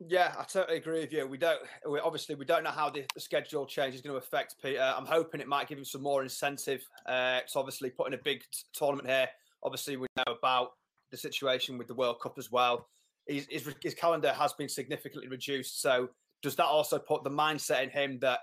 [0.09, 1.26] Yeah, I totally agree with you.
[1.26, 4.18] We don't, we, obviously, we don't know how the, the schedule change is going to
[4.18, 4.80] affect Peter.
[4.80, 6.84] I'm hoping it might give him some more incentive.
[7.06, 9.28] Uh, it's obviously putting a big t- tournament here.
[9.62, 10.72] Obviously, we know about
[11.10, 12.89] the situation with the World Cup as well.
[13.26, 15.80] His, his, his calendar has been significantly reduced.
[15.80, 16.09] So,
[16.43, 18.40] does that also put the mindset in him that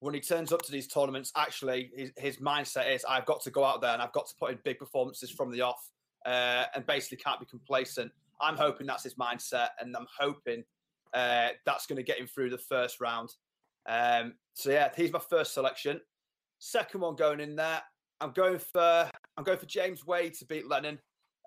[0.00, 3.50] when he turns up to these tournaments, actually, his, his mindset is, I've got to
[3.50, 5.90] go out there and I've got to put in big performances from the off
[6.26, 8.10] uh, and basically can't be complacent.
[8.40, 10.64] I'm hoping that's his mindset, and I'm hoping
[11.12, 13.28] uh, that's going to get him through the first round.
[13.86, 16.00] Um, so yeah, he's my first selection.
[16.58, 17.82] Second one going in there,
[18.20, 20.98] I'm going for I'm going for James Wade to beat Lennon.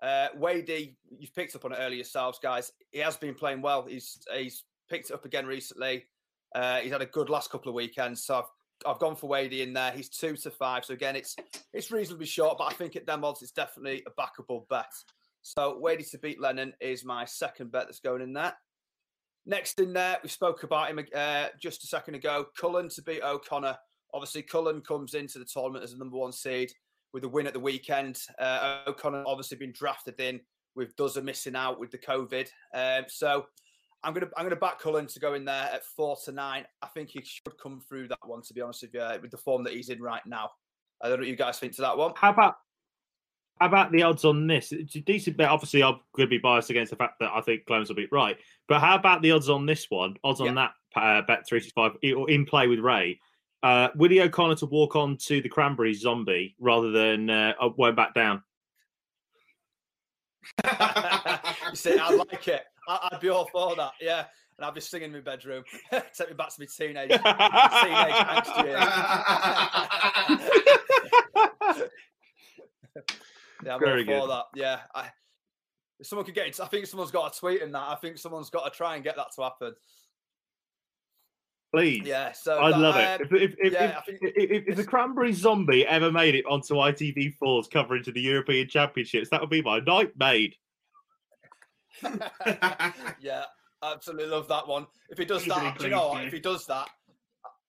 [0.02, 2.72] Uh, Wadey, you've picked up on it earlier yourselves, guys.
[2.90, 3.86] He has been playing well.
[3.86, 6.04] He's he's picked it up again recently.
[6.54, 8.44] Uh, he's had a good last couple of weekends, so I've
[8.86, 9.92] I've gone for Wadey in there.
[9.92, 11.36] He's two to five, so again, it's
[11.72, 14.92] it's reasonably short, but I think at them odds, it's definitely a backable bet.
[15.42, 18.54] So Wadey to beat Lennon is my second bet that's going in there.
[19.46, 22.46] Next in there, we spoke about him uh, just a second ago.
[22.58, 23.76] Cullen to beat O'Connor.
[24.14, 26.70] Obviously, Cullen comes into the tournament as a number one seed.
[27.14, 28.18] with a win at the weekend.
[28.38, 30.40] Uh, O'Connor obviously been drafted in
[30.74, 32.48] with Dozer missing out with the COVID.
[32.74, 33.46] Um, so
[34.04, 36.64] I'm gonna I'm gonna back Cullen to go in there at four to nine.
[36.82, 38.42] I think he should come through that one.
[38.42, 40.50] To be honest with you, with the form that he's in right now.
[41.02, 42.12] I don't know what you guys think to that one.
[42.16, 42.56] How about
[43.60, 44.72] how about the odds on this?
[44.72, 45.48] It's a decent bet.
[45.48, 48.08] Obviously, I'm going to be biased against the fact that I think Clemens will be
[48.10, 48.36] right.
[48.68, 50.16] But how about the odds on this one?
[50.24, 53.20] Odds on that uh, bet three six five or in play with Ray.
[53.62, 58.12] Uh, Willie O'Connor to walk on to the Cranberry Zombie rather than uh, won't back
[58.12, 58.42] down.
[60.64, 62.64] you see, I like it.
[62.88, 63.92] I, would be all for that.
[64.00, 64.24] Yeah.
[64.58, 65.64] And I'd be singing in my bedroom.
[65.90, 68.80] Take me back to my teenage, teenage angst years.
[73.64, 74.30] yeah, I'm Very all for good.
[74.30, 74.44] that.
[74.54, 74.80] Yeah.
[74.94, 75.10] I,
[75.98, 77.82] if someone could get it, I think someone's got to tweet in that.
[77.88, 79.74] I think someone's got to try and get that to happen.
[81.74, 82.02] Please.
[82.04, 83.20] Yeah, so I'd love it.
[83.20, 88.06] Um, if, if, if, yeah, if, the Cranberry Zombie ever made it onto ITV4's coverage
[88.06, 90.54] of the European Championships, that would be my night made.
[93.20, 93.44] yeah,
[93.82, 94.86] absolutely love that one.
[95.10, 96.24] If he does that, do you know what?
[96.24, 96.88] If he does that,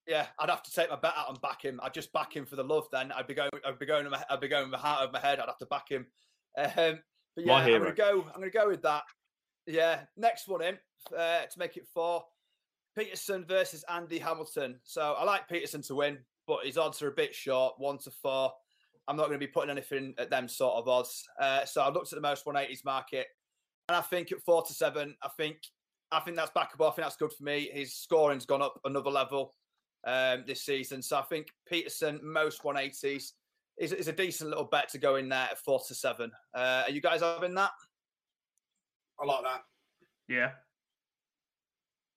[0.07, 1.79] yeah, I'd have to take my bet out and back him.
[1.81, 2.87] I'd just back him for the love.
[2.91, 5.19] Then I'd be going, I'd be going, I'd be going with the heart of my
[5.19, 5.39] head.
[5.39, 6.05] I'd have to back him.
[6.57, 6.99] Um,
[7.35, 8.25] but yeah, I'm gonna go.
[8.33, 9.03] I'm gonna go with that.
[9.67, 10.77] Yeah, next one in
[11.17, 12.23] uh, to make it four.
[12.97, 14.79] Petersen versus Andy Hamilton.
[14.83, 18.11] So I like Petersen to win, but his odds are a bit short, one to
[18.11, 18.53] four.
[19.07, 21.27] I'm not going to be putting anything at them sort of odds.
[21.39, 23.27] Uh, so I looked at the most 180s market,
[23.89, 25.57] and I think at four to seven, I think
[26.11, 26.87] I think that's backable.
[26.87, 27.69] I think that's good for me.
[27.71, 29.53] His scoring's gone up another level
[30.05, 33.31] um, this season, so I think Petersen most 180s
[33.77, 36.31] is, is a decent little bet to go in there at four to seven.
[36.53, 37.71] Uh, are you guys having that?
[39.19, 39.61] I like that.
[40.27, 40.51] Yeah.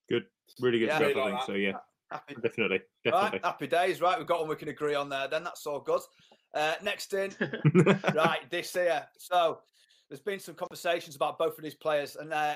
[0.09, 0.25] Good.
[0.61, 1.43] Really good yeah, stuff, really I think.
[1.43, 1.73] so, yeah.
[2.11, 2.35] Happy.
[2.43, 2.81] Definitely.
[3.05, 3.31] Definitely.
[3.31, 4.19] Right, happy days, right?
[4.19, 5.29] We've got one we can agree on there.
[5.29, 6.01] Then that's all good.
[6.55, 7.35] Uh, next in,
[8.15, 9.07] right, this here.
[9.19, 9.59] So
[10.09, 12.55] there's been some conversations about both of these players, and uh,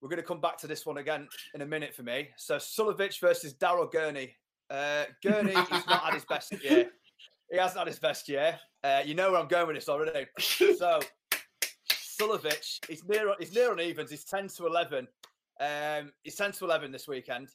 [0.00, 2.28] we're going to come back to this one again in a minute for me.
[2.36, 4.34] So Suljović versus Daryl Gurney.
[4.70, 6.90] Uh, Gurney, he's not had his best year.
[7.50, 8.58] He hasn't had his best year.
[8.84, 10.26] Uh, you know where I'm going with this already.
[10.38, 11.00] So
[12.20, 14.10] Suljović, he's near, he's near on evens.
[14.10, 15.06] He's 10 to 11.
[15.60, 17.48] Um, he's 10 to 11 this weekend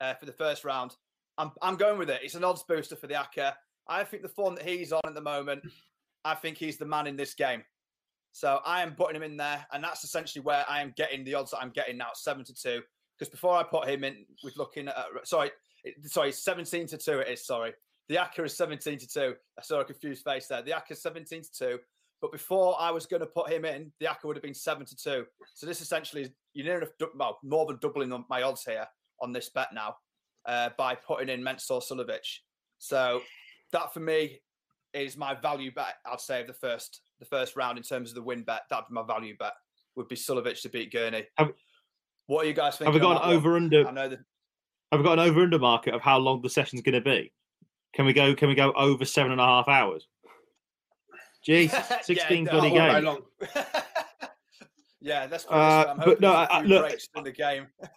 [0.00, 0.96] uh, for the first round.
[1.38, 2.20] I'm, I'm going with it.
[2.22, 3.54] It's an odds booster for the ACCA.
[3.88, 5.62] I think the form that he's on at the moment,
[6.24, 7.62] I think he's the man in this game.
[8.32, 11.34] So I am putting him in there, and that's essentially where I am getting the
[11.34, 12.80] odds that I'm getting now, seven to two.
[13.18, 15.50] Because before I put him in, with looking at sorry,
[16.04, 17.20] sorry, seventeen to two.
[17.20, 17.72] It is sorry.
[18.08, 19.34] The ACCA is seventeen to two.
[19.58, 20.62] I saw a confused face there.
[20.62, 21.78] The ACCA is seventeen to two.
[22.20, 24.86] But before I was going to put him in, the ACCA would have been seven
[24.86, 25.26] to two.
[25.54, 28.86] So this essentially is you're near enough, well, more than doubling my odds here
[29.20, 29.96] on this bet now
[30.46, 32.38] uh, by putting in Mensur Suljović.
[32.78, 33.22] So
[33.72, 34.40] that for me
[34.94, 35.94] is my value bet.
[36.06, 38.62] I'd say of the first the first round in terms of the win bet.
[38.68, 39.52] That'd be my value bet.
[39.96, 41.24] Would be Suljović to beat Gurney.
[41.36, 41.52] Have,
[42.26, 42.92] what are you guys thinking?
[42.92, 43.86] Have we got an over under?
[43.86, 44.18] I know that.
[44.90, 47.32] Have we got an over under market of how long the session's going to be?
[47.94, 48.34] Can we go?
[48.34, 50.08] Can we go over seven and a half hours?
[51.46, 51.70] Jeez,
[52.02, 53.18] sixteen yeah, bloody games.
[55.00, 55.46] yeah, that's.
[55.48, 57.66] Uh, but no, I, look in the game.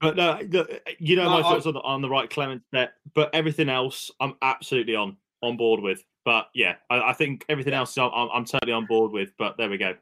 [0.00, 2.94] but no, look, you know no, my thoughts on the, on the right Clement bet,
[3.14, 6.02] but everything else, I'm absolutely on on board with.
[6.24, 9.32] But yeah, I, I think everything else I'm, I'm totally on board with.
[9.38, 9.94] But there we go.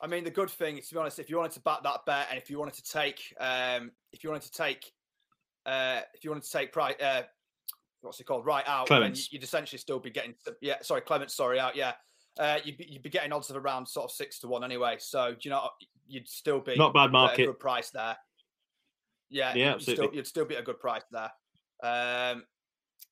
[0.00, 2.04] I mean, the good thing, is to be honest, if you wanted to back that
[2.06, 4.92] bet, and if you wanted to take, um, if you wanted to take,
[5.64, 7.22] uh, if you wanted to take price, uh,
[8.02, 11.58] what's it called, right out, then you'd essentially still be getting, yeah, sorry, Clement, sorry,
[11.58, 11.94] out, yeah,
[12.38, 14.96] uh, you'd be, you'd be getting odds of around sort of six to one anyway.
[14.98, 15.70] So you know,
[16.06, 18.16] you'd still be not bad market, a good price there.
[19.30, 19.72] Yeah, yeah.
[19.72, 21.32] You'd still, you'd still be a good price there.
[21.82, 22.44] Um,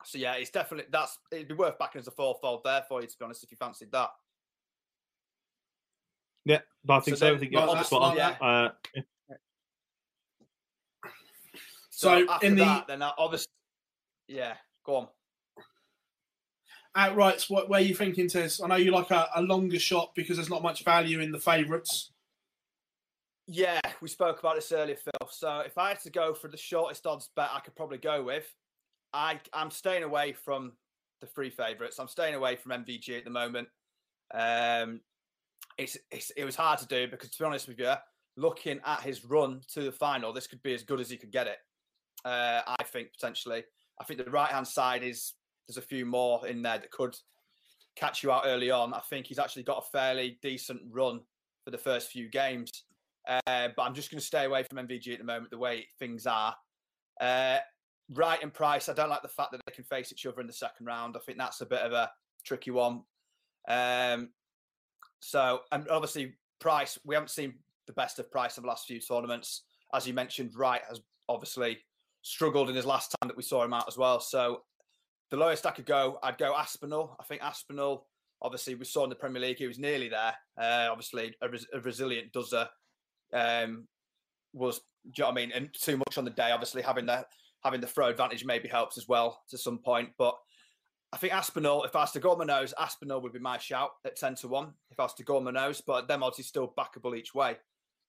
[0.04, 3.06] so yeah, it's definitely that's it'd be worth backing as a fourfold there for you
[3.06, 4.10] to be honest if you fancied that.
[6.44, 7.28] Yeah, but I think so.
[7.28, 7.34] so.
[7.34, 8.36] I think you're spot yeah.
[8.40, 9.02] Uh, yeah.
[11.90, 13.52] So, so after in the that, then obviously,
[14.28, 14.54] yeah,
[14.84, 15.08] go on.
[16.96, 18.60] Outrights, what where are you thinking, Tiz?
[18.60, 21.38] I know you like a, a longer shot because there's not much value in the
[21.38, 22.10] favourites.
[23.46, 25.28] Yeah, we spoke about this earlier, Phil.
[25.30, 28.22] So if I had to go for the shortest odds bet I could probably go
[28.22, 28.46] with,
[29.14, 30.72] I I'm staying away from
[31.20, 31.98] the three favourites.
[31.98, 33.68] I'm staying away from MVG at the moment.
[34.34, 35.00] Um,
[35.78, 37.92] it's, it's it was hard to do because to be honest with you,
[38.36, 41.32] looking at his run to the final, this could be as good as he could
[41.32, 41.58] get it.
[42.24, 43.64] Uh, I think potentially.
[44.00, 45.34] I think the right hand side is
[45.68, 47.16] there's a few more in there that could
[47.96, 48.92] catch you out early on.
[48.92, 51.20] I think he's actually got a fairly decent run
[51.64, 52.70] for the first few games.
[53.26, 55.86] Uh, but I'm just going to stay away from MVG at the moment, the way
[55.98, 56.54] things are.
[57.20, 57.58] Uh,
[58.10, 60.46] Wright and Price, I don't like the fact that they can face each other in
[60.46, 61.16] the second round.
[61.16, 62.10] I think that's a bit of a
[62.44, 63.02] tricky one.
[63.68, 64.30] Um,
[65.20, 67.54] so, and obviously, Price, we haven't seen
[67.86, 69.62] the best of Price in the last few tournaments.
[69.94, 71.78] As you mentioned, Wright has obviously
[72.22, 74.20] struggled in his last time that we saw him out as well.
[74.20, 74.62] So,
[75.30, 77.16] the lowest I could go, I'd go Aspinall.
[77.18, 78.06] I think Aspinall,
[78.42, 80.34] obviously, we saw in the Premier League, he was nearly there.
[80.60, 82.68] Uh, obviously, a, res- a resilient dozer
[83.32, 83.88] um,
[84.52, 84.82] was, do
[85.16, 85.52] you know what I mean?
[85.52, 87.24] And too much on the day, obviously, having the
[87.64, 90.10] having the throw advantage maybe helps as well to some point.
[90.18, 90.36] But
[91.12, 93.58] I think Aspinall, if I was to go on my nose, Aspinall would be my
[93.58, 96.22] shout at 10 to 1 if I was to go on my nose, but them
[96.22, 97.56] odds is still backable each way.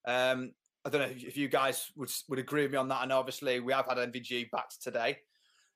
[0.07, 0.53] Um,
[0.85, 3.01] I don't know if you guys would would agree with me on that.
[3.01, 5.17] And obviously, we have had MVG backed today.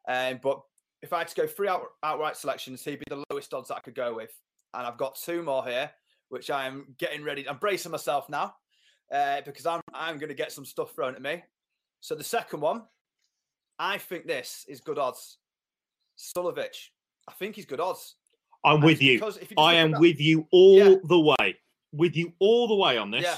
[0.08, 0.62] Um, but
[1.02, 3.78] if I had to go three out, outright selections, he'd be the lowest odds that
[3.78, 4.32] I could go with.
[4.74, 5.90] And I've got two more here,
[6.30, 7.48] which I am getting ready.
[7.50, 8.54] I'm bracing myself now
[9.14, 11.44] uh, because I'm I'm going to get some stuff thrown at me.
[12.02, 12.84] So the second one,
[13.80, 15.38] I think this is good odds.
[16.18, 16.90] Suljović.
[17.28, 18.16] I think he's good odds.
[18.66, 19.14] I'm And with you.
[19.14, 20.96] you I am that- with you all Yeah.
[21.04, 21.58] the way.
[21.94, 23.24] With you all the way on this.
[23.24, 23.38] Yeah.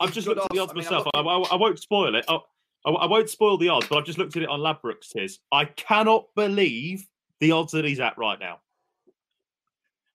[0.00, 1.06] I've, just looked at the odds I mean, myself.
[1.14, 2.24] I, I, I won't spoil it.
[2.28, 2.38] I,
[2.84, 5.10] I, won't spoil the odds, but I've just looked at it on Ladbrokes.
[5.10, 5.38] Tiz.
[5.52, 7.06] I cannot believe
[7.38, 8.60] the odds that he's at right now.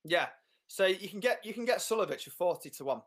[0.03, 0.27] Yeah.
[0.67, 3.01] So you can get you can get Suljović for forty to one,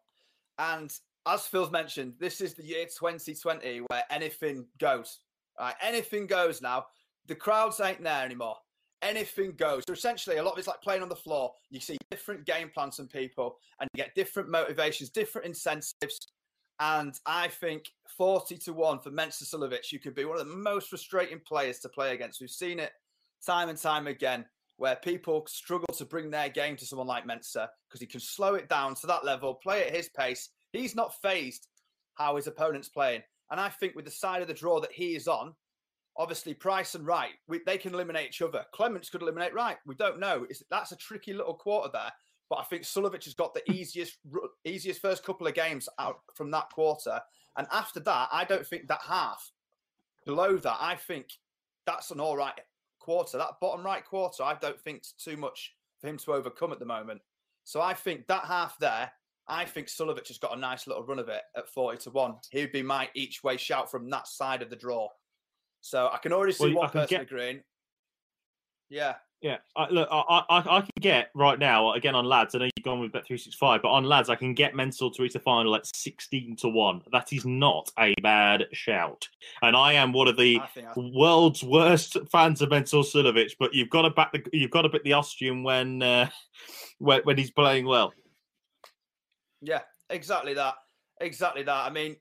[0.59, 0.93] and
[1.27, 5.19] as Phil's mentioned, this is the year 2020 where anything goes.
[5.59, 6.87] Right, anything goes now.
[7.27, 8.57] The crowds ain't there anymore.
[9.03, 9.85] Anything goes.
[9.87, 11.53] So essentially, a lot of it's like playing on the floor.
[11.71, 16.29] You see different game plans from people, and you get different motivations, different incentives.
[16.81, 17.87] And I think
[18.17, 21.81] 40 to 1 for Mensur Suljović, you could be one of the most frustrating players
[21.81, 22.41] to play against.
[22.41, 22.93] We've seen it
[23.45, 24.45] time and time again
[24.77, 28.55] where people struggle to bring their game to someone like Mensur because he can slow
[28.55, 30.51] it down to that level, play at his pace.
[30.79, 31.69] He's not phased
[32.15, 33.23] how his opponent's playing.
[33.51, 35.55] And I think with the side of the draw that he is on,
[36.17, 38.65] obviously Price and Wright, we, they can eliminate each other.
[38.73, 39.77] Clemens could eliminate Wright.
[39.87, 40.47] We don't know.
[40.51, 42.13] It's, that's a tricky little quarter there.
[42.51, 44.19] But I think Suljović has got the easiest
[44.65, 47.21] easiest first couple of games out from that quarter.
[47.57, 49.53] And after that, I don't think that half
[50.25, 51.29] below that, I think
[51.87, 52.59] that's an all right
[53.01, 53.39] quarter.
[53.39, 56.79] That bottom right quarter, I don't think it's too much for him to overcome at
[56.79, 57.21] the moment.
[57.65, 59.11] So I think that half there,
[59.49, 62.35] I think Suljović has got a nice little run of it at 40 to 1.
[62.51, 65.09] He would be my each way shout from that side of the draw.
[65.81, 67.63] So I can already see Well, one person get- agreeing.
[68.91, 69.15] Yeah.
[69.41, 72.57] Yeah, I, look, I, I, I can get right now again on lads.
[72.57, 74.75] I know you've gone with bet three six five, but on lads, I can get
[74.75, 77.03] Mental to reach the final at sixteen to one.
[77.13, 79.29] That is not a bad shout,
[79.63, 83.53] and I am one of the I I, world's worst fans of Mental Suljović.
[83.61, 86.29] But you've got to back the you've got to pick the Austrian when uh,
[86.99, 88.13] when, when he's playing well.
[89.61, 89.81] Yeah,
[90.11, 90.75] exactly that.
[91.21, 91.87] Exactly that.
[91.87, 92.17] I mean,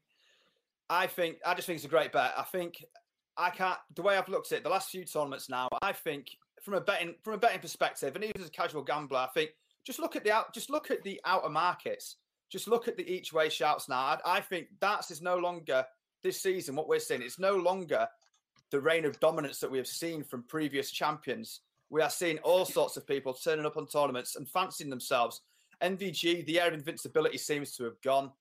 [0.90, 2.34] I think I just think it's a great bet.
[2.38, 2.84] I think
[3.38, 6.28] I can't the way I've looked at it, the last few tournaments now, I think
[6.64, 9.52] from a betting from a betting perspective, and even as a casual gambler, I think
[9.84, 12.18] just look at the out just look at the outer markets.
[12.50, 13.98] Just look at the each way shouts now.
[13.98, 15.86] I, I think that's is no longer
[16.24, 17.22] this season what we're seeing.
[17.22, 18.08] It's no longer
[18.72, 21.62] the reign of dominance that we have seen from previous champions.
[21.90, 25.42] We are seeing all sorts of people turning up on tournaments and fancying themselves.
[25.84, 28.32] MVG, the air of invincibility seems to have gone.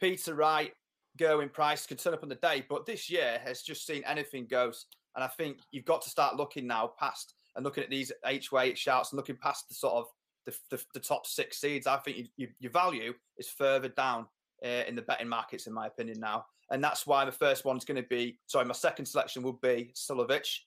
[0.00, 0.72] Peter Wright,
[1.18, 4.46] Gerwyn Price could turn up on the day, but this year has just seen anything
[4.46, 4.86] goes.
[5.14, 8.52] And I think you've got to start looking now past and looking at these H
[8.52, 10.06] way shouts and looking past the sort of
[10.44, 11.86] the, the, the top six seeds.
[11.86, 14.26] I think you, you, your value is further down
[14.64, 16.46] uh, in the betting markets, in my opinion, now.
[16.70, 19.92] And that's why the first one's going to be sorry, my second selection will be
[19.94, 20.58] Suljović.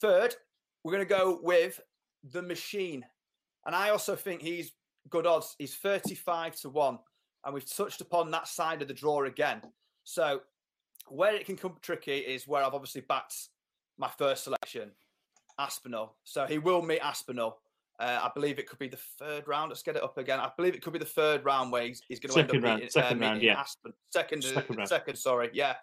[0.00, 0.34] Third,
[0.82, 1.80] we're going to go with
[2.32, 3.04] the machine.
[3.66, 4.72] And I also think he's
[5.10, 5.56] good odds.
[5.58, 6.98] He's 35 to 1.
[7.44, 9.62] And we've touched upon that side of the draw again.
[10.04, 10.42] So
[11.08, 13.34] where it can come tricky is where I've obviously backed
[13.98, 14.90] my first selection,
[15.58, 16.16] Aspinall.
[16.24, 17.58] So he will meet Aspinall.
[18.00, 19.70] Uh, I believe it could be the third round.
[19.70, 20.40] Let's get it up again.
[20.40, 22.64] I believe it could be the third round where he's, he's going to end Second
[22.64, 23.60] up round, meeting, second uh, round, yeah.
[23.60, 23.92] Aspen.
[24.10, 24.88] Second, Second round.
[24.88, 25.74] second, sorry, yeah.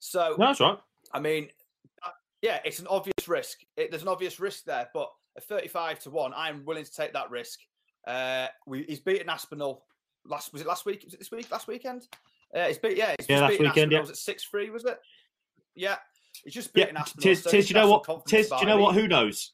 [0.00, 0.78] So No, that's right.
[1.12, 1.48] I mean,
[2.02, 2.10] uh,
[2.42, 3.60] yeah, it's an obvious risk.
[3.76, 7.12] It, there's an obvious risk there, but at 35 to 1, I'm willing to take
[7.12, 7.60] that risk.
[8.06, 9.84] Uh, we, he's beaten Aspinall
[10.24, 11.02] last, was it last week?
[11.04, 11.50] Was it this week?
[11.50, 12.06] Last weekend?
[12.54, 13.92] Uh, he's beat, yeah, he's Yeah, last beaten weekend, Aspinall.
[13.92, 14.00] yeah.
[14.00, 15.00] Was it 6 3, was it?
[15.74, 15.96] Yeah.
[16.44, 17.22] He's just Yeah, Aspinall.
[17.22, 18.26] Tiz, so he you know what?
[18.26, 18.94] Tiz, do you know what?
[18.94, 19.52] Who knows?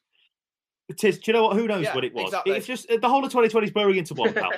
[0.97, 1.57] Tiz, do you know what?
[1.57, 2.25] Who knows Yeah, what it was?
[2.25, 2.53] exactly.
[2.57, 4.51] It's just the whole of 2020 is blurring into one, pal.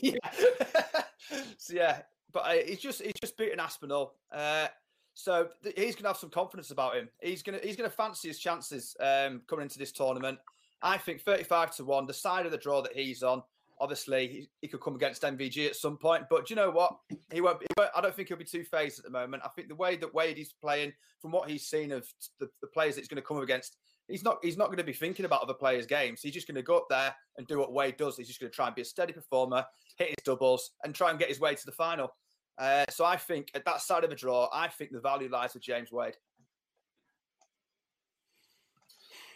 [0.00, 0.14] yeah.
[1.58, 4.14] so yeah, but uh, he's just he's just beaten Aspinall.
[4.32, 4.68] Uh,
[5.14, 7.08] so th- he's gonna have some confidence about him.
[7.20, 10.38] He's gonna he's gonna fancy his chances um, coming into this tournament.
[10.82, 13.42] I think 35 to one, the side of the draw that he's on.
[13.80, 16.96] Obviously, he, he, could come against MVG at some point, but do you know what?
[17.32, 17.90] He won't, he won't.
[17.94, 19.42] I don't think he'll be two phased at the moment.
[19.44, 22.06] I think the way that Wade is playing, from what he's seen of
[22.38, 23.76] the, the players that he's going to come against,
[24.08, 26.20] he's not he's not going to be thinking about other players' games.
[26.22, 28.16] He's just going to go up there and do what Wade does.
[28.16, 29.64] He's just going to try and be a steady performer,
[29.96, 32.14] hit his doubles, and try and get his way to the final.
[32.56, 35.54] Uh, so I think at that side of the draw, I think the value lies
[35.54, 36.14] with James Wade.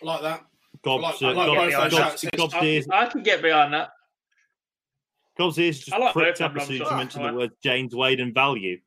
[0.02, 0.44] I like that.
[0.82, 3.90] Gobs, I, like, I, like Gobs, Gobs, I, I can get behind that.
[5.38, 8.20] Gobs ears just like pricked up as soon as you mentioned the word James Wade
[8.20, 8.78] and value.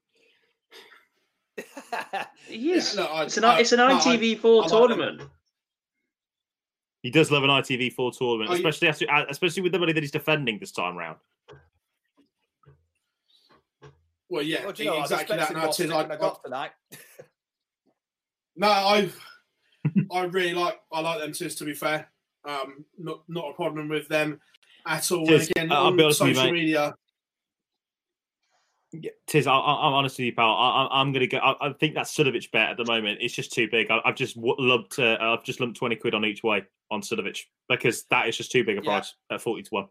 [2.50, 5.22] yes, yeah, no, it's an it's an ITV4 tournament.
[7.04, 10.04] He does love an ITV4 tournament, oh, especially after, uh, especially with the money that
[10.04, 11.18] he's defending this time round.
[14.30, 15.54] Well, yeah, well, you know, exactly that.
[15.54, 16.72] No, Tiz, I, I got tonight.
[18.56, 19.10] no, I,
[20.12, 21.49] I really like I like them too.
[21.49, 22.10] To be fair,
[22.45, 24.40] um, not not a problem with them
[24.86, 25.26] at all.
[25.26, 26.95] Tiz, again, I'll be honest social with you, media.
[28.94, 30.49] Yeah, Tiz, I, am honest with you, pal.
[30.49, 31.38] I, am going to go.
[31.38, 33.20] I, I, think that's Suljović bet at the moment.
[33.22, 33.90] It's just too big.
[33.90, 34.99] I, have just lumped.
[34.99, 37.40] Uh, I've just lumped twenty quid on each way on Suljović
[37.70, 39.36] because that is just too big a price yeah.
[39.36, 39.86] at forty to one.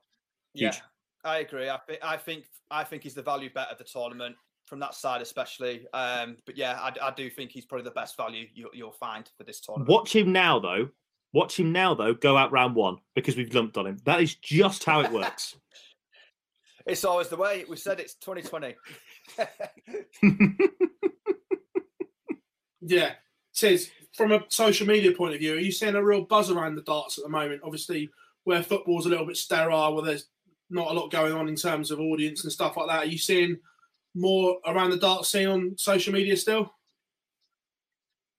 [0.55, 0.75] Huge.
[0.75, 0.81] Yeah,
[1.25, 1.71] I agree.
[1.71, 4.37] I, th- I think I think he's the value bet of the tournament
[4.71, 5.87] from that side, especially.
[5.93, 9.29] Um, but yeah, I, I, do think he's probably the best value you, will find
[9.37, 9.91] for this tournament.
[9.91, 10.89] Watch him now, though.
[11.33, 12.15] Watch him now, though.
[12.15, 13.99] Go out round one because we've lumped on him.
[14.05, 15.57] That is just how it works.
[16.87, 17.99] it's always the way we said.
[17.99, 18.77] It's 2020.
[22.81, 23.13] yeah,
[23.53, 26.77] says from a social media point of view, are you seeing a real buzz around
[26.77, 27.63] the darts at the moment?
[27.65, 28.09] Obviously,
[28.45, 30.29] where football's a little bit sterile, where there's
[30.71, 33.05] not a lot going on in terms of audience and stuff like that.
[33.05, 33.59] Are you seeing
[34.15, 36.73] more around the darts scene on social media still?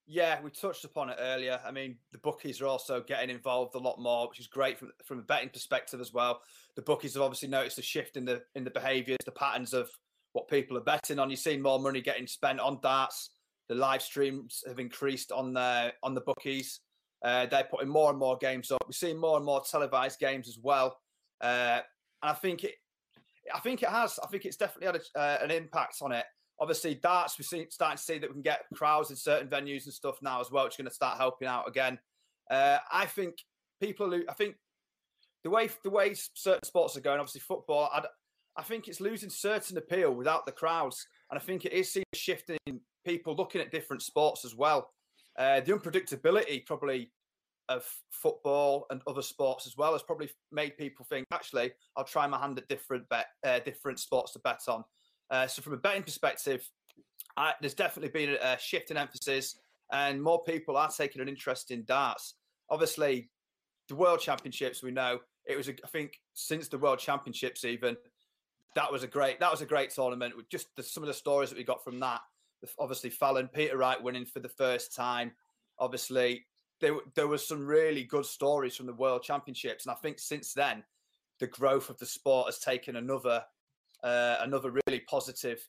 [0.06, 1.60] Yeah, we touched upon it earlier.
[1.64, 4.92] I mean, the bookies are also getting involved a lot more, which is great from
[5.04, 6.42] from a betting perspective as well.
[6.76, 9.88] The bookies have obviously noticed a shift in the in the behaviours, the patterns of
[10.32, 11.30] what people are betting on.
[11.30, 13.30] You've seen more money getting spent on darts.
[13.68, 16.80] The live streams have increased on the on the bookies.
[17.24, 18.82] Uh, they're putting more and more games up.
[18.84, 20.98] We're seeing more and more televised games as well.
[21.40, 21.80] Uh,
[22.22, 22.74] and I think it,
[23.54, 24.18] I think it has.
[24.22, 26.24] I think it's definitely had a, uh, an impact on it.
[26.60, 29.94] Obviously, darts we're starting to see that we can get crowds in certain venues and
[29.94, 31.98] stuff now as well, which is going to start helping out again.
[32.50, 33.36] Uh, I think
[33.80, 34.56] people I think
[35.42, 38.04] the way the way certain sports are going, obviously football, I'd,
[38.56, 42.04] I think it's losing certain appeal without the crowds, and I think it is seeing
[42.12, 44.90] a shift in people looking at different sports as well.
[45.38, 47.10] Uh, the unpredictability probably
[47.68, 52.26] of football and other sports as well has probably made people think actually I'll try
[52.26, 54.84] my hand at different bet uh, different sports to bet on.
[55.30, 56.68] Uh, so from a betting perspective,
[57.36, 59.56] I, there's definitely been a, shift in emphasis,
[59.90, 62.34] and more people are taking an interest in darts.
[62.68, 63.30] Obviously,
[63.88, 67.96] the World Championships we know it was a, I think since the World Championships even
[68.74, 70.36] that was a great that was a great tournament.
[70.36, 72.20] With just the, some of the stories that we got from that.
[72.78, 75.32] Obviously, Fallon, Peter Wright winning for the first time.
[75.80, 76.44] Obviously,
[76.82, 80.52] there, there was some really good stories from the World Championships, and I think since
[80.52, 80.82] then,
[81.40, 83.42] the growth of the sport has taken another
[84.04, 85.66] uh, another really positive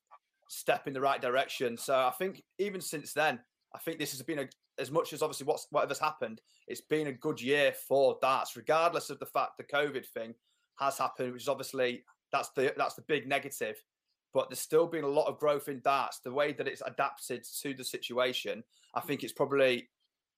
[0.50, 1.78] step in the right direction.
[1.78, 3.40] So I think even since then,
[3.76, 4.48] I think this has been a,
[4.80, 9.10] as much as obviously what's whatever's happened, it's been a good year for darts, regardless
[9.10, 10.34] of the fact the COVID thing
[10.80, 13.82] has happened, which is obviously that's the that's the big negative.
[14.34, 16.20] But there's still been a lot of growth in darts.
[16.20, 18.64] The way that it's adapted to the situation,
[18.96, 19.90] I think it's probably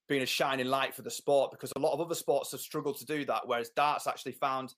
[0.07, 2.98] been a shining light for the sport because a lot of other sports have struggled
[2.98, 4.73] to do that, whereas darts actually found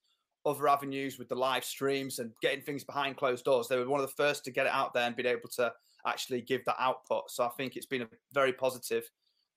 [0.45, 3.68] other avenues with the live streams and getting things behind closed doors.
[3.68, 5.74] They were one of the first to get it out there and be able to
[6.06, 7.30] actually give that output.
[7.30, 9.10] So I think it's been a very positive,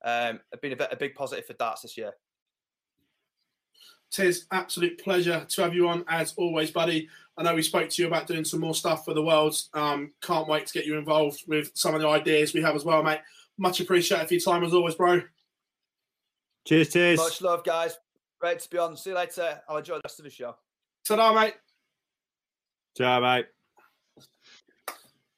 [0.05, 2.13] um, been a, a big positive for darts this year.
[4.11, 7.09] Tiz absolute pleasure to have you on as always, buddy.
[7.39, 9.69] I know we spoke to you about doing some more stuff for the Worlds.
[9.73, 12.85] Um, can't wait to get you involved with some of the ideas we have as
[12.85, 13.21] well, mate.
[13.57, 15.23] Much appreciated for your time as always, bro.
[16.66, 17.19] Cheers, cheers.
[17.19, 17.97] Much love, guys.
[18.39, 18.97] Great to be on.
[18.97, 19.61] See you later.
[19.69, 20.57] I'll enjoy the rest of the show.
[21.07, 21.55] Ta-da, mate.
[22.97, 23.47] Ciao, mate.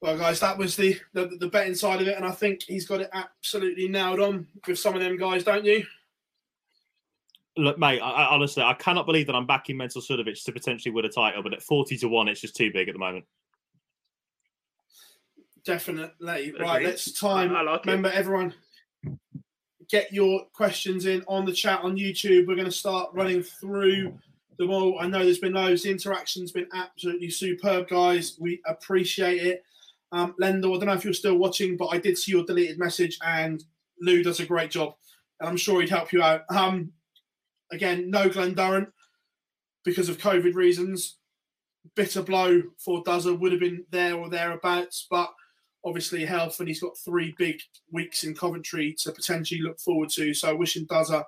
[0.00, 2.86] Well, guys, that was the, the, the betting side of it, and I think he's
[2.86, 5.84] got it absolutely nailed on with some of them guys, don't you?
[7.56, 10.92] Look, mate, I, I, honestly, I cannot believe that I'm backing Mensur Suljović to potentially
[10.92, 13.24] win a title, but at 40 to 1, it's just too big at the moment.
[15.64, 16.52] Definitely.
[16.58, 17.54] Right, let's time.
[17.54, 18.16] I Like Remember, it.
[18.16, 18.54] everyone,
[19.92, 22.46] get your questions in on the chat on YouTube.
[22.46, 24.18] We're going to start running through
[24.56, 24.98] them all.
[24.98, 25.82] I know there's been loads.
[25.82, 28.38] The interaction's been absolutely superb, guys.
[28.40, 29.62] We appreciate it.
[30.10, 32.78] Um, Lendo, I don't know if you're still watching, but I did see your deleted
[32.78, 33.62] message, and
[34.00, 34.94] Lou does a great job,
[35.40, 36.42] and I'm sure he'd help you out.
[36.48, 36.92] Um,
[37.70, 38.88] again, no Glen Durrant
[39.84, 41.18] because of COVID reasons.
[41.94, 45.32] bitter blow for Dozer would have been there or thereabouts, but
[45.84, 47.60] obviously health, and he's got three big
[47.90, 50.32] weeks in Coventry to potentially look forward to.
[50.34, 51.24] So wishing Dozer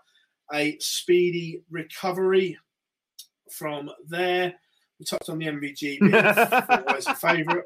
[0.53, 2.59] a speedy recovery
[3.51, 4.55] from there.
[4.99, 6.15] We touched on the MVG, being
[6.87, 7.65] always a favourite.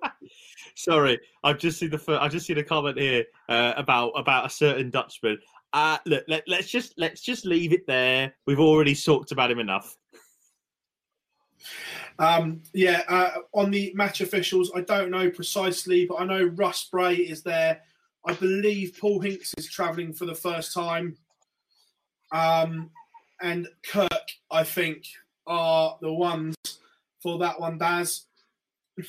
[0.77, 4.47] Sorry, I've just seen the fir- I've just seen a comment here uh, about about
[4.47, 5.39] a certain Dutchman.
[5.75, 8.35] Uh, look, let, let's just let's just leave it there.
[8.47, 9.97] We've already talked about him enough.
[12.19, 16.89] Um, yeah, uh, on the match officials, I don't know precisely, but I know Russ
[16.91, 17.81] Bray is there.
[18.27, 21.17] I believe Paul Hinks is travelling for the first time.
[22.33, 22.91] Um,
[23.41, 24.11] and Kirk,
[24.51, 25.05] I think,
[25.47, 26.57] are the ones
[27.23, 28.27] for that one, Daz.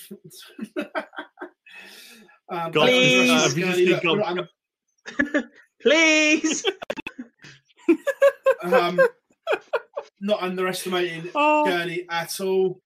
[2.50, 3.30] um, God, Please.
[3.30, 5.46] have you just been look,
[5.82, 6.64] Please.
[8.62, 9.00] um,
[10.22, 12.82] not underestimating Oh, Gurney at all.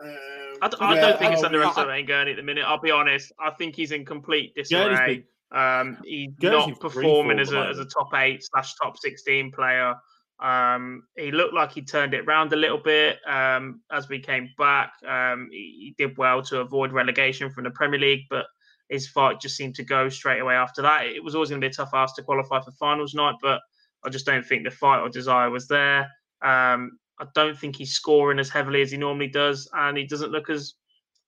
[0.00, 0.16] Um,
[0.62, 2.64] I, d- I yeah, don't think it's underestimating Gurney at the minute.
[2.66, 3.32] I'll be honest.
[3.40, 5.24] I think he's in complete disarray.
[5.50, 9.94] Um, he's Gurney's not performing as a, as a top eight slash top sixteen player.
[10.40, 14.50] Um, he looked like he turned it round a little bit um, as we came
[14.56, 14.92] back.
[15.06, 18.46] Um, he, he did well to avoid relegation from the Premier League, but
[18.88, 21.06] his fight just seemed to go straight away after that.
[21.06, 23.60] It was always going to be a tough ask to qualify for finals night, but
[24.04, 26.08] I just don't think the fight or desire was there.
[26.40, 30.30] Um, I don't think he's scoring as heavily as he normally does, and he doesn't
[30.30, 30.74] look as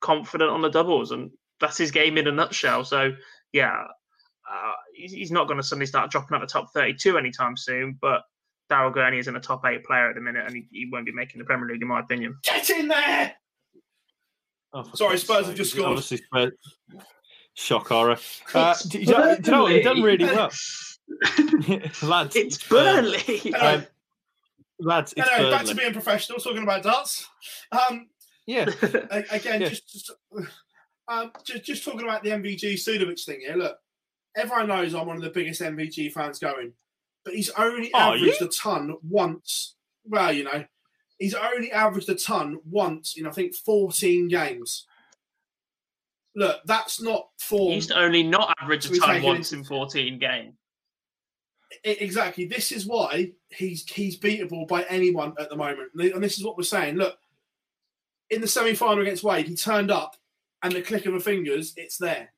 [0.00, 1.30] confident on the doubles, and
[1.60, 2.84] that's his game in a nutshell.
[2.84, 3.12] So,
[3.52, 3.84] yeah,
[4.50, 7.98] uh, he's, he's not going to suddenly start dropping out the top 32 anytime soon,
[8.00, 8.22] but
[8.70, 11.12] Daryl Gurney isn't a top eight player at the minute, and he, he won't be
[11.12, 12.36] making the Premier League, in my opinion.
[12.42, 13.34] Get in there!
[14.72, 15.86] oh, for Sorry, God's Spurs have just scored.
[15.88, 16.52] Obviously, Spurs.
[17.54, 18.16] Shock horror.
[18.54, 19.68] Uh, do, you know, do you know what?
[19.70, 20.50] They've done really well,
[22.02, 22.36] lads.
[22.36, 23.18] It's Burnley.
[23.18, 23.74] Hello.
[23.74, 23.86] um,
[24.81, 27.28] lads, it's Anyway, back to being professional, talking about darts.
[27.73, 28.09] Um,
[28.47, 28.65] Yeah,
[29.31, 29.69] again, Yeah.
[29.69, 30.11] just just,
[31.09, 33.57] um, just just talking about the MVG Suljović thing here.
[33.57, 33.77] Look,
[34.36, 36.73] everyone knows I'm one of the biggest MVG fans going,
[37.24, 38.47] but he's only Are averaged you?
[38.47, 39.77] a ton once.
[40.05, 40.65] Well, you know,
[41.19, 44.86] he's only averaged a ton once in I think 14 games.
[46.36, 50.55] Look, that's not he He's only not averaged a ton once in 14 games.
[51.84, 52.47] Exactly.
[52.47, 56.56] This is why he's he's beatable by anyone at the moment, and this is what
[56.56, 56.97] we're saying.
[56.97, 57.16] Look,
[58.28, 60.16] in the semi-final against Wade, he turned up,
[60.62, 62.32] and the click of a fingers, it's there,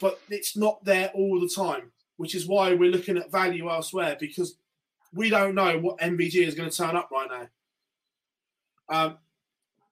[0.00, 4.16] but it's not there all the time, which is why we're looking at value elsewhere
[4.18, 4.56] because
[5.12, 7.48] we don't know what MVG is going to turn up right now.
[8.88, 9.18] Um,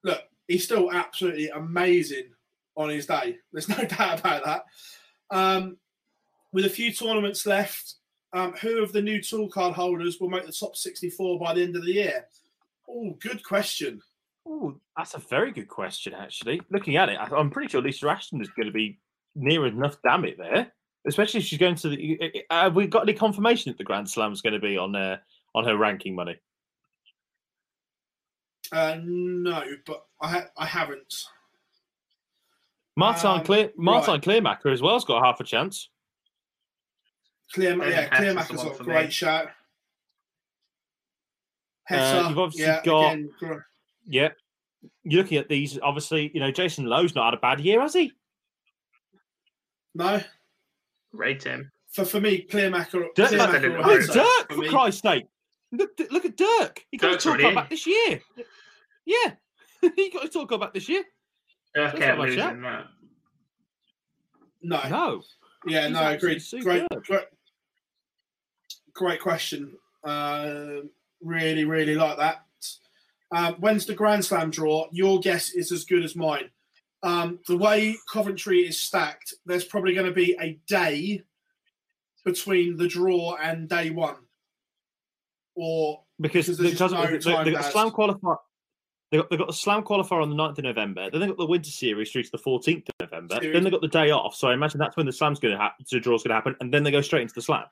[0.03, 2.31] look, he's still absolutely amazing
[2.77, 3.37] on his day.
[3.53, 4.65] There's no doubt about that.
[5.31, 5.79] Um,
[6.53, 7.95] with a few tournaments left,
[8.33, 11.63] um, who of the new tour card holders will make the top 64 by the
[11.63, 12.27] end of the year?
[12.89, 14.01] Oh, good question.
[14.49, 16.61] Ooh, that's a very good question, actually.
[16.71, 18.99] Looking at it, I- I'm pretty sure Lisa Ashton is going to be
[19.35, 20.73] near enough, damn it, there.
[21.07, 22.45] Especially if she's going to the.
[22.49, 24.95] uh, Have we got any confirmation that the Grand Slam is going to be on
[24.95, 25.17] uh,
[25.55, 26.37] on her ranking money?
[28.71, 31.13] Uh, no, but I ha- I haven't.
[32.97, 34.67] Martin Um, Clear Martin right.
[34.73, 35.89] As well has got half a chance.
[37.55, 39.11] Clear, Maybe yeah, Hess Clear is the got a great me.
[39.11, 39.49] shout.
[41.91, 43.59] Uh, you've obviously yeah, got- again, gr-
[44.07, 44.29] Yeah.
[45.05, 47.95] You're looking at these, obviously, you know, Jason Lowe's not had a bad year, has
[47.95, 48.13] he?
[49.95, 50.21] no.
[51.13, 51.71] Rate him.
[51.93, 53.05] For for me, Kleermaker.
[53.15, 54.71] Dirk, Clear like Macker that in will the Oh, Dirk, Dirk, for for.
[54.71, 55.27] Christ's sake.
[55.73, 56.81] Look, look at Dirk.
[56.91, 57.69] He got Dirk's to talk about in.
[57.71, 58.21] this year.
[59.05, 59.35] Yeah.
[59.97, 61.05] he got to talk about this year.
[61.75, 62.47] Dirk That's ain't not my shout.
[62.55, 62.87] losing that.
[64.63, 64.81] No.
[64.89, 65.23] No.
[65.67, 66.37] Yeah, He's no, agreed.
[66.37, 67.25] absolutely Great, great,
[68.95, 69.73] great question.
[70.05, 70.91] Um
[71.23, 72.45] really, really like that.
[73.31, 74.89] Um, when's the Grand Slam draw?
[74.93, 76.51] Your guess is as good as mine.
[77.03, 81.23] Um, the way Coventry is stacked, there's probably going to be a day
[82.25, 84.17] between the draw and day one,
[85.57, 86.61] or Because, Because
[86.93, 88.37] no they, time they got slam qualifier.
[89.11, 91.11] They got, they got the slam qualifier on the 9th of November.
[91.11, 93.41] Then they got the winter series through to the 14th of November.
[93.41, 94.35] Then they got the day off.
[94.37, 95.85] So I imagine that's when the slam's going to happen.
[95.91, 97.65] The draw's going to happen, and then they go straight into the slam.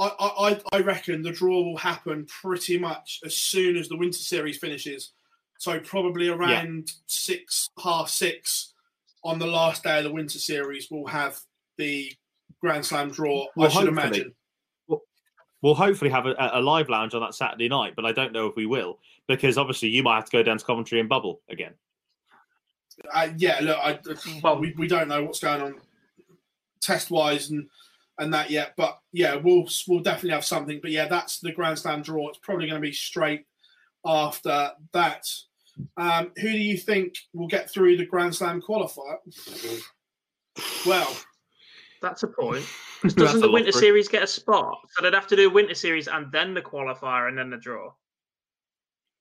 [0.00, 3.96] I, I, I- I reckon the draw will happen pretty much as soon as the
[3.96, 5.12] winter series finishes.
[5.58, 8.72] So probably around six, half six
[9.22, 11.38] on the last day of the winter series, we'll have
[11.76, 12.12] the
[12.62, 13.46] Grand Slam draw.
[13.54, 13.90] Well, I should hopefully.
[14.06, 14.34] imagine.
[15.62, 18.46] We'll hopefully have a, a live lounge on that Saturday night, but I don't know
[18.46, 18.98] if we will
[19.28, 21.74] because obviously you might have to go down to Coventry and bubble again.
[23.12, 23.98] Uh, yeah, look, I,
[24.42, 25.74] Well- we, we don't know what's going on
[26.80, 27.68] test wise and
[28.20, 30.78] and that yet, but yeah, we'll we'll definitely have something.
[30.80, 32.28] But yeah, that's the Grand Slam draw.
[32.28, 33.44] It's probably going to be straight
[34.06, 35.26] after that.
[35.96, 39.16] Um, who do you think will get through the Grand Slam qualifier?
[40.86, 41.16] Well,
[42.02, 42.64] That's a point.
[43.02, 44.78] Doesn't the Winter Series get a spot?
[44.90, 47.92] So they'd have to do Winter Series and then the qualifier and then the draw.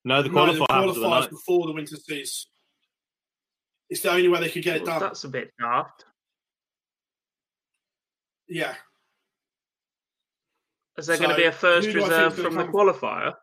[0.03, 1.29] No, the qualifier the happens at the qualifiers night.
[1.29, 2.47] before the Winter Series.
[3.89, 5.07] It's the only way they could get it Well, done.
[5.07, 6.05] that's a bit daft.
[8.49, 8.75] Yeah.
[10.99, 13.33] Is there going to be a first who do I think's reserve from the qualifier?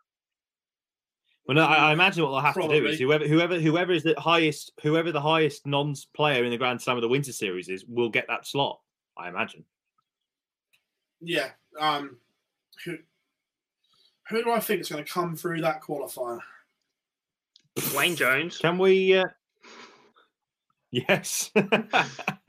[1.47, 4.03] Well, no, I, I imagine what they'll have to do is whoever, whoever, whoever is
[4.03, 7.83] the highest, whoever the highest non-player in the Grand Slam of the Winter Series is,
[7.85, 8.79] will get that slot.
[9.17, 9.63] I imagine.
[11.19, 11.49] Yeah.
[11.79, 12.17] Um,
[12.85, 12.97] who,
[14.29, 16.41] who do I think is going to come through that qualifier?
[17.95, 18.59] Wayne Jones.
[18.59, 19.17] Can we?
[19.17, 19.25] Uh...
[20.89, 21.51] Yes.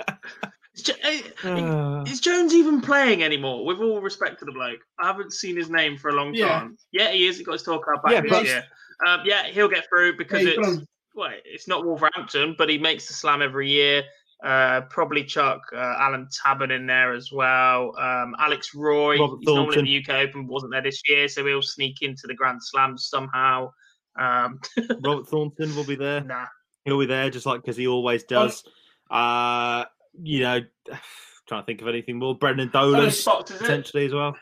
[0.89, 0.97] Is,
[1.45, 3.65] eh, Uh, is Jones even playing anymore?
[3.65, 6.49] With all respect to the bloke, I haven't seen his name for a long Yeah.
[6.49, 6.77] time.
[6.93, 7.39] Yeah, he is.
[7.39, 8.65] He got his talk up back Yeah, this but- year.
[9.07, 10.81] Um, yeah, he'll get through because Yeah, he's
[11.15, 14.03] well, it's not Wolverhampton, but he makes the slam every year.
[14.45, 17.93] Uh, probably chuck uh, Alan Tabern in there as well.
[17.99, 19.81] Um, Alex Roy, Robert he's normally Thornton.
[19.81, 23.09] at the UK Open, wasn't there this year, so he'll sneak into the Grand Slams
[23.09, 23.71] somehow.
[24.19, 24.61] Um,
[25.03, 26.21] Robert Thornton will be there.
[26.23, 26.47] nah,
[26.85, 28.63] He'll be there just like because he always does.
[29.11, 29.85] Uh,
[30.23, 30.61] you know,
[31.49, 32.37] trying to think of anything more.
[32.37, 33.61] Brendan Dolan many spots is it?
[33.61, 34.37] potentially as well.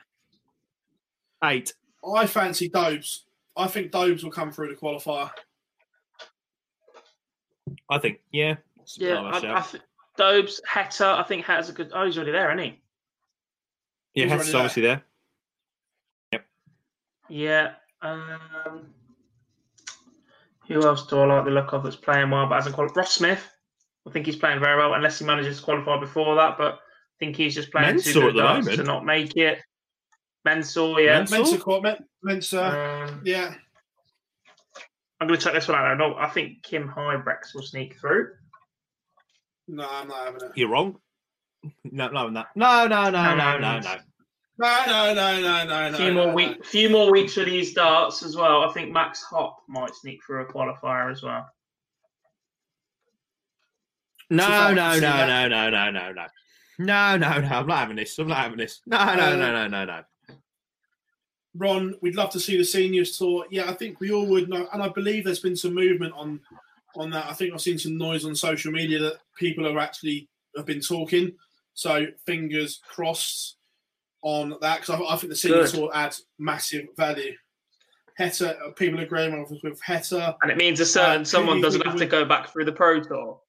[1.44, 1.72] Eight.
[2.14, 3.26] I fancy Dobes.
[3.56, 5.30] I think Dobes will come through the qualifier.
[7.90, 8.20] I think.
[8.32, 8.56] Yeah.
[8.82, 9.82] It's a yeah, I, I th-
[10.16, 11.18] Dobes, Heta.
[11.18, 11.90] I think Heta's a good.
[11.94, 12.80] Oh, he's already there, isn't he?
[14.14, 15.02] yeah, he's Hess already is obviously there.
[16.32, 16.46] Yep.
[17.28, 17.72] Yeah.
[18.02, 18.86] Um,
[20.68, 22.96] who else do I like the look of that's playing well but hasn't qualified?
[22.96, 23.55] Ross Smith.
[24.06, 26.56] I think he's playing very well, unless he manages to qualify before that.
[26.58, 26.78] But I
[27.18, 28.76] think he's just playing Mensah too at the moment.
[28.76, 29.58] to not make it.
[30.46, 31.22] Mensah, yeah.
[31.22, 31.98] Mensah?
[32.22, 33.54] Mensa, quite- Um, yeah.
[35.20, 35.96] I'm going to check this one out.
[35.96, 38.32] No, I think Kim Huybrechts will sneak through.
[39.66, 40.52] No, I'm not having it.
[40.54, 40.98] You're wrong.
[41.84, 43.96] No, no, no, no, no, no, no, no, no.
[44.58, 45.96] No, no, no, no, no, no.
[45.96, 46.34] few no, more no.
[46.34, 48.62] week, few more weeks for these darts as well.
[48.62, 51.46] I think Max Hopp might sneak through a qualifier as well.
[54.30, 56.26] No, So no, no, no, no, no, no, no.
[56.78, 57.48] No, no, no.
[57.48, 58.18] I'm not having this.
[58.18, 58.80] I'm not having this.
[58.86, 60.02] No, no, Uh, no, no, no, no.
[61.54, 63.46] Ron, we'd love to see the seniors tour.
[63.50, 66.40] Yeah, I think we all would know, and I believe there's been some movement on
[66.96, 67.26] on that.
[67.28, 70.80] I think I've seen some noise on social media that people are actually have been
[70.80, 71.34] talking.
[71.74, 73.56] So fingers crossed
[74.22, 75.70] on that because I, I think the senior Good.
[75.74, 77.34] tour adds massive value.
[78.18, 80.36] Heta, uh, people agreeing with, with Heta.
[80.40, 83.00] And it means a certain Uh, someone doesn't have to go back through the pro
[83.00, 83.40] tour.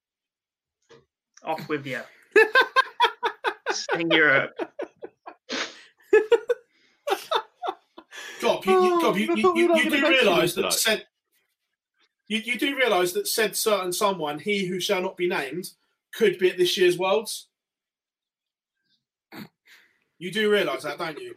[1.48, 2.02] Off with you.
[3.72, 4.52] Sing Europe.
[8.42, 11.06] Gob, you, you, Gob, you, you, you, you do realise that said
[12.28, 15.72] you, you do realise that said certain someone, he who shall not be named,
[16.14, 17.48] could be at this year's Worlds.
[20.20, 21.36] You do realise that, don't you?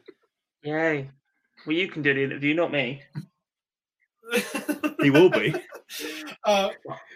[0.63, 1.11] Yay.
[1.67, 3.03] Well, you can do the interview, not me.
[5.01, 5.55] He will be.
[6.45, 6.69] uh,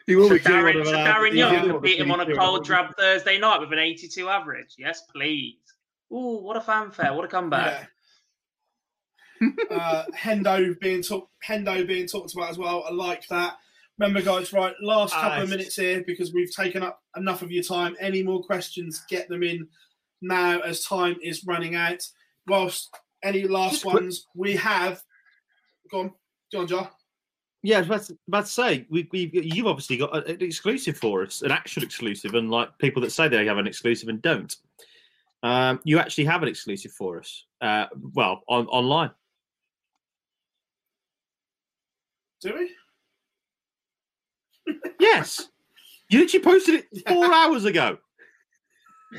[0.07, 0.41] He will So be.
[0.41, 3.39] doing Darren, whatever so Darren Young doing can beat him on a cold, drab Thursday
[3.39, 4.75] night with an 82 average.
[4.79, 5.57] Yes, please.
[6.13, 7.15] Ooh, what a fanfare.
[7.15, 7.89] What a comeback.
[9.41, 9.49] yeah.
[9.71, 12.85] uh, Hendo being talked, Hendo being talked about as well.
[12.89, 13.55] I like that.
[13.99, 14.75] Remember, guys, right?
[14.83, 17.97] Last couple of minutes here because we've taken up enough of your time.
[18.01, 19.03] Any more questions?
[19.09, 19.69] Get them in
[20.21, 22.03] now as time is running out.
[22.47, 25.03] Whilst any last Just quick- ones we have.
[25.91, 26.13] Go on,
[26.53, 26.91] John Jar.
[27.65, 30.99] Yeah, I was about to, about to say we, we you've obviously got an exclusive
[30.99, 34.55] for us, an actual exclusive, unlike people that say they have an exclusive and don't.
[35.43, 37.47] Um, you actually have an exclusive for us.
[37.63, 39.13] Uh, well, on online.
[42.43, 42.53] Do
[44.67, 44.75] we?
[45.01, 45.49] Yes,
[46.11, 47.97] you literally posted it four hours ago.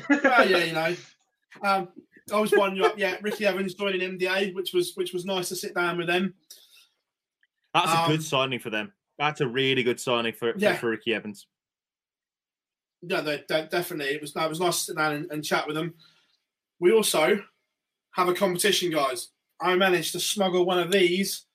[0.08, 0.94] well, yeah, you know.
[1.64, 1.88] Um,
[2.32, 2.96] I was winding you up.
[2.96, 6.32] Yeah, Ricky Evans joining MDA, which was which was nice to sit down with them.
[7.84, 8.92] That's a Um, good signing for them.
[9.18, 10.76] That's a really good signing for for, Yeah.
[10.76, 11.46] for Ricky Evans.
[13.02, 14.14] Yeah, definitely.
[14.14, 15.94] It was it was nice to sit down and, and chat with them.
[16.80, 17.42] We also
[18.12, 19.28] have a competition, guys.
[19.60, 21.46] I managed to smuggle one of these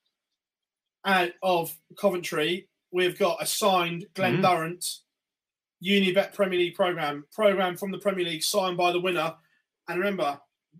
[1.05, 2.69] out of Coventry.
[2.91, 4.41] We've got a signed Glen Mm.
[4.43, 4.85] Durrant
[5.83, 9.35] Unibet Premier League program, program from the Premier League, signed by the winner.
[9.87, 10.39] And remember,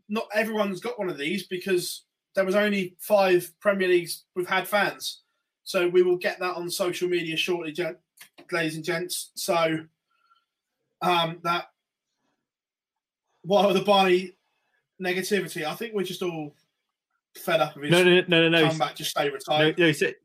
[0.10, 2.06] not everyone's got one of these because
[2.36, 5.21] there was only five Premier Leagues we've had fans.
[5.64, 7.98] So we will get that on social media shortly, gent-
[8.52, 9.32] ladies and gents.
[9.36, 9.80] So
[11.02, 11.68] um, that
[13.44, 14.34] while the Barney
[15.02, 16.56] negativity, I think we're just all
[17.38, 18.68] fed up of his No, no, no, no, no.
[18.68, 18.96] comeback.
[18.96, 19.78] Just stay retired.
[19.78, 20.16] no, he said,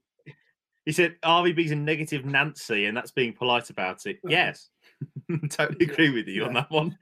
[0.84, 4.18] He said RVB's a negative Nancy, and that's being polite about it.
[4.26, 4.68] Yes,
[5.50, 6.48] totally agree with you yeah.
[6.48, 6.96] on that one.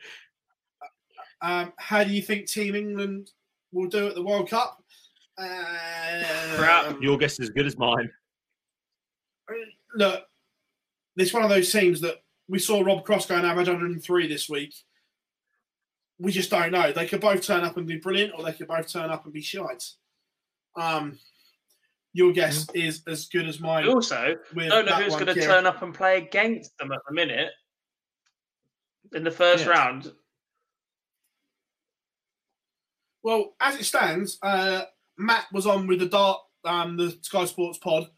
[1.42, 3.30] Um, how do you think Team England
[3.72, 4.82] will do at the World Cup?
[5.36, 8.10] Uh, Your guess is as good as mine.
[9.96, 10.24] Look,
[11.16, 12.16] it's one of those teams that
[12.48, 14.74] we saw Rob Cross go and average 103 this week.
[16.18, 16.92] We just don't know.
[16.92, 19.32] They could both turn up and be brilliant, or they could both turn up and
[19.32, 19.84] be shite.
[20.76, 21.18] Um,
[22.12, 22.78] your guess mm-hmm.
[22.78, 23.88] is as good as mine.
[23.88, 27.50] Also, don't know who's going to turn up and play against them at the minute
[29.12, 30.12] in the first round.
[33.22, 34.82] Well, as it stands, uh,
[35.18, 38.08] Matt was on with the Dart, um, the Sky Sports pod,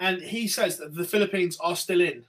[0.00, 2.24] and he says that the Philippines are still in.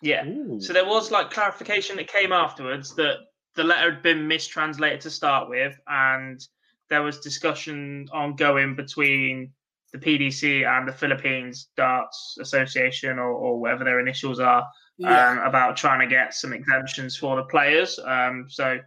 [0.00, 0.26] Yeah.
[0.26, 0.60] Ooh.
[0.60, 3.18] So there was like clarification that came afterwards that
[3.54, 6.46] the letter had been mistranslated to start with, and
[6.90, 9.52] there was discussion ongoing between
[9.92, 14.66] the PDC and the Philippines Darts Association, or, or whatever their initials are,
[14.98, 15.30] yeah.
[15.30, 17.98] um, about trying to get some exemptions for the players.
[18.04, 18.80] Um, so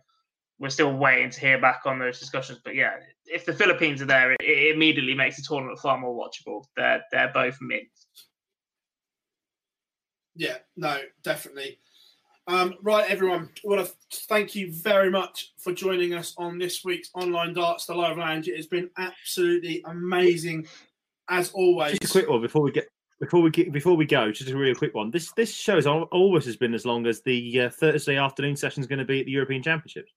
[0.60, 2.60] we're still waiting to hear back on those discussions.
[2.64, 2.96] But yeah,
[3.28, 6.66] if the Philippines are there, it, it immediately makes the tournament far more watchable.
[6.76, 8.08] They're they're both mints.
[10.36, 11.80] Yeah, no, definitely.
[12.48, 16.86] Um, right, everyone, I want to thank you very much for joining us on this
[16.86, 18.48] week's Online Darts, the Live Lounge.
[18.48, 20.66] It has been absolutely amazing,
[21.30, 22.00] as always.
[22.00, 22.88] Just a quick one before we get
[23.20, 24.32] before we get before we go.
[24.32, 25.12] Just a really quick one.
[25.12, 28.80] This this show has always has been as long as the uh, Thursday afternoon session
[28.80, 30.14] is going to be at the European Championships.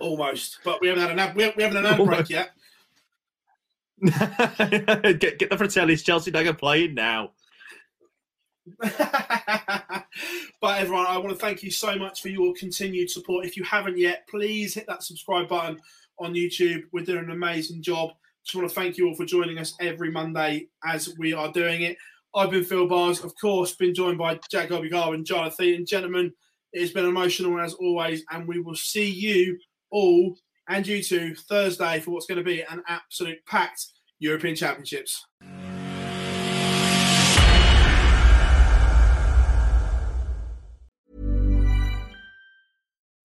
[0.00, 2.50] Almost, but we haven't had an we haven't had an ad break yet.
[5.20, 7.32] get get the Fratellis Chelsea Dagger playing now.
[8.78, 10.06] but
[10.62, 13.44] everyone, I want to thank you so much for your continued support.
[13.44, 15.80] If you haven't yet, please hit that subscribe button
[16.18, 16.82] on YouTube.
[16.92, 18.10] We're doing an amazing job.
[18.44, 21.82] Just want to thank you all for joining us every Monday as we are doing
[21.82, 21.96] it.
[22.34, 25.74] I've been Phill Barrs, of course, been joined by Jack Obigar and Jonathan.
[25.74, 26.32] And gentlemen,
[26.72, 29.58] it has been emotional as always, and we will see you
[29.90, 30.36] all
[30.68, 33.86] and you two Thursday for what's going to be an absolute packed
[34.20, 35.26] European Championships.